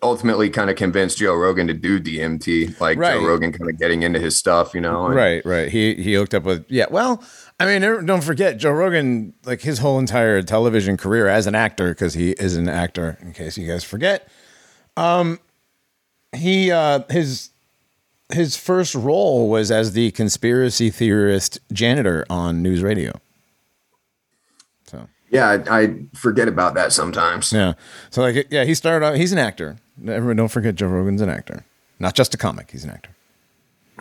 [0.05, 2.79] ultimately kind of convinced Joe Rogan to do DMT.
[2.79, 3.19] Like Right.
[3.19, 5.05] Joe Rogan kind of getting into his stuff, you know.
[5.07, 5.67] and- Right, right.
[5.69, 6.85] He he hooked up with yeah.
[6.89, 7.23] Well,
[7.59, 9.33] I mean, don't forget Joe Rogan.
[9.45, 13.17] Like his whole entire television career as an actor, because he is an actor.
[13.21, 14.27] In case you guys forget,
[14.97, 15.39] um,
[16.35, 17.49] he uh his
[18.33, 23.13] his first role was as the conspiracy theorist janitor on NewsRadio.
[24.87, 27.51] So Yeah, I, I forget about that sometimes.
[27.53, 27.73] yeah,
[28.09, 29.15] so like yeah, he started out.
[29.17, 29.77] He's an actor.
[30.01, 31.65] Everyone, don't forget Joe Rogan's an actor,
[31.99, 32.71] not just a comic.
[32.71, 33.11] He's an actor.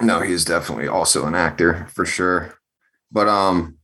[0.00, 2.54] No, he's definitely also an actor for sure.
[3.12, 3.78] But um,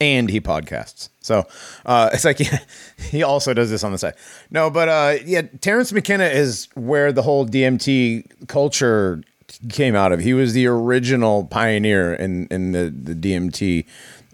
[0.00, 1.08] and he podcasts.
[1.20, 1.46] So
[1.84, 2.60] uh, it's like yeah,
[2.98, 4.14] he also does this on the side.
[4.50, 9.22] No, but uh, yeah, Terence McKenna is where the whole DMT culture
[9.70, 10.20] came out of.
[10.20, 13.84] He was the original pioneer in in the the DMT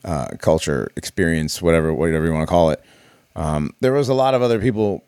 [0.04, 2.82] uh, culture experience, whatever whatever you want to call it.
[3.36, 5.04] Um, there was a lot of other people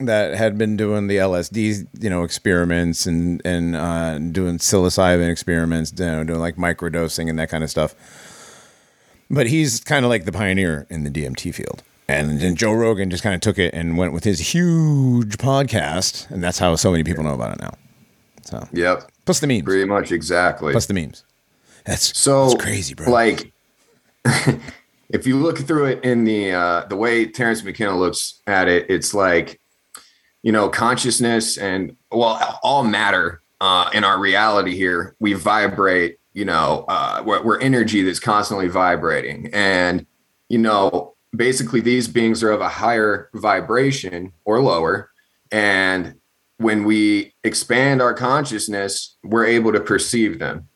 [0.00, 5.92] that had been doing the LSD, you know, experiments and and uh, doing psilocybin experiments,
[5.96, 7.94] you know, doing like microdosing and that kind of stuff
[9.30, 11.82] but he's kind of like the pioneer in the DMT field.
[12.08, 16.30] And then Joe Rogan just kind of took it and went with his huge podcast,
[16.30, 17.74] and that's how so many people know about it now.
[18.44, 20.72] So yep, plus the memes, pretty much exactly.
[20.72, 21.22] plus the memes.
[21.84, 23.10] That's So that's crazy, bro.
[23.10, 23.52] Like,
[25.10, 28.86] if you look through it in the uh, the way Terence McKenna looks at it,
[28.88, 29.60] it's like,
[30.42, 35.16] you know, consciousness and well, all matter uh, in our reality here.
[35.18, 36.18] We vibrate.
[36.34, 40.06] You know, uh, we're, we're energy that's constantly vibrating, and
[40.48, 45.10] you know, basically these beings are of a higher vibration or lower,
[45.50, 46.14] and
[46.58, 50.68] when we expand our consciousness, we're able to perceive them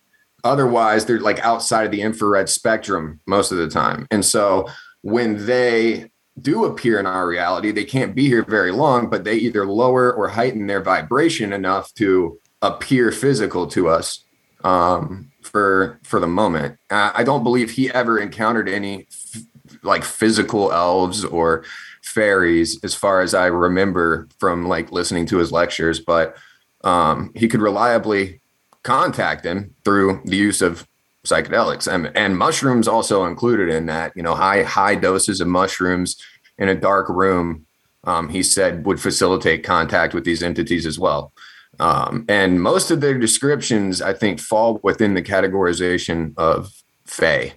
[0.45, 4.67] otherwise they're like outside of the infrared spectrum most of the time and so
[5.03, 6.11] when they
[6.41, 10.13] do appear in our reality they can't be here very long but they either lower
[10.13, 14.25] or heighten their vibration enough to appear physical to us
[14.65, 16.79] um, for for the moment.
[16.91, 19.43] I don't believe he ever encountered any f-
[19.83, 21.65] like physical elves or
[22.03, 26.37] fairies as far as i remember from like listening to his lectures but
[26.85, 28.41] um, he could reliably
[28.83, 30.87] contact them through the use of
[31.27, 31.93] psychedelics.
[31.93, 36.17] And, and mushrooms also included in that you know high high doses of mushrooms
[36.59, 37.67] in a dark room
[38.05, 41.33] um, he said would facilitate contact with these entities as well.
[41.81, 46.71] Um, and most of their descriptions i think fall within the categorization of
[47.07, 47.55] fey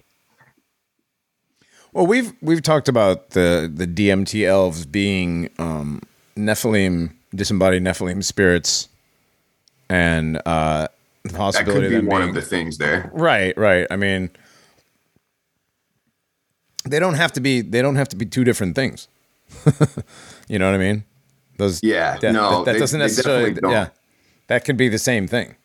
[1.96, 6.02] well, we've we've talked about the the DMT elves being um,
[6.36, 8.90] Nephilim, disembodied Nephilim spirits,
[9.88, 10.88] and uh,
[11.32, 13.86] the that could be of one being of the things there Right, right.
[13.90, 14.30] I mean,
[16.84, 17.62] they don't have to be.
[17.62, 19.08] They don't have to be two different things.
[20.48, 21.04] you know what I mean?
[21.58, 21.80] Those.
[21.82, 23.56] Yeah, That, no, that, that they- doesn't necessarily.
[23.62, 23.88] Yeah,
[24.48, 25.56] that could be the same thing.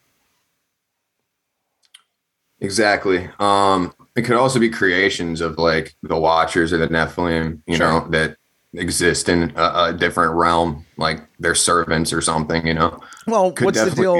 [2.59, 3.27] Exactly.
[3.39, 7.87] Um, it could also be creations of like the Watchers or the Nephilim, you Sure.
[8.01, 8.37] know, that
[8.73, 12.65] exist in a, a different realm, like they're servants or something.
[12.65, 12.99] You know.
[13.27, 14.15] Well, Could what's the deal?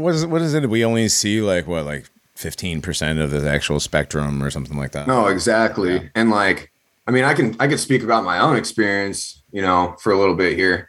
[0.00, 0.68] What is what is it?
[0.68, 4.92] We only see like what, like fifteen percent of the actual spectrum or something like
[4.92, 5.06] that.
[5.06, 6.10] No, exactly.
[6.14, 6.72] And like,
[7.06, 10.18] I mean, I can I could speak about my own experience, you know, for a
[10.18, 10.88] little bit here.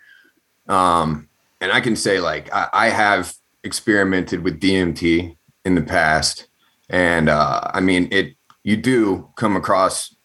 [0.68, 1.30] Um,
[1.62, 3.34] and I can say like I, I have
[3.64, 6.48] experimented with DMT in the past,
[6.90, 8.36] and uh, I mean it.
[8.66, 10.16] You do come across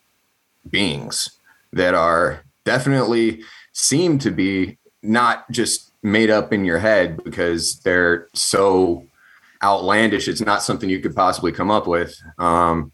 [0.71, 1.29] beings
[1.73, 3.43] that are definitely
[3.73, 9.07] seem to be not just made up in your head because they're so
[9.63, 10.29] outlandish.
[10.29, 12.15] It's not something you could possibly come up with.
[12.37, 12.93] Um,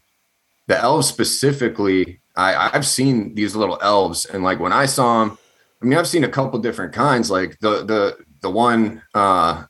[0.67, 5.37] the elves specifically, I, I've seen these little elves, and like when I saw them,
[5.81, 7.29] I mean, I've seen a couple different kinds.
[7.29, 9.65] Like the the the one, uh,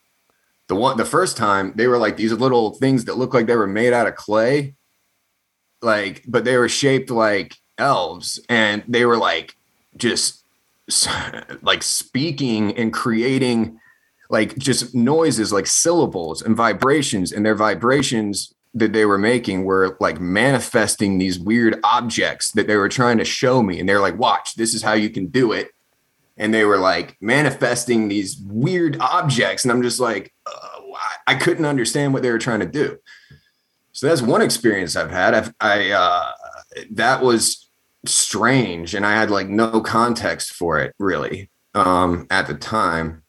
[0.68, 3.56] the one, the first time they were like these little things that looked like they
[3.56, 4.76] were made out of clay,
[5.82, 9.58] like, but they were shaped like elves, and they were like
[9.98, 10.44] just
[11.62, 13.80] like speaking and creating
[14.30, 19.98] like just noises like syllables and vibrations and their vibrations that they were making were
[20.00, 24.18] like manifesting these weird objects that they were trying to show me and they're like
[24.18, 25.70] watch this is how you can do it.
[26.38, 30.80] And they were like manifesting these weird objects and i'm just like uh,
[31.28, 32.98] I- couldn't understand what they were trying to do.
[33.94, 35.34] So that's one experience i've had.
[35.34, 36.32] I've, i uh
[36.92, 37.65] that was
[38.08, 43.24] strange and i had like no context for it really um at the time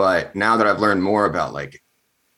[0.00, 1.82] but now that I've learned more about like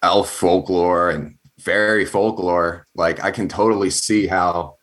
[0.02, 4.78] elf folklore and fairy folklore, like I can totally see how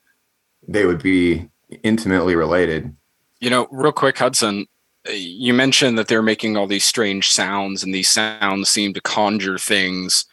[0.66, 1.50] they would be
[1.84, 2.96] intimately related.
[3.42, 4.66] You know, real quick, Hudson,
[5.06, 9.02] uh, you mentioned that they're making all these strange sounds, and these sounds seem to
[9.02, 10.26] conjure things.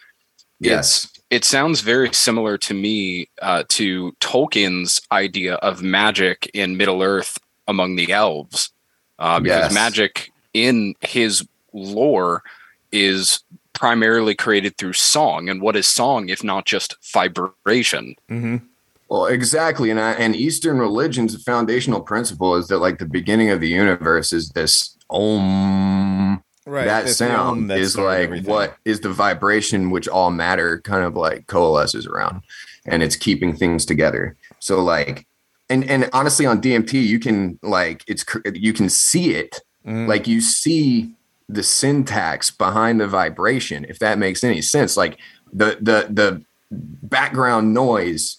[0.61, 1.16] Yes.
[1.31, 7.39] It sounds very similar to me uh, to Tolkien's idea of magic in Middle Earth
[7.67, 8.71] among the elves,
[9.19, 9.75] uh, because Yes.
[9.75, 12.43] magic in his lore
[12.93, 13.43] is
[13.73, 15.49] primarily created through song.
[15.49, 18.15] And what is song if not just vibration?
[18.31, 18.57] Mm-hmm.
[19.09, 19.91] Well, exactly.
[19.91, 24.33] And I, and Eastern religion's foundational principle is that like the beginning of the universe
[24.33, 26.16] is this om.
[26.69, 26.85] Right.
[26.87, 32.07] that sound is like what is the vibration which all matter kind of like coalesces
[32.07, 32.43] around
[32.87, 35.27] and it's keeping things together so like
[35.71, 38.25] and and honestly on dmt you can like it's
[38.55, 40.09] you can see it Mhm.
[40.09, 41.13] like you see
[41.49, 45.17] the syntax behind the vibration if that makes any sense like
[45.53, 48.39] the the the background noise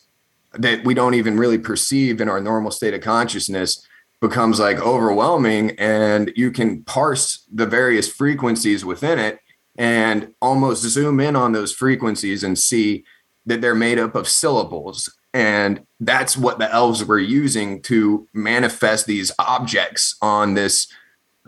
[0.53, 3.87] that we don't even really perceive in our normal state of consciousness
[4.19, 9.39] becomes like overwhelming and you can parse the various frequencies within it
[9.77, 13.03] and almost zoom in on those frequencies and see
[13.45, 19.05] that they're made up of syllables and that's what the elves were using to manifest
[19.05, 20.91] these objects on this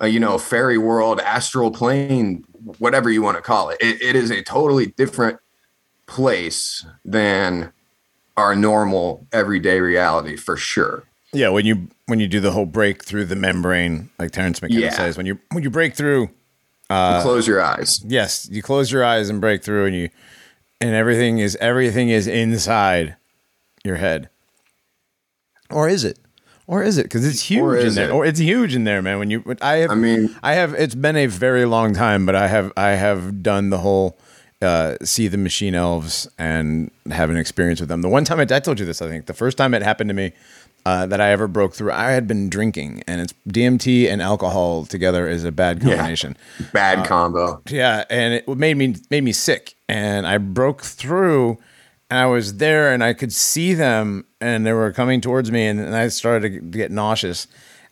[0.02, 2.44] uh, you know fairy world astral plane
[2.78, 3.78] whatever you want to call it.
[3.82, 5.40] it it is a totally different
[6.06, 7.72] place than
[8.38, 13.04] our normal everyday reality for sure Yeah, when you when you do the whole break
[13.06, 14.92] through the membrane, like Terence McKenna Yeah.
[14.92, 16.30] says, when you when you break through,
[16.90, 20.10] Uh, you close your eyes yes, you close your eyes and break through, and you
[20.82, 23.16] and everything is everything is inside
[23.84, 24.30] your head,
[25.70, 26.18] or is it?
[26.68, 27.04] Or is it?
[27.04, 28.10] Because it's huge in there.
[28.10, 28.12] it?
[28.14, 29.18] Or it's huge in there, man.
[29.18, 30.74] When you, I have, I mean- I have.
[30.76, 34.20] It's been a very long time, but I have, I have done the whole
[34.62, 38.02] uh, see the machine elves and have an experience with them.
[38.04, 40.10] The one time I, I told you this, I think the first time it happened
[40.10, 40.34] to me
[40.86, 44.86] uh, that I ever broke through, I had been drinking, and it's DMT and alcohol
[44.86, 46.38] together is a bad combination.
[46.74, 51.58] bad combo Yeah, and it made me made me sick, and I broke through,
[52.10, 55.68] and I was there, and I could see them, and they were coming towards me,
[55.68, 57.48] and, and I started to get nauseous,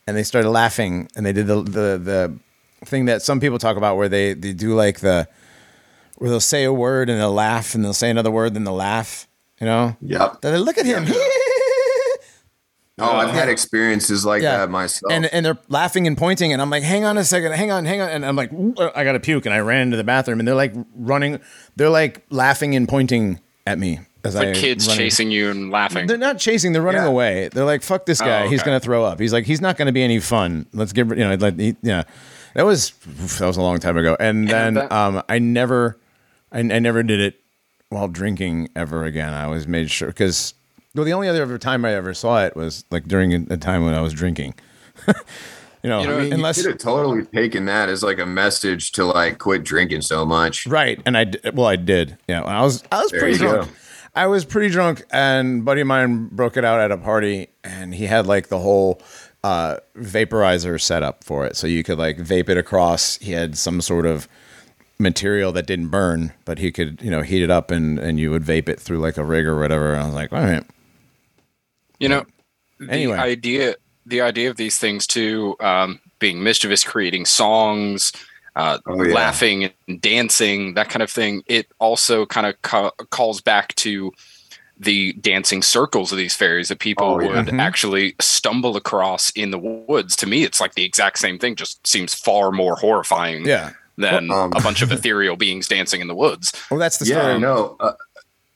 [0.06, 2.38] and they started laughing, and they did the the the
[2.86, 5.28] thing that some people talk about where they they do like the
[6.16, 8.74] where they'll say a word and they'll laugh, and they'll say another word, then they'll
[8.74, 9.28] laugh,
[9.60, 9.96] you know.
[10.00, 11.04] yep Then they look at him.
[13.00, 16.70] Oh i've had experiences like that myself And and they're laughing and pointing, and I'm
[16.70, 18.50] like, hang on a second, hang on, hang on, and I'm like,
[18.94, 21.40] I got to puke, and I ran into the bathroom, and they're like running,
[21.76, 24.98] they're like laughing and pointing at me as Like I kids running.
[25.04, 26.06] chasing you and laughing.
[26.06, 27.08] They're not chasing, they're running Yeah.
[27.08, 27.48] away.
[27.52, 29.20] They're like, fuck this guy, Oh, he's gonna throw up.
[29.20, 30.66] He's like, he's not gonna be any fun.
[30.72, 32.02] Let's give you know, like, he, yeah,
[32.54, 32.90] that was
[33.38, 35.98] that was a long time ago, and then that- um, I never,
[36.50, 37.40] I, I never did it
[37.90, 39.32] while drinking ever again.
[39.32, 40.54] I always made sure because.
[40.94, 43.94] Well, the only other time I ever saw it was like during a, time when
[43.94, 44.54] I was drinking.
[45.06, 45.14] you
[45.84, 48.26] know, You know, I mean, unless you could have totally taken that as like a
[48.26, 50.66] message to like quit drinking so much.
[50.66, 52.18] right, and I d- well, I did.
[52.28, 53.52] Yeah, I was I was There pretty you go.
[53.56, 53.70] drunk.
[54.14, 57.48] I was pretty drunk, and a buddy of mine broke it out at a party,
[57.62, 59.00] and he had like the whole
[59.44, 63.18] uh, vaporizer set up for it, so you could like vape it across.
[63.18, 64.26] He had some sort of
[64.98, 68.30] material that didn't burn, but he could you know heat it up, and and you
[68.32, 69.92] would vape it through like a rig or whatever.
[69.92, 70.64] And I was like, all right,
[71.98, 72.26] You know,
[72.78, 73.16] the Anyway.
[73.18, 73.74] idea
[74.06, 78.10] the idea of these things too, um, being mischievous, creating songs,
[78.56, 79.12] uh, Oh, yeah.
[79.14, 81.42] laughing and dancing, that kind of thing.
[81.46, 84.10] It also kind of ca- calls back to
[84.80, 87.36] the dancing circles of these fairies that people Oh, yeah.
[87.36, 87.60] would Mhm.
[87.60, 90.16] actually stumble across in the woods.
[90.16, 93.72] To me, it's like the exact same thing, just seems far more horrifying yeah.
[93.98, 96.52] than Um, a bunch of ethereal beings dancing in the woods.
[96.70, 97.32] Well, that's the story.
[97.32, 97.76] Yeah, no.
[97.78, 97.92] Uh,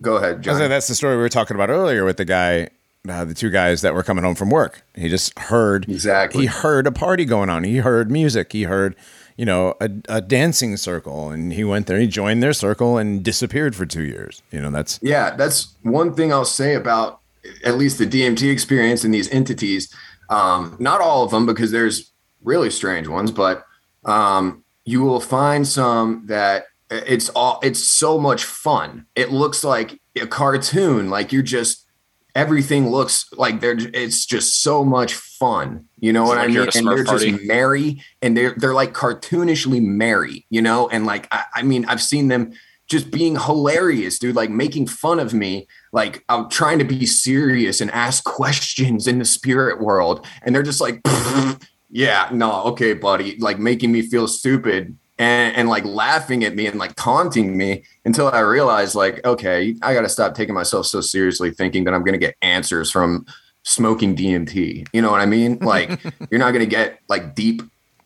[0.00, 0.58] go ahead, John.
[0.58, 2.68] like, that's the story we were talking about earlier with the guy,
[3.08, 4.82] uh, the two guys that were coming home from work.
[4.94, 6.42] He just heard Exactly.
[6.42, 7.64] He heard a party going on.
[7.64, 8.52] He heard music.
[8.52, 8.94] He heard,
[9.36, 11.98] you know, a, a dancing circle, and he went there.
[11.98, 14.42] He joined their circle and disappeared for two years.
[14.50, 17.20] You know, that's Yeah, that's one thing I'll say about
[17.64, 19.92] at least the DMT experience and these entities.
[20.30, 22.12] Um, not all of them, because there's
[22.42, 23.66] really strange ones, but
[24.04, 29.06] um, you will find some that it's all it's so much fun.
[29.16, 31.81] It looks like a cartoon, like you're just
[32.34, 35.86] everything looks like they're it's just so much fun.
[36.00, 36.54] You know It's what like I mean?
[36.54, 37.30] you're at a And they're party.
[37.32, 41.84] just merry and they're they're like cartoonishly merry, you know, and like I, I mean,
[41.86, 42.52] I've seen them
[42.88, 45.66] just being hilarious, dude, like making fun of me.
[45.92, 50.26] Like I'm trying to be serious and ask questions in the spirit world.
[50.42, 51.00] And they're just like,
[51.90, 56.66] yeah, no, okay, buddy, like making me feel stupid and, and like laughing at me
[56.66, 60.86] and like taunting me until I realized, like, okay, I got to stop taking myself
[60.86, 63.26] so seriously, thinking that I'm going to get answers from
[63.62, 64.88] smoking DMT.
[64.92, 65.58] You know what I mean?
[65.62, 67.62] Like, you're not going to get like deep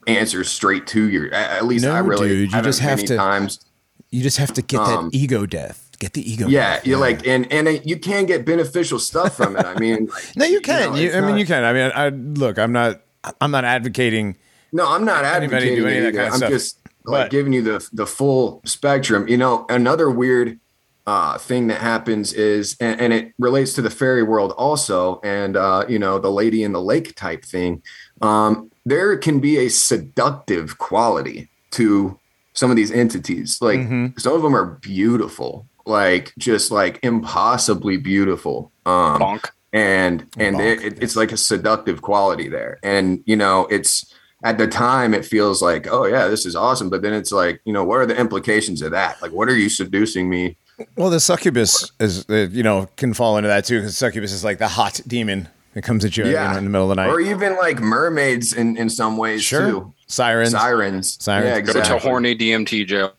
[0.06, 1.32] answers straight to your.
[1.32, 3.64] At least No, I really dude, you just have to- times.
[4.10, 5.82] you just have to get Um, that ego death.
[5.98, 6.46] Get the ego.
[6.46, 9.64] Yeah, you're like, and and it, you can get beneficial stuff from it.
[9.64, 10.90] I mean, like, no, you can.
[10.92, 11.64] know, You, I mean, you can.
[11.64, 12.58] I mean, I look.
[12.58, 13.00] I'm not.
[13.40, 14.36] I'm not advocating.
[14.72, 16.50] No, I'm not Anybody advocating do any of that kind of I'm stuff.
[16.50, 19.26] just like But- giving you the the full spectrum.
[19.28, 20.58] You know, another weird
[21.06, 25.56] uh, thing that happens is, and, and it relates to the fairy world also, and
[25.56, 27.80] uh, you know, the lady in the lake type thing.
[28.22, 32.18] Um, there can be a seductive quality to
[32.54, 33.58] some of these entities.
[33.60, 34.18] Like Mhm.
[34.18, 38.72] some of them are beautiful, like just like impossibly beautiful.
[38.84, 39.50] Um, Bonk.
[39.72, 44.12] and and Bonk, it, it- it's like a seductive quality there and you know it's
[44.46, 47.60] at the time it feels like oh yeah this is awesome but then it's like
[47.64, 50.56] you know what are the implications of that like what are you seducing me
[50.96, 54.44] Well, the succubus is, uh, you know, can fall into that too because succubus is
[54.44, 57.02] like the hot demon that comes at you, you know, in the middle of the
[57.02, 57.08] night.
[57.10, 60.50] or even like mermaids in in some ways sure, too sirens.
[60.52, 61.46] sirens Sirens.
[61.48, 63.12] yeah Go to horny DMT jail.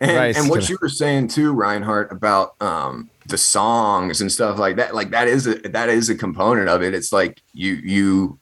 [0.00, 0.36] and, Right.
[0.36, 4.92] and what you were saying too reinhardt about um the songs and stuff like that
[4.92, 8.38] like that is a that is a component of it it's like you you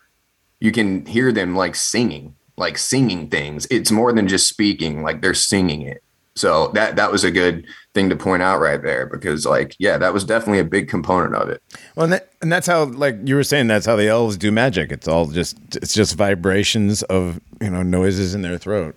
[0.60, 5.22] you can hear them like singing like singing things it's more than just speaking like
[5.22, 6.02] they're singing it
[6.36, 9.98] so that that was a good thing to point out right there because like yeah
[9.98, 11.62] that was definitely a big component of it
[11.96, 14.52] Well, and, that, and that's how, like you were saying, that's how the elves do
[14.52, 14.92] magic.
[14.92, 18.96] It's all just, it's just vibrations of you know noises in their throat.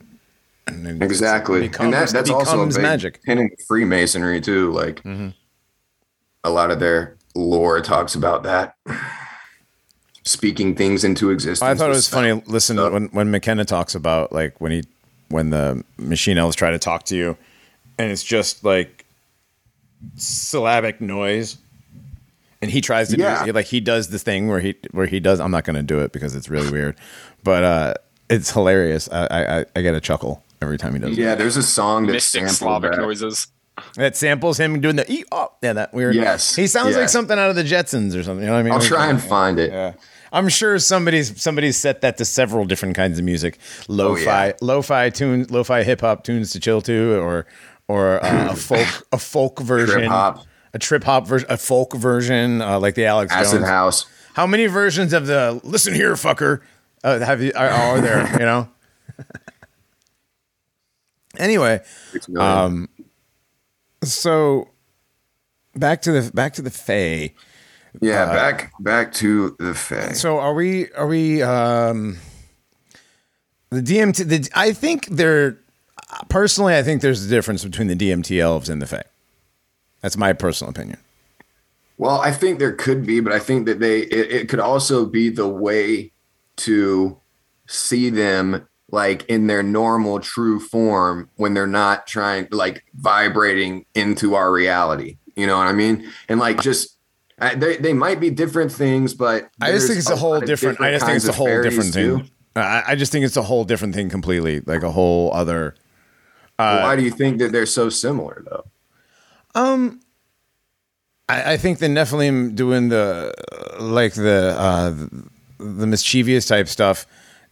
[0.67, 3.19] And exactly becomes, and that, that's also a big magic.
[3.27, 5.29] in freemasonry too like mm-hmm.
[6.45, 8.75] a lot of their lore talks about that
[10.23, 12.41] speaking things into existence I thought it was funny.
[12.45, 12.93] Listen, stuff.
[12.93, 14.83] when when McKenna talks about like when he
[15.29, 17.37] when the machine elves try to talk to you,
[17.97, 19.05] and it's just like
[20.15, 21.57] syllabic noise,
[22.61, 23.45] and he tries to Yeah.
[23.45, 25.39] do like he does this thing where he where he does.
[25.39, 26.95] I'm not going to do it because it's really weird,
[27.43, 27.93] but uh,
[28.29, 29.09] it's hilarious.
[29.11, 31.17] I, I I get a chuckle every time he does.
[31.17, 31.21] it.
[31.21, 33.01] yeah there's a song that Mystic sampled Slavic that.
[33.01, 33.47] noises.
[33.95, 36.13] That samples him doing the e oh yeah that weird.
[36.15, 38.41] Yes, he sounds like something out of the Jetsons or something.
[38.43, 38.73] You know what I mean?
[38.73, 39.93] i'll try and find it Yeah.
[40.33, 43.59] I'm sure somebody's somebody's set that to several different kinds of music.
[43.87, 44.53] Lo-fi, yeah.
[44.61, 47.45] lo-fi tunes, lo-fi hip hop tunes to chill to, or
[47.87, 50.45] or uh, a folk a folk version, Trip hop.
[50.73, 53.67] a trip hop version, a folk version, uh, like the Alex acid Jones.
[53.69, 56.61] house How many versions of the "Listen Here, fucker"
[57.03, 58.27] uh, have you are, are there?
[58.39, 58.69] You know.
[61.37, 61.81] anyway,
[62.35, 62.89] um,
[64.03, 64.69] so
[65.75, 67.33] back to the back to the Fae.
[68.01, 70.91] Yeah back back to the fae So are we?
[70.93, 71.41] Are we?
[71.41, 72.17] Um,
[73.69, 74.27] the DMT.
[74.27, 75.59] The, I think there.
[76.29, 79.03] Personally, I think there's a difference between the DMT elves and the Fae.
[80.01, 80.99] That's my personal opinion.
[81.97, 85.05] Well, I think there could be, but I think that they it, it could also
[85.05, 86.11] be the way
[86.57, 87.19] to
[87.67, 94.35] see them like in their normal true form when they're not trying like vibrating into
[94.35, 95.17] our reality.
[95.35, 96.11] You know what I mean?
[96.29, 96.95] And like just
[97.39, 100.43] I, they they might be different things, but I just think it's a whole lot
[100.43, 100.79] of different.
[100.81, 102.29] I just think it's a whole different thing.
[102.55, 105.75] I, I just think it's a whole different thing completely, like a whole other.
[106.59, 108.65] Well, Why do you think that they're so similar though?
[111.29, 114.91] I, I think the Nephilim doing the uh, like the uh,
[115.57, 117.05] the mischievous type stuff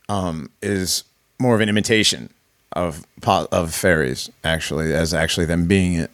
[0.10, 1.04] um, is
[1.40, 2.32] more of an imitation
[2.74, 6.12] of of fairies, actually, as actually them being it.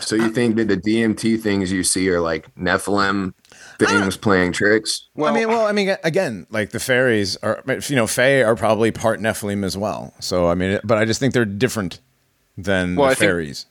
[0.00, 3.32] So you think that the DMT things you see are like Nephilim
[3.78, 4.20] things ah!
[4.20, 5.08] playing tricks?
[5.14, 8.56] Well, I mean, well, I mean, again, like the fairies are, you know, Fae are
[8.56, 10.14] probably part Nephilim as well.
[10.20, 12.00] So I mean, but I just think they're different
[12.56, 13.66] than Well, the I think- fairies.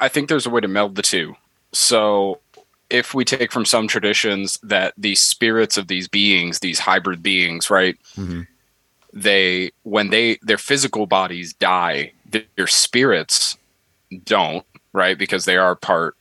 [0.00, 1.34] I think there's a way to meld the two.
[1.72, 2.40] So
[2.88, 7.68] if we take from some traditions that the spirits of these beings, these hybrid beings,
[7.68, 7.96] right?
[8.16, 8.42] Mm-hmm.
[9.12, 13.56] They when they their physical bodies die, their spirits
[14.24, 15.18] don't, right?
[15.18, 16.16] Because they are part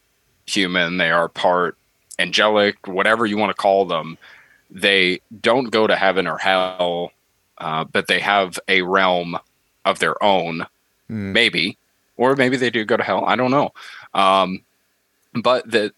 [0.45, 1.77] human, they are part
[2.19, 4.17] angelic, whatever you want to call them.
[4.69, 7.11] They don't go to heaven or hell,
[7.57, 9.37] uh, but they have a realm
[9.85, 10.65] of their own,
[11.07, 11.77] maybe,
[12.17, 13.23] or maybe they do go to hell.
[13.25, 13.71] I don't know.
[14.13, 14.63] Um,
[15.33, 15.93] but that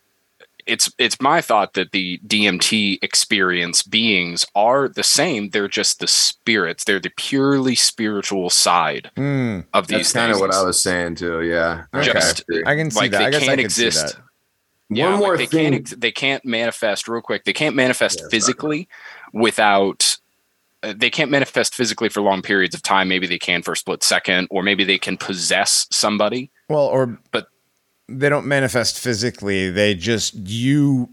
[0.70, 5.50] it's it's my thought that the DMT experience beings are the same.
[5.50, 6.84] They're just the spirits.
[6.86, 9.62] They're the purely spiritual side Hmm.
[9.74, 11.42] of these That's kind of what I was saying too.
[11.42, 11.86] Yeah.
[11.94, 12.12] Okay.
[12.14, 13.18] Just I can see like that.
[13.20, 14.16] they I guess I can't can see exist.
[14.16, 14.24] that.
[14.92, 15.72] Yeah, One like more they thing.
[15.74, 17.44] can't they can't manifest real quick.
[17.44, 18.32] They can't manifest Yeah, sorry.
[18.32, 18.88] physically
[19.34, 20.18] without
[20.82, 23.08] uh, they can't manifest physically for long periods of time.
[23.10, 26.52] Maybe they can for a split second, or maybe they can possess somebody.
[26.70, 27.48] Well, or But-
[28.18, 29.70] they don't manifest physically.
[29.70, 31.10] They just you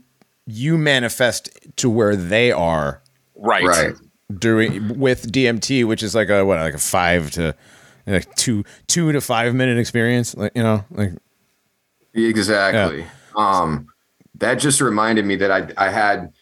[0.47, 3.03] you manifest to where they are
[3.35, 3.65] Right.
[3.65, 3.95] Right.
[4.39, 7.55] during with DMT, which is like a what like a five to
[8.07, 10.37] like two two to five minute experience.
[10.37, 11.13] Like you know, like
[12.15, 13.05] Exactly.
[13.37, 13.89] Um,
[14.37, 16.33] that just reminded me that I I had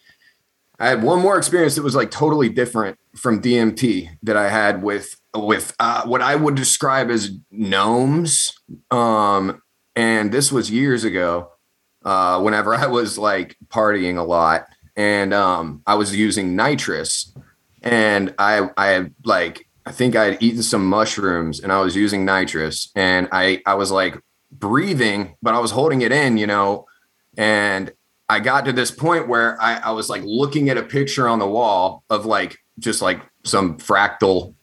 [0.78, 4.82] I had one more experience that was like totally different from DMT that I had
[4.82, 8.52] with with uh, what I would describe as gnomes.
[8.90, 9.60] Um,
[9.96, 11.50] and this was years ago.
[12.04, 17.34] Uh, whenever I was like partying a lot, and um, I was using nitrous,
[17.82, 22.24] and I I like I think I had eaten some mushrooms, and I was using
[22.24, 24.20] nitrous, and I I was like
[24.52, 26.86] breathing, but I was holding it in, you know.
[27.36, 27.92] And
[28.28, 31.38] I got to this point where I, I was like looking at a picture on
[31.38, 34.54] the wall of like just like some fractal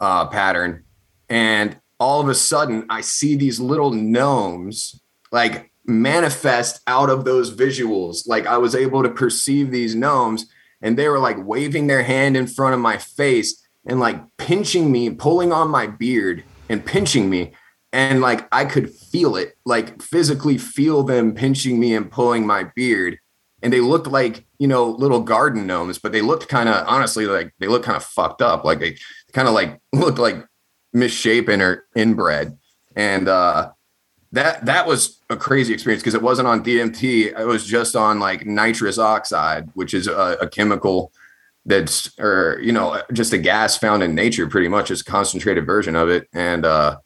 [0.00, 0.84] uh, pattern.
[1.28, 5.00] And all of a sudden, I see these little gnomes
[5.30, 8.26] like manifest out of those visuals.
[8.26, 10.46] Like I was able to perceive these gnomes
[10.80, 14.90] and they were like waving their hand in front of my face and like pinching
[14.90, 17.52] me, pulling on my beard and pinching me.
[17.92, 22.64] And like I could feel it, like physically feel them pinching me and pulling my
[22.74, 23.20] beard.
[23.62, 27.26] And they looked like, you know, little garden gnomes, but they looked kind of honestly
[27.26, 28.64] like they looked kind of fucked up.
[28.64, 28.96] Like they
[29.32, 30.44] kind of like looked like
[30.92, 32.56] misshapen or inbred.
[32.96, 33.72] And uh
[34.32, 37.38] that that was a crazy experience because it wasn't on DMT.
[37.38, 41.12] It was just on like nitrous oxide, which is a, a chemical
[41.64, 45.66] that's or you know just a gas found in nature, pretty much, just a concentrated
[45.66, 46.28] version of it.
[46.32, 46.98] And uh,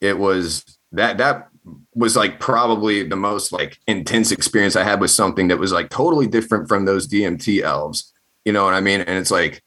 [0.00, 1.48] it was that that
[1.94, 5.88] was like probably the most like intense experience I had with something that was like
[5.88, 8.12] totally different from those DMT elves.
[8.44, 9.00] You know what I mean?
[9.00, 9.62] And it's like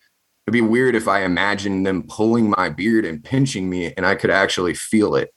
[0.49, 4.15] it'd be weird if I imagined them pulling my beard and pinching me, and I
[4.15, 5.31] could actually feel it.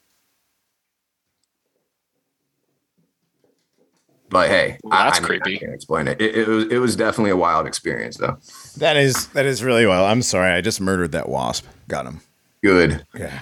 [4.31, 5.57] But hey, Well, that's I, I mean, creepy.
[5.57, 6.19] I can't explain it.
[6.19, 8.39] It, it was it was definitely a wild experience, though.
[8.79, 10.07] that is that is really well.
[10.07, 11.67] I'm sorry, I just murdered that wasp.
[11.89, 12.23] Got him.
[12.63, 13.05] Good.
[13.15, 13.41] Yeah,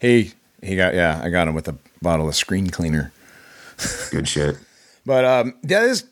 [0.00, 0.32] he
[0.62, 1.20] he got yeah.
[1.22, 3.12] I got him with a bottle of screen cleaner.
[4.10, 4.56] Good shit.
[5.06, 6.04] But um, that is,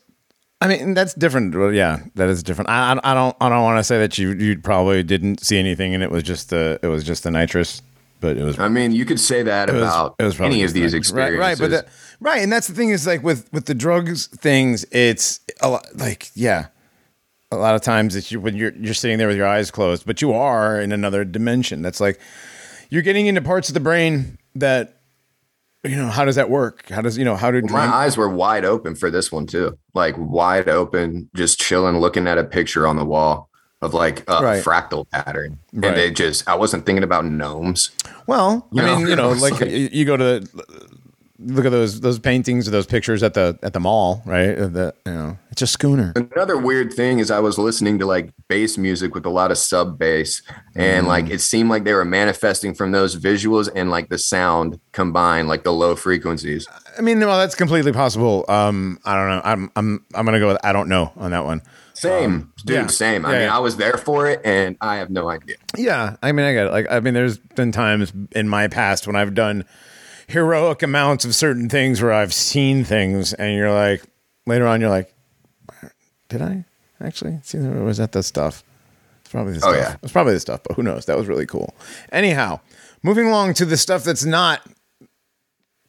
[0.63, 1.53] I mean, that's different.
[1.53, 2.69] Well, yeah, that is different.
[2.69, 5.93] I, I, don't, I don't want to say that you, you probably didn't see anything,
[5.93, 7.81] and it was just the, it was just the nitrous,
[8.21, 10.97] but it was, I mean, you could say that about was any of these the-
[10.97, 11.39] experiences.
[11.39, 11.49] right?
[11.49, 11.85] Right, but the,
[12.21, 15.85] right, and that's the thing is like with with the drugs things, it's a lot,
[15.95, 16.67] like yeah,
[17.51, 20.05] a lot of times it's you when you're you're sitting there with your eyes closed,
[20.05, 21.81] but you are in another dimension.
[21.81, 22.17] That's like
[22.89, 25.01] you're getting into parts of the brain that.
[25.85, 26.87] You know how does that work?
[26.89, 29.77] How does you know how do my eyes were wide open for this one too,
[29.93, 33.49] like wide open, just chilling, looking at a picture on the wall
[33.81, 34.63] of like a Right.
[34.63, 35.89] fractal pattern, Right.
[35.91, 37.91] and it just I wasn't thinking about gnomes.
[38.27, 40.47] Well, You I know, mean, you know, like like- you you go to
[41.45, 44.55] look at those those paintings or those pictures at the at the mall, right?
[44.55, 46.13] The you know, it's a schooner.
[46.15, 49.57] Another weird thing is I was listening to like bass music with a lot of
[49.57, 50.41] sub bass,
[50.75, 54.79] and like it seemed like they were manifesting from those visuals and like the sound
[54.91, 56.67] combined, like the low frequencies.
[56.97, 58.45] I mean, well, that's completely possible.
[58.47, 59.41] Um, I don't know.
[59.43, 61.61] I'm I'm I'm gonna go with I don't know on that one.
[61.95, 62.87] Same, dude, yeah.
[62.87, 63.23] same.
[63.23, 63.55] I Yeah, mean, yeah.
[63.55, 65.57] I was there for it, and I have no idea.
[65.77, 66.71] Yeah, I mean, I get it.
[66.71, 69.63] Like, I mean, there's been times in my past when I've done
[70.33, 74.03] heroic amounts of certain things where I've seen things, and you're like,
[74.45, 75.13] later on, you're like,
[76.29, 76.65] did I
[77.01, 77.71] actually see that?
[77.71, 78.63] Or was that the stuff?
[79.21, 79.75] It's probably the Oh, stuff.
[79.75, 79.95] yeah.
[80.03, 81.05] It's probably the stuff, but who knows?
[81.05, 81.73] That was really cool.
[82.11, 82.59] Anyhow,
[83.03, 84.61] moving along to the stuff that's not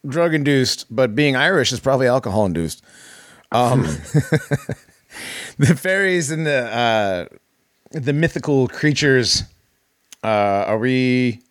[0.07, 2.83] drug induced, but being Irish is probably alcohol induced.
[3.51, 3.81] Um,
[5.57, 7.25] the fairies and the uh,
[7.91, 9.43] the mythical creatures.
[10.23, 11.41] Uh, are we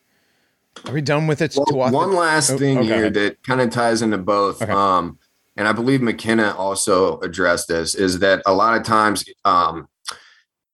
[0.87, 1.55] are we done with it?
[1.57, 2.87] Well, one last Oh, thing okay.
[2.89, 4.61] here that kind of ties into both.
[4.63, 4.73] Okay.
[4.73, 5.19] Um,
[5.57, 9.89] and I believe McKenna also addressed this is that a lot of times, um,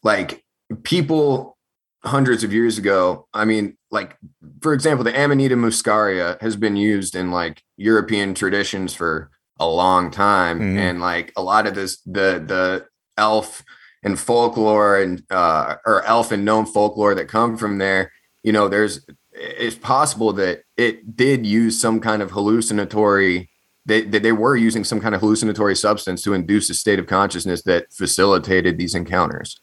[0.03, 0.43] like
[0.83, 1.57] people
[2.05, 4.17] hundreds of years ago, I mean, like
[4.63, 10.11] for example, the Amanita muscaria has been used in like European traditions for a long
[10.11, 10.77] time, Mhm.
[10.79, 12.87] and like a lot of this, the the
[13.19, 13.63] elf
[14.03, 18.11] and folklore and uh, or elf and gnome folklore that come from there,
[18.43, 19.05] you know, there's
[19.41, 23.49] it's possible that it did use some kind of hallucinatory
[23.87, 27.07] they, they they were using some kind of hallucinatory substance to induce a state of
[27.07, 29.61] consciousness that facilitated these encounters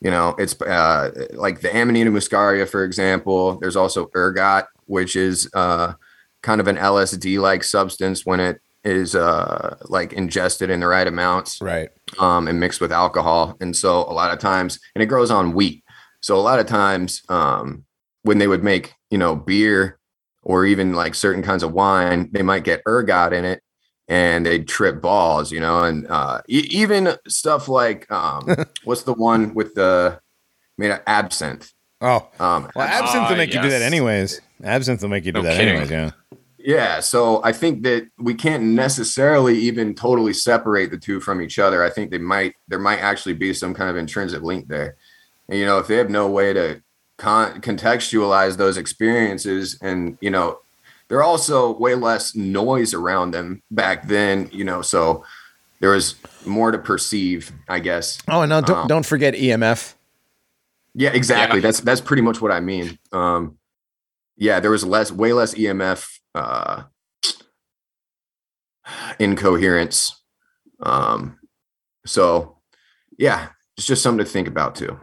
[0.00, 5.48] you know it's uh, like the amanita muscaria for example there's also ergot which is
[5.54, 5.94] uh,
[6.42, 11.06] kind of an lsd like substance when it is uh, like ingested in the right
[11.06, 11.88] amounts Right.
[12.18, 13.56] um, and mixed with alcohol.
[13.62, 15.82] And so a lot of times, and it grows on wheat.
[16.20, 17.86] So a lot of times, um,
[18.24, 19.96] when they would make, you know, beer
[20.42, 23.62] or even like certain kinds of wine, they might get ergot in it
[24.08, 28.42] and they'd trip balls, you know, and uh, e- even stuff like, um,
[28.84, 30.18] what's the one with the
[30.76, 31.70] made of absinthe?
[32.00, 34.40] Oh, Um, well, absinthe will Ah, make you do that anyways.
[34.64, 35.76] Absinthe will make you do No that kidding.
[35.76, 35.90] anyways.
[35.92, 36.10] Yeah.
[36.58, 41.60] Yeah, so I think that we can't necessarily even totally separate the two from each
[41.60, 41.84] other.
[41.84, 44.96] I think they might there might actually be some kind of intrinsic link there.
[45.48, 46.82] And you know, if they have no way to
[47.24, 50.58] con- contextualize those experiences and you know,
[51.08, 55.24] there are also way less noise around them back then, you know, so
[55.80, 56.14] there was
[56.46, 58.18] more to perceive, I guess.
[58.28, 59.94] Oh, and no, don't Um, don't forget EMF.
[60.94, 61.58] Yeah, exactly.
[61.58, 61.62] Yeah.
[61.62, 62.98] That's that's pretty much what I mean.
[63.12, 63.58] Um
[64.36, 66.82] yeah, there was less way less EMF uh
[69.18, 70.22] incoherence.
[70.80, 71.38] Um
[72.06, 72.58] so
[73.18, 74.98] yeah, it's just something to think about too.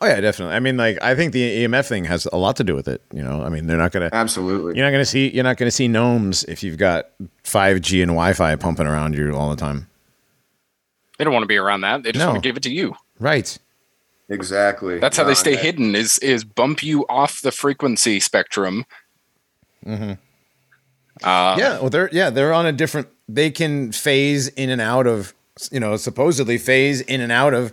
[0.00, 0.54] Oh yeah, definitely.
[0.54, 3.02] I mean, like I think the EMF thing has a lot to do with it.
[3.12, 4.76] You know, I mean, they're not gonna Absolutely.
[4.76, 7.08] you're not gonna see you're not gonna see gnomes if you've got
[7.44, 9.88] 5G and Wi-Fi pumping around you all the time.
[11.18, 12.04] They don't want to be around that.
[12.04, 12.30] They just No.
[12.30, 12.94] want to give it to you.
[13.18, 13.58] Right.
[14.28, 15.00] Exactly.
[15.00, 15.96] That's how they Uh, stay that- hidden.
[15.96, 18.84] Is is bump you off the frequency spectrum.
[19.84, 20.12] Mm-hmm.
[21.22, 21.80] Uh, yeah.
[21.80, 23.08] Well, they're yeah they're on a different.
[23.28, 25.34] They can phase in and out of
[25.72, 27.72] you know supposedly phase in and out of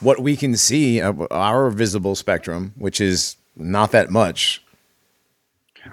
[0.00, 4.62] what we can see of our visible spectrum, which is not that much.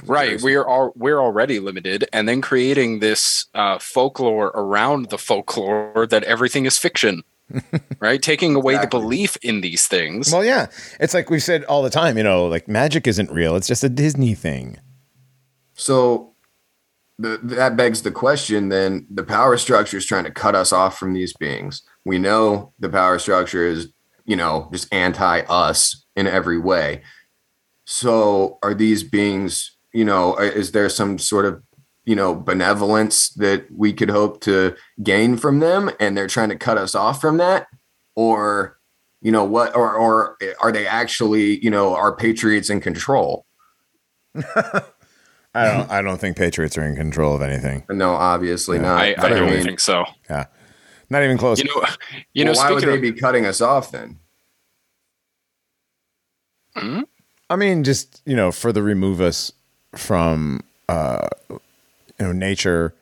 [0.05, 0.41] right.
[0.41, 6.23] We're all we're already limited, and then creating this uh, folklore around the folklore that
[6.23, 7.23] everything is fiction.
[7.99, 8.99] right, taking away Exactly.
[8.99, 10.31] the belief in these things.
[10.31, 10.67] Well, yeah,
[10.99, 12.17] it's like we've said all the time.
[12.17, 14.79] You know, like magic isn't real; it's just a Disney thing.
[15.75, 16.33] So
[17.19, 20.97] the, that begs the question then the power structure is trying to cut us off
[20.97, 21.83] from these beings.
[22.05, 23.91] We know the power structure is,
[24.25, 27.01] you know, just anti us in every way.
[27.85, 31.61] So are these beings, you know, uh, is there some sort of,
[32.05, 36.57] you know, benevolence that we could hope to gain from them and they're trying to
[36.57, 37.67] cut us off from that?
[38.15, 38.77] Or,
[39.21, 43.45] you know, what, or, or are they actually, you know, are patriots in control?
[45.55, 45.91] I don't.
[45.91, 47.83] I don't think Patriots are in control of anything.
[47.89, 48.99] No, obviously not.
[48.99, 50.03] I, I don't mean, think so.
[50.29, 50.45] Yeah,
[51.13, 51.59] not even close.
[51.59, 51.85] You know,
[52.33, 52.51] you know.
[52.51, 54.19] why would they of, be cutting us off then?
[57.49, 59.51] I mean, just you know, further remove us
[59.95, 61.59] from uh, you
[62.19, 62.93] know nature,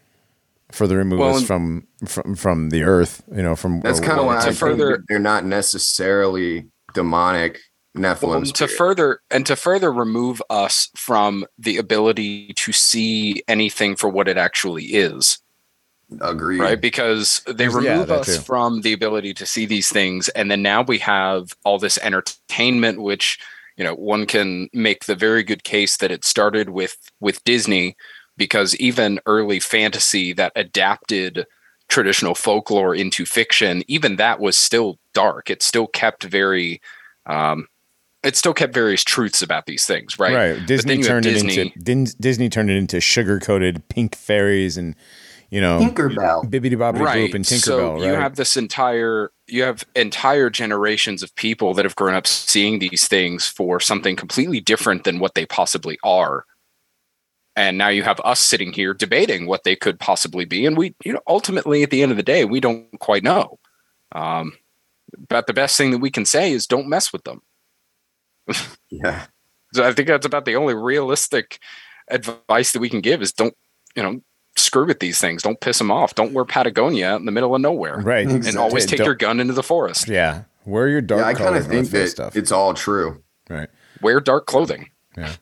[0.71, 3.23] further remove Well, us from from from the earth.
[3.33, 7.59] You know, from That's kind of why to I further- that they're not necessarily demonic
[7.95, 8.27] Nephilim.
[8.29, 14.09] well, to further and to further remove us from the ability to see anything for
[14.09, 15.39] what it actually is.
[16.19, 16.59] Agree.
[16.59, 16.79] right?
[16.79, 18.41] Because they remove that us too.
[18.41, 23.01] from the ability to see these things, and then now we have all this entertainment,
[23.01, 23.39] which
[23.77, 27.95] you know one can make the very good case that it started with with Disney
[28.37, 31.45] because even early fantasy that adapted
[31.91, 35.49] traditional folklore into fiction, even that was still dark.
[35.49, 36.81] It still kept very,
[37.25, 37.67] um,
[38.23, 40.33] it still kept various truths about these things, right?
[40.33, 40.65] Right.
[40.65, 44.77] Disney then you have turned it into Disney turned it into sugar coated pink fairies
[44.77, 44.95] and
[45.51, 46.49] you know Tinkerbell.
[46.49, 47.29] bibbidi bobbidi right.
[47.29, 47.61] boop and Tinkerbell.
[47.61, 48.03] so right.
[48.03, 52.79] you have this entire you have entire generations of people that have grown up seeing
[52.79, 56.45] these things for something completely different than what they possibly are.
[57.57, 60.65] And now you have us sitting here debating what they could possibly be.
[60.65, 63.59] And we, you know, ultimately at the end of the day, we don't quite know.
[64.13, 64.53] Um,
[65.27, 67.41] but the best thing that we can say is don't mess with them.
[68.89, 69.25] Yeah.
[69.73, 71.59] So I think that's about the only realistic
[72.09, 73.55] advice that we can give is don't,
[73.95, 74.21] you know,
[74.71, 75.43] screw with these things.
[75.43, 76.15] Don't piss them off.
[76.15, 77.97] Don't wear Patagonia in the middle of nowhere.
[77.99, 78.25] right.
[78.25, 80.07] And always take Don't- your gun into the forest.
[80.07, 80.43] Yeah.
[80.65, 82.37] Wear your dark yeah, I kind of think that stuff.
[82.37, 83.21] it's all true.
[83.49, 83.67] right.
[84.01, 84.89] Wear dark clothing.
[85.17, 85.33] Yeah.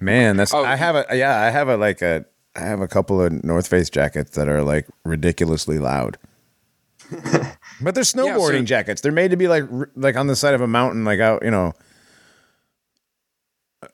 [0.00, 0.64] Man, that's Oh.
[0.64, 2.24] I have a yeah, I have a like a
[2.56, 6.16] I have a couple of North Face jackets that are like ridiculously loud.
[7.82, 9.00] but they're snowboarding so- jackets.
[9.02, 9.64] They're made to be like
[9.96, 11.72] like on the side of a mountain, like out, you know,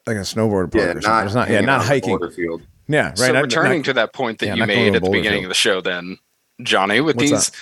[0.06, 1.26] like a snowboard park Yeah, or something.
[1.26, 2.18] It's not yeah, not on the hiking.
[2.90, 3.18] Yeah, right.
[3.18, 5.54] So returning not- to that point that yeah, you made at the beginning of the
[5.54, 6.18] show, then
[6.62, 7.56] Johnny, with What's these that?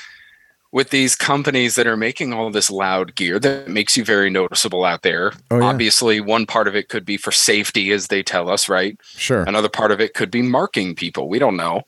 [0.70, 4.84] with these companies that are making all this loud gear that makes you very noticeable
[4.84, 5.32] out there.
[5.50, 5.64] Oh, yeah.
[5.64, 8.98] Obviously, one part of it could be for safety, as they tell us, right?
[9.02, 9.42] sure.
[9.44, 11.28] Another part of it could be marking people.
[11.28, 11.82] We don't know.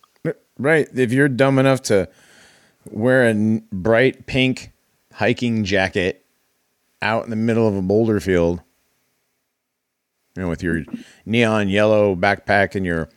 [0.58, 0.88] Right.
[0.94, 2.08] If you're dumb enough to
[2.86, 4.72] wear a bright pink
[5.14, 6.24] hiking jacket
[7.02, 8.60] out in the middle of a boulder field,
[10.36, 10.84] you know, with your
[11.24, 13.08] neon yellow backpack and your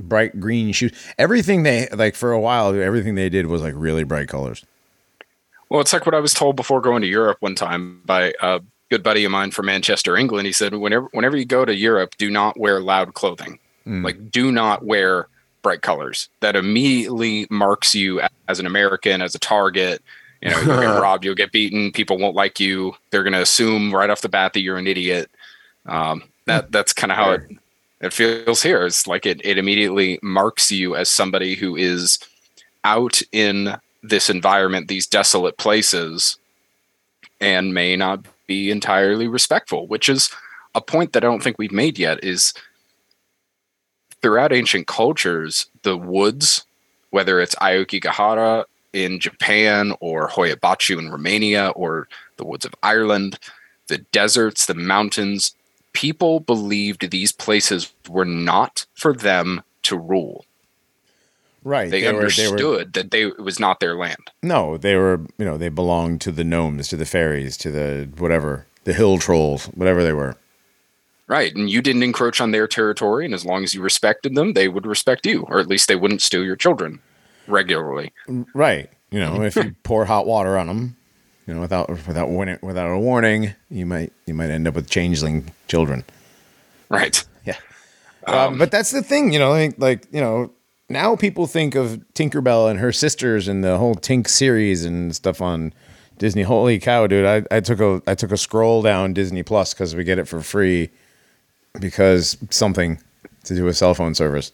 [0.00, 4.04] bright green shoes, everything they like for a while, everything they did was like really
[4.04, 4.64] bright colors.
[5.68, 8.60] Well, it's like what I was told before going to Europe one time by a
[8.88, 10.46] good buddy of mine from Manchester, England.
[10.46, 13.58] He said, whenever whenever you go to Europe, do not wear loud clothing.
[14.02, 15.28] Like, do not wear
[15.62, 16.28] bright colors.
[16.40, 20.02] That immediately marks you as an American, as a target.
[20.42, 21.92] You know, you'll get robbed, you'll get beaten.
[21.92, 22.94] People won't like you.
[23.10, 25.30] They're going to assume right off the bat that you're an idiot.
[25.86, 27.42] Um, that that's kind of how it
[28.00, 28.84] it feels here.
[28.86, 32.18] It's like it it immediately marks you as somebody who is
[32.84, 36.36] out in this environment, these desolate places,
[37.40, 40.30] and may not be entirely respectful, which is
[40.74, 42.22] a point that I don't think we've made yet.
[42.22, 42.54] Is
[44.22, 46.64] throughout ancient cultures, the woods,
[47.10, 53.38] whether it's Aokigahara in Japan or Hoia-Baciu in Romania or the woods of Ireland,
[53.88, 55.54] the deserts, the mountains,
[55.96, 60.44] people believed these places were not for them to rule.
[61.64, 61.90] Right.
[61.90, 64.30] They, were- understood that they it was not their land.
[64.42, 68.08] no, they were, you know, they belonged to the gnomes, to the fairies, to the
[68.18, 70.36] whatever, the hill trolls, whatever they were.
[71.28, 71.56] Right.
[71.56, 73.24] And you didn't encroach on their territory.
[73.24, 75.96] And as long as you respected them, they would respect you, or at least they
[75.96, 77.00] wouldn't steal your children
[77.48, 78.12] regularly.
[78.54, 78.90] Right.
[79.10, 80.96] You know, if you pour hot water on them,
[81.46, 84.88] you know, without without warning, without a warning, you might you might end up with
[84.88, 86.04] changeling children.
[86.88, 87.24] Right.
[87.44, 87.56] Yeah.
[88.26, 90.50] Um, but that's the thing, you know, like, like you know,
[90.88, 95.40] now people think of Tinkerbell and her sisters and the whole Tink series and stuff
[95.40, 95.72] on
[96.18, 96.42] Disney.
[96.42, 97.24] Holy cow, dude!
[97.24, 100.26] I, I took a I took a scroll down Disney Plus because we get it
[100.26, 100.90] for free
[101.80, 102.98] because something
[103.44, 104.52] to do with cell phone service.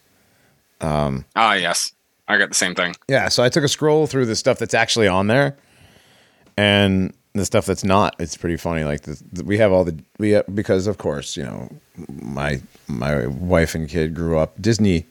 [0.83, 1.93] Ah, yes.
[2.29, 2.95] I got the same thing.
[3.09, 5.57] Yeah, so I took a scroll through the stuff that's actually on there,
[6.57, 8.15] and the stuff that's not.
[8.19, 8.85] It's pretty funny.
[8.85, 11.69] Like the, the- we have all the we have, because of course you know
[12.23, 15.07] my my wife and kid grew up Disney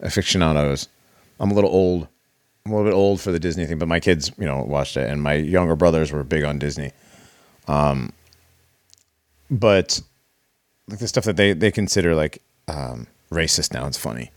[0.00, 0.88] aficionados.
[1.40, 2.08] I'm a little old.
[2.64, 4.96] I'm a little bit old for the Disney thing, but my kids you know watched
[4.96, 6.92] it, and my younger brothers were big on Disney.
[7.68, 8.12] Um,
[9.50, 10.00] but
[10.88, 14.30] like the stuff that they they consider like um, racist now, it's funny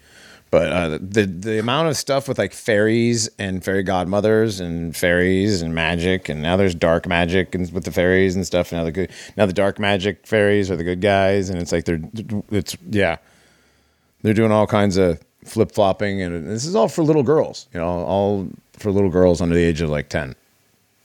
[0.52, 5.62] but uh, the the amount of stuff with like fairies and fairy godmothers and fairies
[5.62, 8.92] and magic and now there's dark magic and with the fairies and stuff now the
[8.92, 12.02] good now the dark magic fairies are the good guys and it's like they're
[12.52, 13.18] it's yeah.
[14.22, 17.80] They're doing all kinds of flip flopping and this is all for little girls you
[17.80, 20.36] know all for little girls under the age of like 10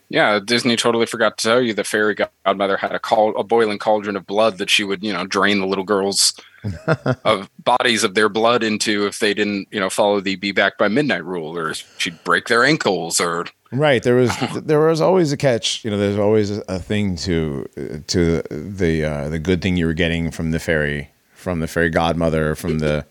[0.09, 2.15] Yeah, Disney totally forgot to tell you the fairy
[2.45, 5.61] godmother had a call a boiling cauldron of blood that she would, you know, drain
[5.61, 6.35] the little girls
[7.25, 10.79] of bodies of their blood into if they didn't, you know, follow the be back
[10.79, 14.03] by midnight rule or she'd break their ankles or Right.
[14.03, 14.31] There was
[14.63, 15.85] there was always a catch.
[15.85, 17.69] You know, there's always a thing to
[18.07, 21.91] to the uh, the good thing you were getting from the fairy, from the fairy
[21.91, 23.05] godmother, from the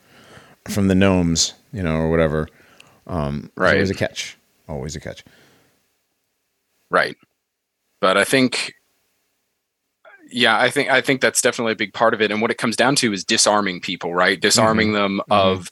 [0.69, 2.47] from the gnomes, you know, or whatever.
[3.07, 3.73] Um, there's Right.
[3.73, 4.37] Always a catch.
[4.69, 5.25] Always a catch.
[6.93, 7.17] Right.
[7.99, 8.73] But I think
[10.31, 12.31] yeah, I think I think that's definitely a big part of it.
[12.31, 14.39] And what it comes down to is disarming people, right?
[14.39, 15.69] Disarming them of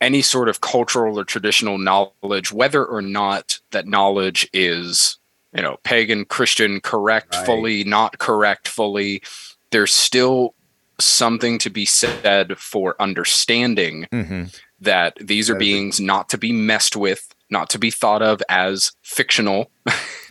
[0.00, 5.18] any sort of cultural or traditional knowledge, whether or not that knowledge is,
[5.54, 7.46] you know, pagan, Christian, correct Right.
[7.46, 9.22] fully, not correct fully.
[9.70, 10.54] There's still
[11.00, 14.44] something to be said for understanding Mm-hmm.
[14.80, 17.90] that these are That is a- beings not to be messed with, not to be
[17.90, 19.70] thought of as fictional,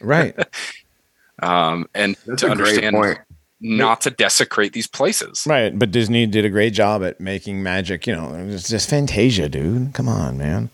[0.01, 0.35] Right.
[1.41, 3.19] um, and That's to a great understand point.
[3.61, 5.43] not to desecrate these places.
[5.47, 8.05] Right, but Disney did a great job at making magic.
[8.07, 9.93] You know, it's just Fantasia, dude.
[9.93, 10.69] Come on, man.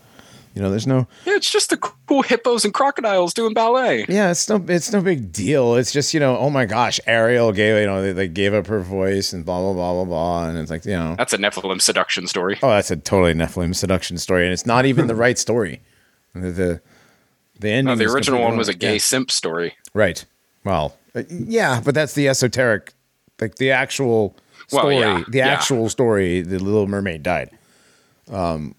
[0.53, 1.07] You know, there's no.
[1.26, 4.05] Yeah, it's just the cool hippos and crocodiles doing ballet.
[4.09, 4.61] Yeah, it's no.
[4.68, 5.76] It's no big deal.
[5.76, 8.68] It's just you know, oh my gosh, Ariel gave you know they, they gave up
[8.68, 11.38] her voice and blah blah blah blah blah, and it's like you know, That's a
[11.38, 12.59] Nephilim seduction story.
[12.61, 15.80] oh, that's a totally Nephilim seduction story, and it's not even the right story.
[16.33, 16.81] The the,
[17.59, 17.85] the ending.
[17.85, 18.99] No, the original one was a gay Yeah.
[18.99, 19.75] simp story.
[19.93, 20.23] Right.
[20.63, 22.93] Well, uh, yeah, but that's the esoteric,
[23.39, 24.35] like the actual
[24.71, 24.97] Well, story.
[24.99, 25.47] yeah, the yeah.
[25.47, 26.41] actual story.
[26.41, 27.49] The Little Mermaid died.
[28.31, 28.75] Um.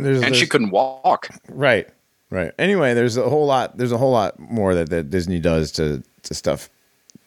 [0.00, 1.28] There's, And she couldn't walk.
[1.48, 1.88] Right.
[2.30, 2.52] Right.
[2.58, 3.78] Anyway, there's a whole lot.
[3.78, 6.68] There's a whole lot more that, that Disney does to to stuff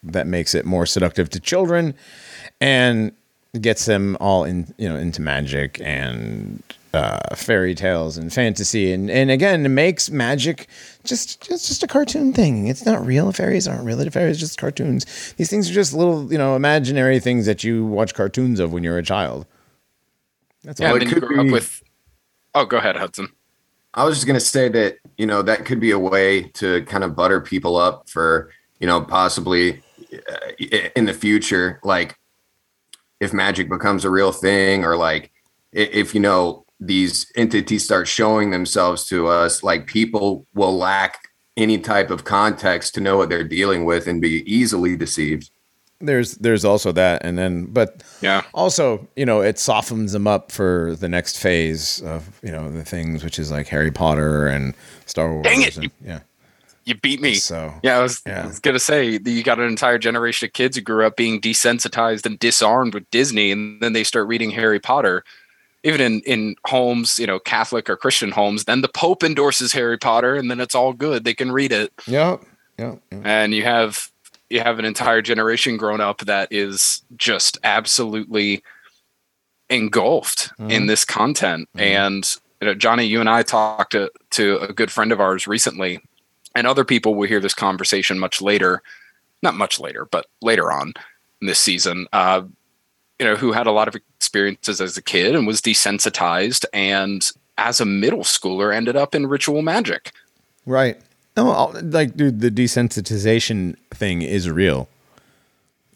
[0.04, 1.94] that makes it more seductive to children,
[2.60, 3.12] and
[3.60, 6.62] gets them all in you know into magic and
[6.94, 10.68] uh, fairy tales and fantasy, and and again it makes magic
[11.04, 12.66] just just just a cartoon thing.
[12.66, 13.32] It's not real.
[13.32, 13.96] Fairies aren't real.
[13.96, 15.32] The fairies are just cartoons.
[15.38, 18.84] These things are just little you know imaginary things that you watch cartoons of when
[18.84, 19.46] you're a child.
[20.64, 20.92] That's Yeah, all.
[20.94, 21.82] Well, and it then you could grew be- up with.
[22.54, 23.28] Oh, go ahead, Hudson.
[23.94, 26.82] I was just going to say that, you know, that could be a way to
[26.84, 28.50] kind of butter people up for,
[28.80, 29.82] you know, possibly
[30.14, 30.52] uh,
[30.96, 32.18] in the future, like
[33.20, 35.30] if magic becomes a real thing or like
[35.72, 41.78] if, you know, these entities start showing themselves to us, like people will lack any
[41.78, 45.50] type of context to know what they're dealing with and be easily deceived.
[46.00, 48.42] there's there's also that, and then but Yeah.
[48.54, 52.82] also you know it softens them up for the next phase of you know the
[52.84, 54.74] things which is like Harry Potter and
[55.06, 55.44] Star Wars.
[55.44, 56.20] Dang it, and- you- yeah.
[56.84, 57.34] You beat me.
[57.36, 58.42] So Yeah, I was, Yeah.
[58.42, 61.16] I was gonna say that you got an entire generation of kids who grew up
[61.16, 65.22] being desensitized and disarmed with Disney, and then they start reading Harry Potter.
[65.84, 69.98] Even in in homes, you know, Catholic or Christian homes, then the Pope endorses Harry
[69.98, 71.24] Potter, and then it's all good.
[71.24, 72.36] They can read it, yeah,
[72.78, 73.20] yeah, yeah.
[73.24, 74.10] and you have
[74.48, 78.62] you have an entire generation grown up that is just absolutely
[79.70, 81.68] engulfed in this content.
[81.74, 82.28] And
[82.60, 86.00] you know, Johnny, you and I talked to to a good friend of ours recently,
[86.54, 88.82] and other people will hear this conversation much later,
[89.42, 90.92] not much later, but later on
[91.40, 92.06] in this season.
[92.12, 92.42] Uh,
[93.18, 97.30] you know, who had a lot of experiences as a kid and was desensitized, and
[97.58, 100.12] as a middle schooler ended up in ritual magic.
[100.66, 100.98] right.
[101.34, 104.88] No, like dude, the desensitization thing is real.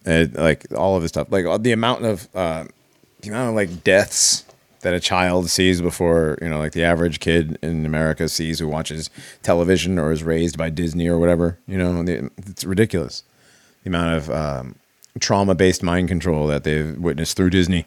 [0.07, 2.65] Uh, like all of this stuff, like the amount of uh,
[3.21, 4.45] the amount of like deaths
[4.81, 8.69] that a child sees before you know, like the average kid in America sees who
[8.69, 9.11] watches
[9.43, 11.59] television or is raised by Disney or whatever.
[11.67, 12.05] You know,
[12.39, 13.23] it's ridiculous.
[13.83, 14.77] The amount of um,
[15.21, 17.87] trauma-based mind control that they've witnessed through Disney.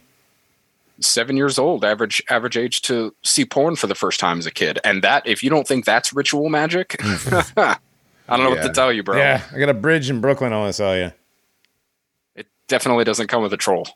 [0.99, 4.51] seven years old, average average age to see porn for the first time as a
[4.51, 4.79] kid.
[4.83, 7.77] And that, if you don't think that's ritual magic, I
[8.27, 9.17] don't know what to tell you, bro.
[9.17, 10.53] Yeah, I got a bridge in Brooklyn.
[10.53, 11.11] I want to sell you.
[12.35, 13.87] It definitely doesn't come with a troll.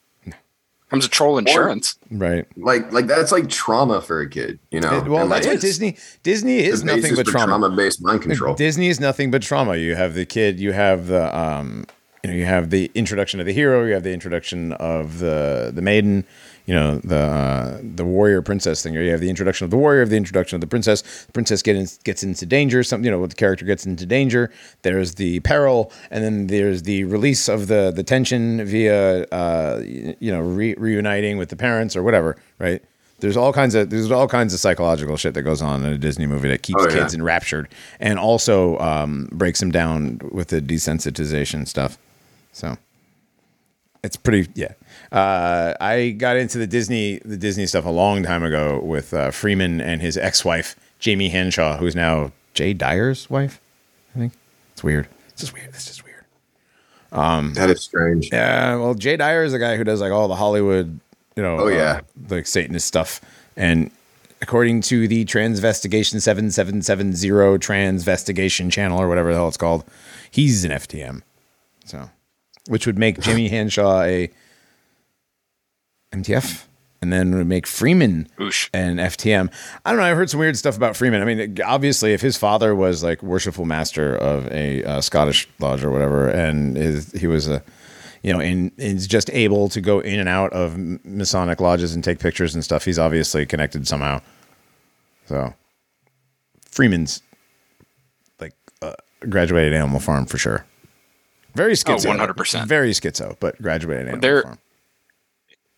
[0.90, 1.98] Comes with troll insurance.
[2.12, 2.46] Right.
[2.56, 4.98] Like, like that's like trauma for a kid, you know?
[5.00, 5.98] It- well, And, that's like, what Disney.
[6.22, 7.48] Disney the is nothing basis but for trauma.
[7.48, 8.54] trauma-based mind control.
[8.54, 9.76] Disney is nothing but trauma.
[9.78, 10.60] You have the kid.
[10.60, 11.86] You have the um.
[12.26, 13.84] You know, you have the introduction of the hero.
[13.84, 16.24] You have the introduction of the the maiden.
[16.66, 18.96] You know, the uh, the warrior princess thing.
[18.96, 20.06] Or you have the introduction of the warrior.
[20.06, 21.02] The introduction of the princess.
[21.26, 22.82] The princess gets gets into danger.
[22.82, 24.50] Some you know, the character gets into danger.
[24.84, 30.32] There's the peril, and then there's the release of the the tension via uh, you
[30.32, 32.38] know re- reuniting with the parents or whatever.
[32.58, 32.82] Right.
[33.20, 35.98] There's all kinds of there's all kinds of psychological shit that goes on in a
[35.98, 37.00] Disney movie that keeps Oh, yeah.
[37.02, 37.68] kids enraptured
[38.00, 41.98] and also um, breaks them down with the desensitization stuff.
[42.54, 42.78] So
[44.04, 44.74] it's pretty yeah.
[45.12, 49.32] Uh, I got into the Disney the Disney stuff a long time ago with uh,
[49.32, 53.60] Freeman and his ex-wife Jamie Hanshaw, who's now Jay Dyer's wife.
[54.16, 54.34] I think
[54.72, 55.08] it's weird.
[55.30, 55.70] It's just weird.
[55.70, 56.24] It's just weird.
[57.12, 58.30] that is strange.
[58.32, 61.00] Yeah, well, Jay Dyer is the guy who does like all the Hollywood,
[61.36, 62.00] you know, Oh, yeah.
[62.00, 63.20] uh, like Satanist stuff.
[63.58, 63.92] And
[64.42, 69.58] according to the Transvestigation seven seven seven zero Transvestigation channel or whatever the hell it's
[69.58, 69.84] called,
[70.32, 71.22] he's an FTM.
[71.86, 72.10] So,
[72.68, 74.32] which would make Jimmy Hanshaw a
[76.14, 76.66] MTF,
[77.02, 78.70] and then would make Freeman Oosh.
[78.74, 79.52] and FTM.
[79.86, 80.06] I don't know.
[80.06, 81.22] I've heard some weird stuff about Freeman.
[81.22, 85.84] I mean, obviously, if his father was like worshipful master of a uh, Scottish lodge
[85.84, 87.64] or whatever, and his, he was a,
[88.22, 92.04] you know, and is just able to go in and out of Masonic lodges and
[92.04, 94.22] take pictures and stuff, he's obviously connected somehow.
[95.26, 95.54] So,
[96.70, 97.22] Freeman's
[98.40, 98.94] like uh,
[99.28, 100.66] graduated Animal Farm for sure.
[101.56, 102.06] Very schizo.
[102.16, 102.68] 100%.
[102.68, 104.60] Very schizo, but graduated Animal There- Farm.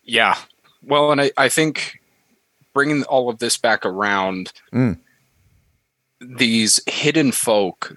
[0.02, 0.36] Yeah.
[0.82, 1.98] Well, and I, I think
[2.72, 4.98] bringing all of this back around, Mm.
[6.20, 7.96] these hidden folk,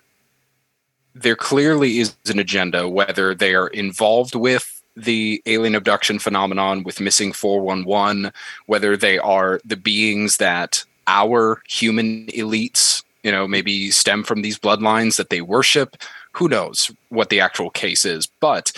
[1.14, 7.00] there clearly is an agenda, whether they are involved with the alien abduction phenomenon with
[7.00, 8.32] missing 411,
[8.66, 14.60] whether they are the beings that our human elites, you know, maybe stem from these
[14.60, 15.96] bloodlines that they worship.
[16.34, 18.28] Who knows what the actual case is?
[18.40, 18.72] But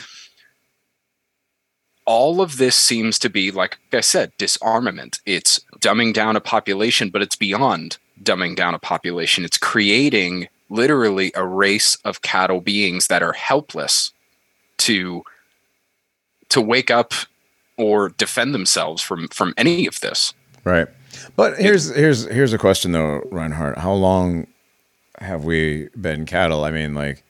[2.06, 5.20] all of this seems to be, like I said, disarmament.
[5.26, 9.46] It's dumbing down a population, but it's beyond dumbing down a population.
[9.46, 14.12] It's creating literally a race of cattle beings that are helpless
[14.78, 15.24] to
[16.50, 17.14] to wake up
[17.78, 20.34] or defend themselves from from any of this.
[20.64, 20.88] Right.
[21.36, 23.78] But here's here's here's a question though, Reinhardt.
[23.78, 24.48] How long
[25.20, 26.64] have we been cattle?
[26.64, 27.24] I mean, like,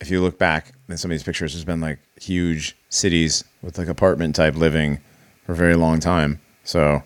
[0.00, 3.78] if you look back at some of these pictures, there's been like huge cities with
[3.78, 5.00] like apartment type living
[5.44, 6.40] for a very long time.
[6.64, 7.02] So,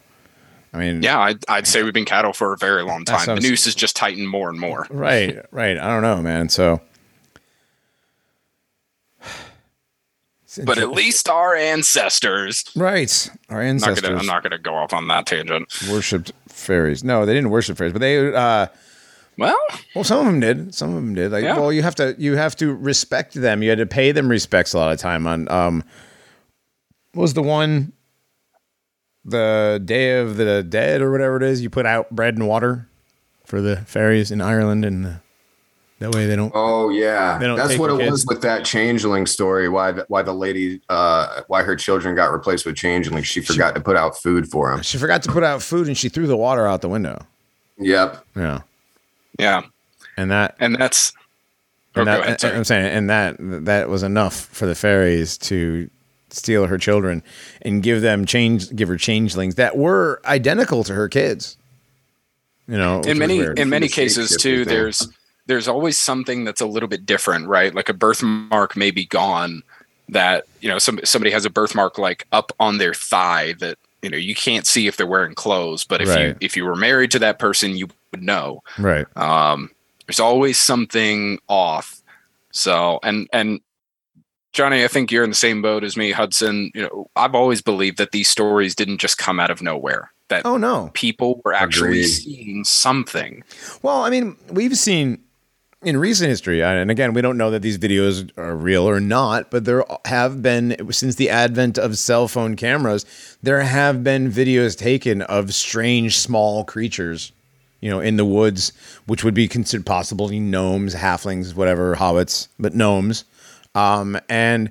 [0.72, 3.26] I mean, Yeah, I'd, I'd say we've been cattle for a very long time.
[3.26, 4.86] The noose has just tightened more and more.
[4.90, 5.76] right, right.
[5.78, 6.48] I don't know, man.
[6.48, 6.80] So,
[10.64, 12.64] But at least our ancestors.
[12.74, 15.72] right, our I'm not ancestors gonna, I'm not going to go off on that tangent.
[15.88, 17.04] worshipped fairies.
[17.04, 18.34] No, they didn't worship fairies, but they.
[18.34, 18.66] uh
[19.40, 19.58] Well,
[19.94, 20.74] Well, some of them did.
[20.74, 21.32] Some of them did.
[21.32, 21.58] Like, Yeah.
[21.58, 23.62] well, you have to you have to respect them.
[23.62, 25.26] You had to pay them respects a lot of time.
[25.26, 25.82] On um,
[27.14, 27.92] what was the one,
[29.24, 31.62] the Day of the Dead or whatever it is?
[31.62, 32.86] You put out bread and water
[33.44, 35.10] for the fairies in Ireland, and uh,
[36.00, 36.52] that way they don't.
[36.54, 39.68] Oh yeah, They don't that's what it your was with that changeling story.
[39.68, 43.22] Why the, why the lady uh why her children got replaced with changeling?
[43.22, 44.82] She forgot to put out food for them.
[44.82, 47.26] She forgot to put out food, and she threw the water out the window.
[47.78, 48.24] Yep.
[48.36, 48.60] Yeah,
[49.40, 49.62] yeah,
[50.16, 51.12] and that and that's.
[51.96, 52.56] Oh, and go that, ahead.
[52.56, 55.90] I'm saying, and that that was enough for the fairies to
[56.28, 57.22] steal her children
[57.62, 61.56] and give them change, give her changelings that were identical to her kids.
[62.68, 64.72] You know, in many in many cases too thing.
[64.72, 65.08] there's
[65.46, 69.64] there's always something that's a little bit different right like a birthmark may be gone
[70.08, 74.10] that you know some, somebody has a birthmark like up on their thigh that you
[74.10, 77.10] know you can't see if they're wearing clothes but if you if you were married
[77.10, 79.06] to that person you would know right?
[79.16, 79.70] um
[80.06, 82.02] there's always something off
[82.52, 83.60] so and and
[84.52, 87.62] johnny i think you're in the same boat as me hudson you know i've always
[87.62, 90.90] believed that these stories didn't just come out of nowhere that Oh no.
[90.94, 92.06] people were actually Agreed.
[92.06, 93.42] seeing something
[93.82, 95.22] Well, I mean, we've seen
[95.82, 99.50] in recent history, and again, we don't know that these videos are real or not,
[99.50, 103.06] but there have been since the advent of cell phone cameras,
[103.42, 107.32] there have been videos taken of strange small creatures,
[107.80, 108.72] you know, in the woods,
[109.06, 113.24] which would be considered possibly gnomes, halflings, whatever, hobbits, but gnomes,
[113.74, 114.70] um, and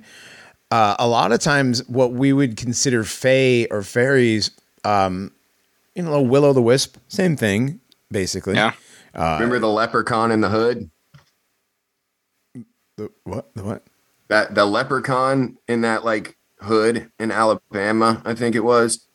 [0.70, 4.50] uh, a lot of times what we would consider fae or fairies,
[4.84, 5.32] um,
[5.94, 7.80] you know, will o' the wisp, same thing,
[8.10, 8.54] basically.
[8.54, 8.72] yeah
[9.14, 10.90] Remember the leprechaun in the hood?
[12.96, 13.50] The what?
[13.54, 13.82] The what?
[14.28, 19.06] That the leprechaun in that like hood in Alabama, I think it was.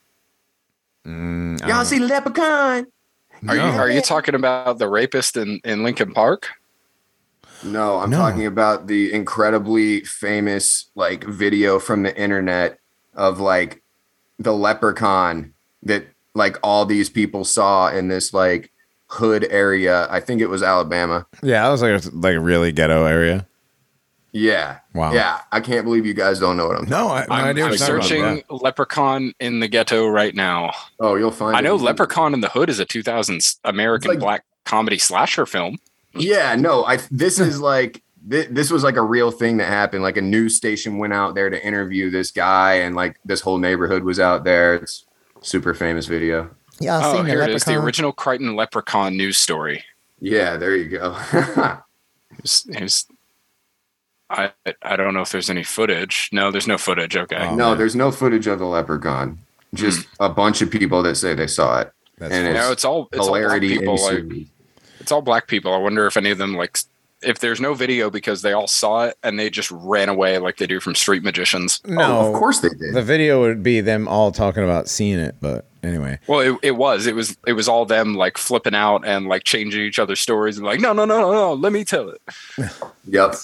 [1.07, 2.87] Mm, Y'all see leprechaun?
[3.47, 6.47] Are you are you talking about the rapist in, in Lincoln Park?
[7.63, 8.17] No, I'm No.
[8.17, 12.79] talking about the incredibly famous like video from the internet
[13.13, 13.81] of like
[14.39, 15.53] the leprechaun
[15.83, 18.71] that like all these people saw in this like
[19.07, 20.07] hood area.
[20.09, 21.25] I think it was Alabama.
[21.41, 23.47] yeah, I was like like a really ghetto area.
[24.37, 24.79] Yeah.
[24.93, 25.13] Wow.
[25.13, 25.39] Yeah.
[25.53, 27.69] I can't believe you guys don't know what I'm No, I, no I'm, idea I'm
[27.71, 28.43] what you're talking searching.
[28.49, 30.73] Leprechaun in the ghetto right now.
[30.99, 31.63] Oh, you'll find I it.
[31.63, 35.77] know Leprechaun in the Hood is a 2000s American like- black comedy slasher film.
[36.13, 40.03] Yeah, no, I this is like thi- this was like a real thing that happened.
[40.03, 43.57] Like a news station went out there to interview this guy, and like this whole
[43.57, 44.75] neighborhood was out there.
[44.75, 45.05] It's
[45.41, 46.49] super famous video.
[46.79, 49.83] Yeah, Oh, here it is, the original Crichton Leprechaun news story.
[50.19, 51.11] Yeah, there you go.
[52.31, 53.05] Here's, here's-
[54.29, 56.29] I I don't know if there's any footage.
[56.31, 57.15] No, there's no footage.
[57.15, 57.37] Okay.
[57.37, 57.77] Oh, no, man.
[57.77, 59.39] there's no footage of the leprechaun.
[59.73, 60.23] Just hmm.
[60.23, 61.91] a bunch of people that say they saw it.
[62.17, 62.59] That's and funny.
[62.59, 63.97] no, it's all it's all black people.
[63.97, 64.47] Like,
[64.99, 65.73] it's all black people.
[65.73, 66.77] I wonder if any of them like
[67.21, 70.57] if there's no video because they all saw it and they just ran away like
[70.57, 71.81] they do from street magicians.
[71.85, 72.93] No, Oh, of course they did.
[72.93, 76.19] The video would be them all talking about seeing it, but anyway.
[76.27, 77.07] Well, it, it was.
[77.07, 77.37] It was.
[77.47, 80.79] It was all them like flipping out and like changing each other's stories and like,
[80.79, 81.53] no, no, no, no, no.
[81.53, 82.21] Let me tell it.
[83.07, 83.35] Yep.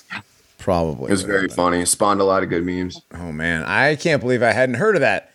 [0.62, 1.08] Probably.
[1.08, 1.84] It was very funny.
[1.86, 3.02] Spawned a lot of good memes.
[3.16, 5.32] Oh man, I can't believe I hadn't heard of that.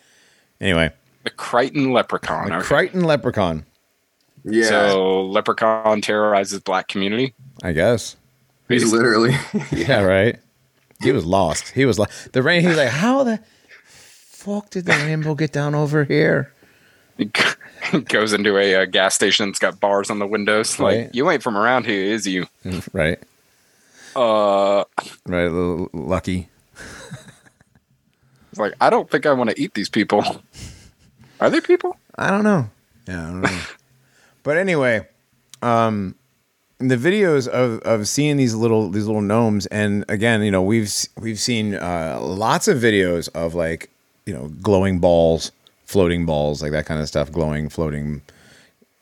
[0.61, 0.91] Anyway,
[1.25, 2.49] The Crichton Leprechaun.
[2.49, 2.65] the okay.
[2.65, 3.67] Crichton Leprechaun,
[4.45, 4.69] Yeah.
[4.69, 7.35] So Leprechaun terrorizes black community.
[7.63, 8.17] I guess.
[8.69, 9.35] he's literally.
[9.73, 10.39] Yeah, right.
[11.03, 11.71] He was lost.
[11.71, 12.33] He was lost.
[12.33, 12.63] The rain.
[12.63, 13.41] He was like, "How the
[13.85, 16.53] fuck did the rainbow get down over here?"
[17.19, 17.25] He
[18.09, 20.79] goes into a, uh gas station that's got bars on the windows.
[20.79, 22.47] Like, you ain't from around here, is you?
[22.93, 23.19] Right,
[24.17, 24.85] Uh,
[25.27, 25.49] right.
[25.49, 26.49] Little lucky.
[28.51, 30.43] it's like I don't think I want to eat these people.
[31.41, 31.97] Are they people?
[32.17, 32.71] I don't know.
[33.07, 33.61] Yeah, I don't know.
[34.43, 35.07] but anyway,
[35.61, 36.15] um,
[36.79, 40.91] the videos of of seeing these little these little gnomes, and again, you know, we've
[41.19, 43.91] we've seen uh, lots of videos of like
[44.25, 45.53] you know glowing balls,
[45.85, 48.23] floating balls, like that kind of stuff, glowing, floating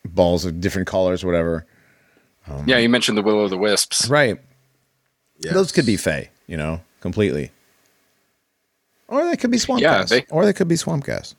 [0.04, 1.66] balls of different colors, whatever.
[2.66, 4.08] yeah, you mentioned the Will o' the Wisps.
[4.08, 4.40] Right.
[5.40, 5.54] Yes.
[5.54, 7.50] Those could be fey, you know, completely.
[9.08, 10.10] Or they could be swamp Yeah, gas.
[10.10, 11.34] they- or they could be swamp gas.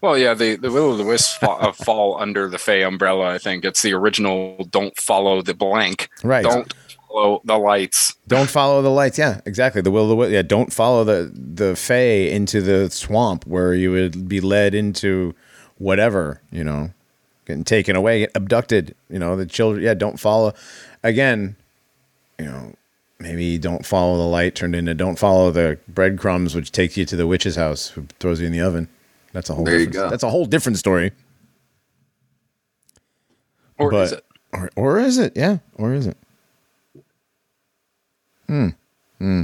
[0.00, 3.34] Well, yeah, the the Will of the Wisps fall, uh, fall under the Fey umbrella.
[3.34, 4.64] I think it's the original.
[4.70, 6.08] Don't follow the blank.
[6.22, 6.44] Right.
[6.44, 6.72] Don't
[7.08, 8.14] follow the lights.
[8.28, 9.18] Don't follow the lights.
[9.18, 9.80] Yeah, exactly.
[9.82, 10.42] The will of the wi- yeah.
[10.42, 15.34] Don't follow the the fey into the swamp where you would be led into
[15.78, 16.90] whatever you know,
[17.46, 18.94] getting taken away, get abducted.
[19.10, 19.82] You know, the children.
[19.84, 20.54] Yeah, don't follow.
[21.02, 21.56] Again,
[22.38, 22.72] you know,
[23.20, 24.94] maybe don't follow the light turned into.
[24.94, 28.52] Don't follow the breadcrumbs, which takes you to the witch's house, who throws you in
[28.52, 28.88] the oven.
[29.32, 29.64] That's a whole.
[29.64, 30.10] There you different, go.
[30.10, 31.12] That's a whole different story.
[33.78, 34.24] Or but is it?
[34.52, 35.32] or or is it?
[35.36, 36.16] Yeah, or is it?
[38.46, 38.68] Hmm.
[39.18, 39.42] Hmm.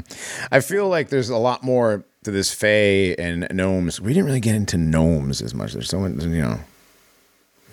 [0.51, 4.01] I feel like there's a lot more to this fae and gnomes.
[4.01, 5.73] We didn't really get into gnomes as much.
[5.73, 6.61] There's so much, you know.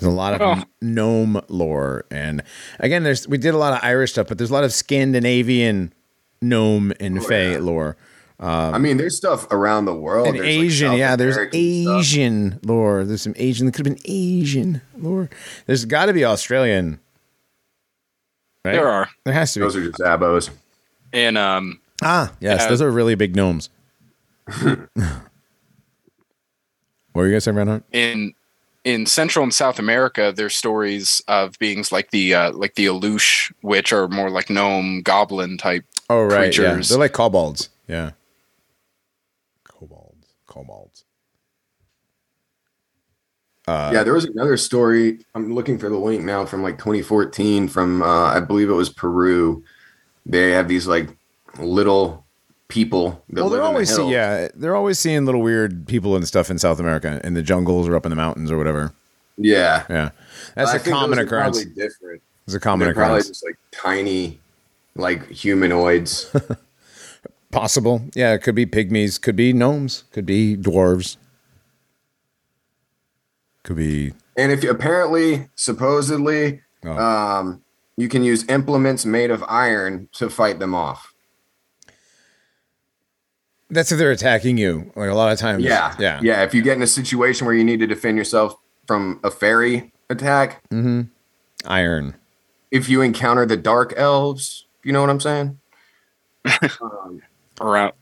[0.01, 0.63] There's a lot of Oh.
[0.81, 2.41] gnome lore, and
[2.79, 5.93] again, there's we did a lot of Irish stuff, but there's a lot of Scandinavian
[6.41, 7.95] gnome and fae lore.
[8.39, 10.27] I mean, there's stuff around the world.
[10.29, 11.15] And There's, Asian, South yeah.
[11.15, 11.99] There's American stuff.
[11.99, 13.03] Asian lore.
[13.03, 13.67] There's some Asian.
[13.67, 15.29] There could have been Asian lore.
[15.67, 16.99] There's got to be Australian.
[18.65, 18.71] Right?
[18.71, 19.09] There are.
[19.25, 19.65] There has to be.
[19.65, 20.49] Those are just abos.
[21.13, 22.69] And um, Ah, yes, Yeah.
[22.69, 23.69] those are really big gnomes.
[24.63, 24.89] what
[27.13, 27.83] were you guys saying, Reinhardt?
[27.91, 28.33] in
[28.83, 33.51] in Central and South America, there's stories of beings like the uh, like the Alux,
[33.61, 35.85] which are more like gnome goblin type.
[36.09, 36.73] Oh, right, yeah.
[36.73, 36.89] Creatures.
[36.89, 37.69] They're like kobolds.
[37.87, 38.11] Yeah,
[39.63, 41.03] kobolds, kobolds.
[43.67, 45.19] Uh, yeah, there was another story.
[45.35, 48.89] I'm looking for the link now from like 2014 from uh, I believe it was
[48.89, 49.63] Peru.
[50.25, 51.09] They have these like
[51.59, 52.25] little
[52.71, 56.49] people Well, they're always the see, yeah, they're always seeing little weird people and stuff
[56.49, 58.93] in South America, in the jungles or up in the mountains or whatever.
[59.37, 60.09] Yeah, Yeah,
[60.55, 61.57] that's a common occurrence.
[61.63, 62.21] Probably different.
[62.45, 63.27] It's a common They're probably occurrence.
[63.27, 64.39] just like tiny,
[64.95, 66.33] like humanoids.
[67.51, 68.01] Possible.
[68.15, 71.17] Yeah, it could be pygmies, could be gnomes, could be dwarves,
[73.63, 74.13] could be.
[74.37, 76.97] and if you, apparently, supposedly, Oh.
[76.97, 77.61] um,
[77.97, 81.10] you can use implements made of iron to fight them off.
[83.71, 84.91] That's if they're attacking you.
[84.95, 85.63] Like a lot of times.
[85.63, 86.19] Yeah, Yeah.
[86.21, 86.43] yeah.
[86.43, 89.91] If you get in a situation where you need to defend yourself from a fairy
[90.09, 90.61] attack,
[91.65, 92.15] Iron.
[92.69, 95.57] if you encounter the dark elves, you know what I'm saying?
[96.81, 97.21] um,
[97.61, 97.93] Around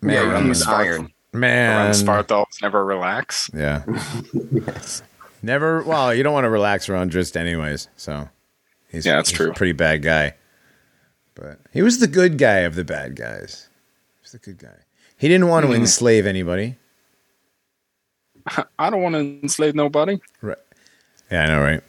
[0.00, 1.12] Man, yeah, you around can use the iron.
[1.32, 1.76] Man.
[1.76, 3.50] around Sparthals never relax.
[3.54, 3.82] Yeah.
[5.42, 5.82] Never.
[5.82, 7.88] Well, you don't want to relax around Drizzt anyways.
[7.96, 8.28] So
[8.88, 9.50] he's Yeah, that's he's true.
[9.50, 10.34] A pretty bad guy,
[11.34, 13.68] but he was the good guy of the bad guys.
[14.14, 14.83] He was the good guy.
[15.24, 15.76] He didn't want to Hmm.
[15.80, 16.76] enslave anybody.
[18.78, 20.20] I don't want to enslave nobody.
[20.42, 20.58] Right.
[21.32, 21.82] Yeah, I know, right?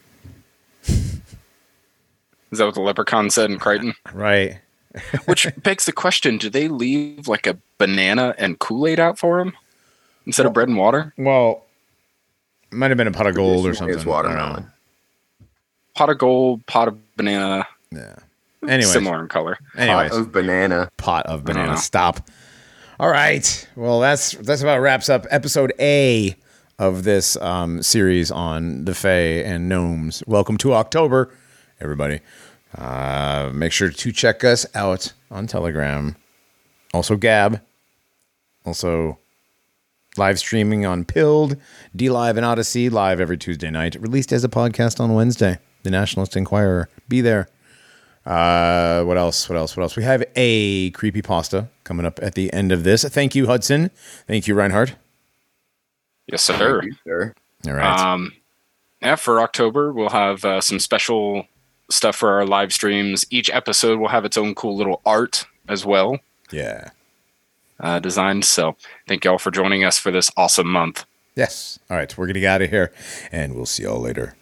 [0.88, 3.94] Is that what the leprechaun said in Crichton?
[4.14, 4.60] Right.
[5.26, 9.42] Which begs the question: Do they leave like a banana and Kool Aid out for
[9.42, 9.52] him
[10.26, 11.14] instead of bread and water?
[11.18, 11.66] Well,
[12.72, 13.94] it might have been a pot of gold or something.
[13.94, 14.38] It's I don't know.
[14.38, 14.72] watermelon.
[15.94, 18.16] Pot of gold, pot of banana, Yeah.
[18.64, 18.90] Anyway.
[18.90, 19.58] similar in color.
[19.78, 20.12] Anyways.
[20.12, 20.90] Pot of banana.
[20.96, 21.72] pot of don't banana.
[21.74, 21.78] know.
[21.78, 22.22] Stop.
[22.98, 23.68] All right.
[23.76, 26.34] Well, that's that's about wraps up episode A
[26.80, 30.24] of this um, series on the Fae and gnomes.
[30.28, 31.34] Welcome to October,
[31.82, 32.22] everybody.
[32.74, 36.16] Uh, make sure to check us out on Telegram.
[36.94, 37.60] Also, Gab.
[38.66, 39.20] Also,
[40.16, 41.58] live streaming on Pilled,
[41.98, 43.98] DLive, and Odysee, live every Tuesday night.
[44.00, 45.60] Released as a podcast on Wednesday.
[45.84, 46.88] The Nationalist Inquirer.
[47.10, 47.50] Be there.
[48.26, 49.48] Uh, what else?
[49.48, 49.78] What else?
[49.78, 49.96] What else?
[49.96, 53.04] We have a creepy pasta coming up at the end of this.
[53.04, 53.92] Thank you, Hudson.
[54.28, 54.96] Thank you, Reinhardt.
[56.28, 56.82] Yes, sir.
[56.84, 57.34] You, sir.
[57.68, 58.00] All right.
[58.00, 58.34] Um,
[59.02, 61.46] yeah, for October, we'll have uh, some special
[61.92, 63.26] stuff for our live streams.
[63.30, 66.18] Each episode will have its own cool little art as well,
[66.52, 66.90] yeah.
[67.80, 68.46] uh, designed.
[68.46, 68.76] So
[69.08, 71.06] thank y'all for joining us for this awesome month.
[71.36, 71.78] Yes.
[71.92, 72.18] All right.
[72.18, 72.92] We're gonna get out of here,
[73.32, 74.36] and we'll see y'all later.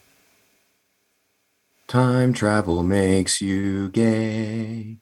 [1.88, 4.98] Time travel makes you gay.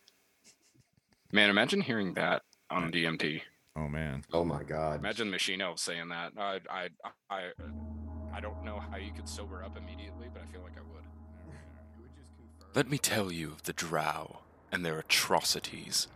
[1.32, 3.42] Man, imagine hearing that on DMT.
[3.76, 4.24] Oh man.
[4.34, 5.00] Oh my god.
[5.00, 6.34] Imagine Machino saying that.
[6.38, 6.90] I, I,
[7.30, 7.42] I,
[8.34, 11.04] I don't know how you could sober up immediately, but I feel like I would.
[12.76, 14.40] Let me tell you of the Drow
[14.72, 16.08] and their atrocities.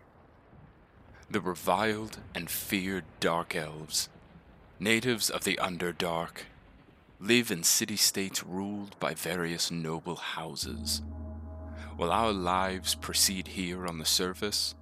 [1.29, 4.09] The reviled and feared Dark Elves,
[4.79, 6.43] natives of the Underdark,
[7.19, 11.01] live in city states ruled by various noble houses.
[11.95, 14.75] While our lives proceed here on the surface,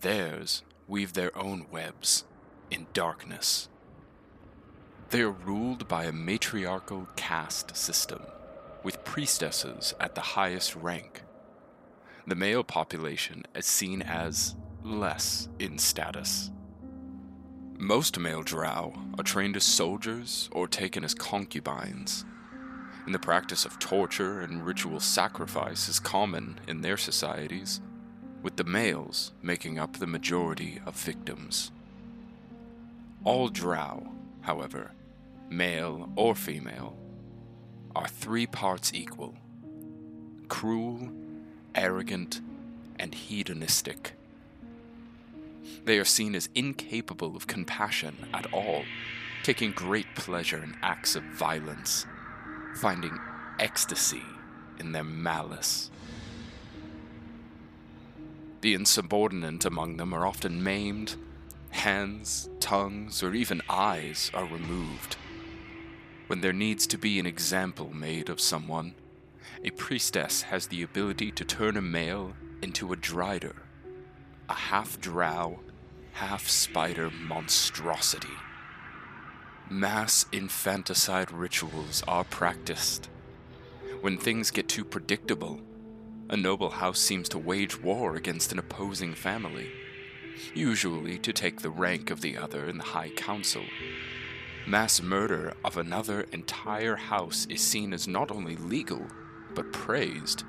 [0.00, 2.24] theirs weave their own webs
[2.70, 3.68] in darkness.
[5.10, 8.22] They are ruled by a matriarchal caste system,
[8.82, 11.22] with priestesses at the highest rank.
[12.26, 16.50] The male population is seen as less in status.
[17.80, 22.26] Most male drow are trained as soldiers or taken as concubines.
[23.06, 27.80] And the practice of torture and ritual sacrifice is common in their societies,
[28.42, 31.72] with the males making up the majority of victims.
[33.24, 34.12] All drow,
[34.42, 34.90] however,
[35.48, 36.98] male or female,
[37.96, 39.34] are three parts equal
[40.48, 41.08] cruel,
[41.74, 42.42] arrogant,
[42.98, 44.12] and hedonistic.
[45.84, 48.84] They are seen as incapable of compassion at all,
[49.42, 52.06] taking great pleasure in acts of violence,
[52.76, 53.18] finding
[53.58, 54.22] ecstasy
[54.78, 55.90] in their malice.
[58.60, 61.16] The insubordinate among them are often maimed,
[61.70, 65.16] hands, tongues, or even eyes are removed.
[66.26, 68.94] When there needs to be an example made of someone,
[69.64, 73.56] a priestess has the ability to turn a male into a drider,
[74.50, 75.60] a half drow,
[76.14, 78.36] half spider monstrosity.
[79.70, 83.08] Mass infanticide rituals are practiced.
[84.00, 85.60] When things get too predictable,
[86.28, 89.70] a noble house seems to wage war against an opposing family,
[90.52, 93.62] usually to take the rank of the other in the High Council.
[94.66, 99.06] Mass murder of another entire house is seen as not only legal,
[99.54, 100.42] but praised,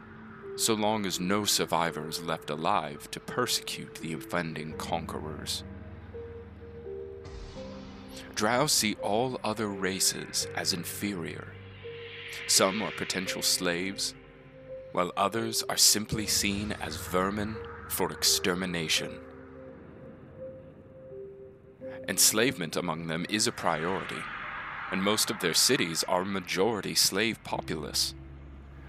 [0.62, 5.64] so long as no survivor is left alive to persecute the offending conquerors.
[8.36, 11.48] Drow see all other races as inferior.
[12.48, 14.14] Some are potential slaves,
[14.92, 17.56] while others are simply seen as vermin
[17.90, 19.20] for extermination.
[22.08, 24.22] Enslavement among them is a priority,
[24.92, 28.14] and most of their cities are majority slave populace.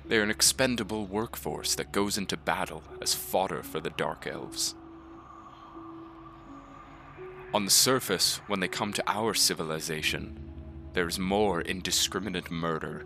[0.07, 4.75] They are an expendable workforce that goes into battle as fodder for the Dark Elves.
[7.55, 10.39] On the surface, when they come to our civilization,
[10.95, 13.05] there is more indiscriminate murder.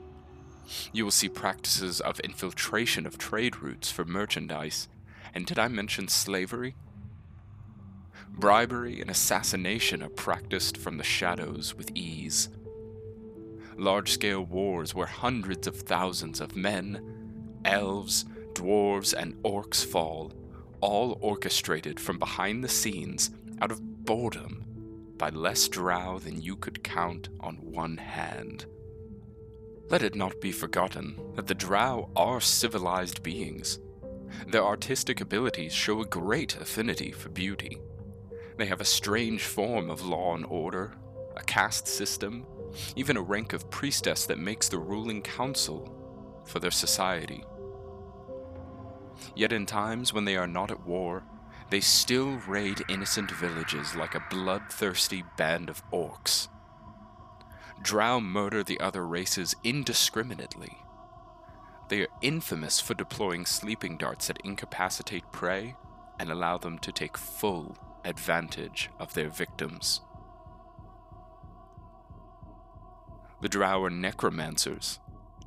[0.92, 4.88] You will see practices of infiltration of trade routes for merchandise,
[5.34, 6.74] and did I mention slavery?
[8.28, 12.48] Bribery and assassination are practiced from the shadows with ease.
[13.76, 17.00] Large scale wars where hundreds of thousands of men,
[17.64, 18.24] elves,
[18.54, 20.32] dwarves, and orcs fall,
[20.80, 23.30] all orchestrated from behind the scenes
[23.60, 24.64] out of boredom
[25.18, 28.66] by less drow than you could count on one hand.
[29.88, 33.78] Let it not be forgotten that the drow are civilized beings.
[34.48, 37.78] Their artistic abilities show a great affinity for beauty.
[38.56, 40.94] They have a strange form of law and order,
[41.36, 42.46] a caste system,
[42.96, 45.92] even a rank of priestess that makes the ruling council
[46.44, 47.44] for their society.
[49.34, 51.24] Yet in times when they are not at war,
[51.70, 56.48] they still raid innocent villages like a bloodthirsty band of orcs.
[57.82, 60.78] Drow murder the other races indiscriminately.
[61.88, 65.76] They are infamous for deploying sleeping darts that incapacitate prey
[66.18, 70.00] and allow them to take full advantage of their victims.
[73.42, 74.98] The Drow are necromancers,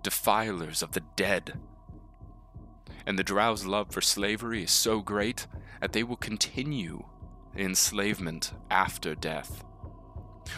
[0.03, 1.59] defilers of the dead.
[3.05, 5.47] And the Drow's love for slavery is so great
[5.81, 7.05] that they will continue
[7.55, 9.63] enslavement after death.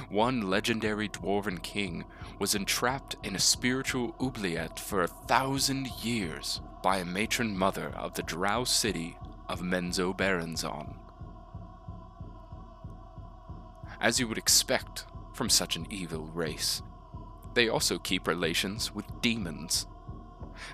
[0.10, 2.06] One legendary dwarven king
[2.40, 8.14] was entrapped in a spiritual oubliette for a thousand years by a matron mother of
[8.14, 9.18] the drow city
[9.50, 10.96] of Menzoberranzan.
[14.00, 16.82] As you would expect from such an evil race,
[17.54, 19.88] they also keep relations with demons,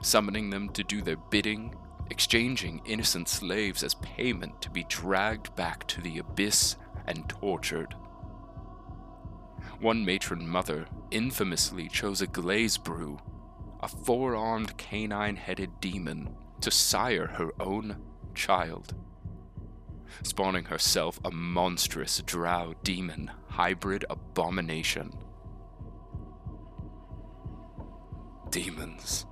[0.01, 1.75] summoning them to do their bidding,
[2.09, 6.75] exchanging innocent slaves as payment to be dragged back to the abyss
[7.05, 7.95] and tortured.
[9.79, 13.19] One matron mother infamously chose a glabrezu,
[13.81, 17.97] a four armed canine headed demon, to sire her own
[18.33, 18.95] child,
[20.23, 25.13] spawning herself a monstrous drow demon hybrid abomination.
[28.49, 29.25] Demons.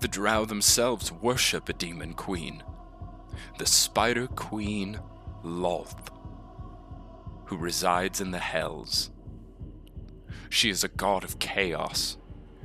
[0.00, 2.62] The drow themselves worship a demon queen,
[3.58, 5.00] the Spider Queen
[5.42, 6.08] Lolth,
[7.46, 9.10] who resides in the Hells.
[10.48, 12.16] She is a god of chaos,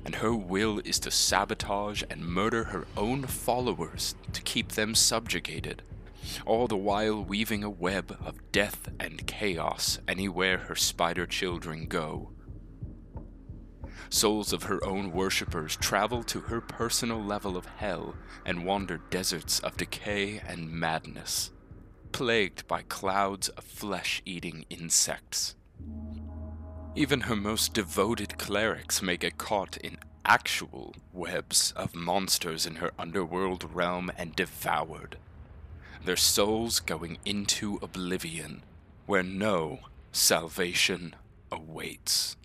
[0.06, 5.82] and her will is to sabotage and murder her own followers to keep them subjugated,
[6.46, 12.32] all the while weaving a web of death and chaos anywhere her spider children go.
[14.10, 18.16] Souls of her own worshippers travel to her personal level of hell
[18.46, 21.52] and wander deserts of decay and madness,
[22.12, 25.56] plagued by clouds of flesh eating insects.
[26.96, 32.92] Even her most devoted clerics may get caught in actual webs of monsters in her
[33.00, 35.18] underworld realm and devoured,
[36.06, 38.64] their souls going into oblivion,
[39.06, 39.80] where no
[40.12, 41.16] salvation
[41.52, 42.36] awaits.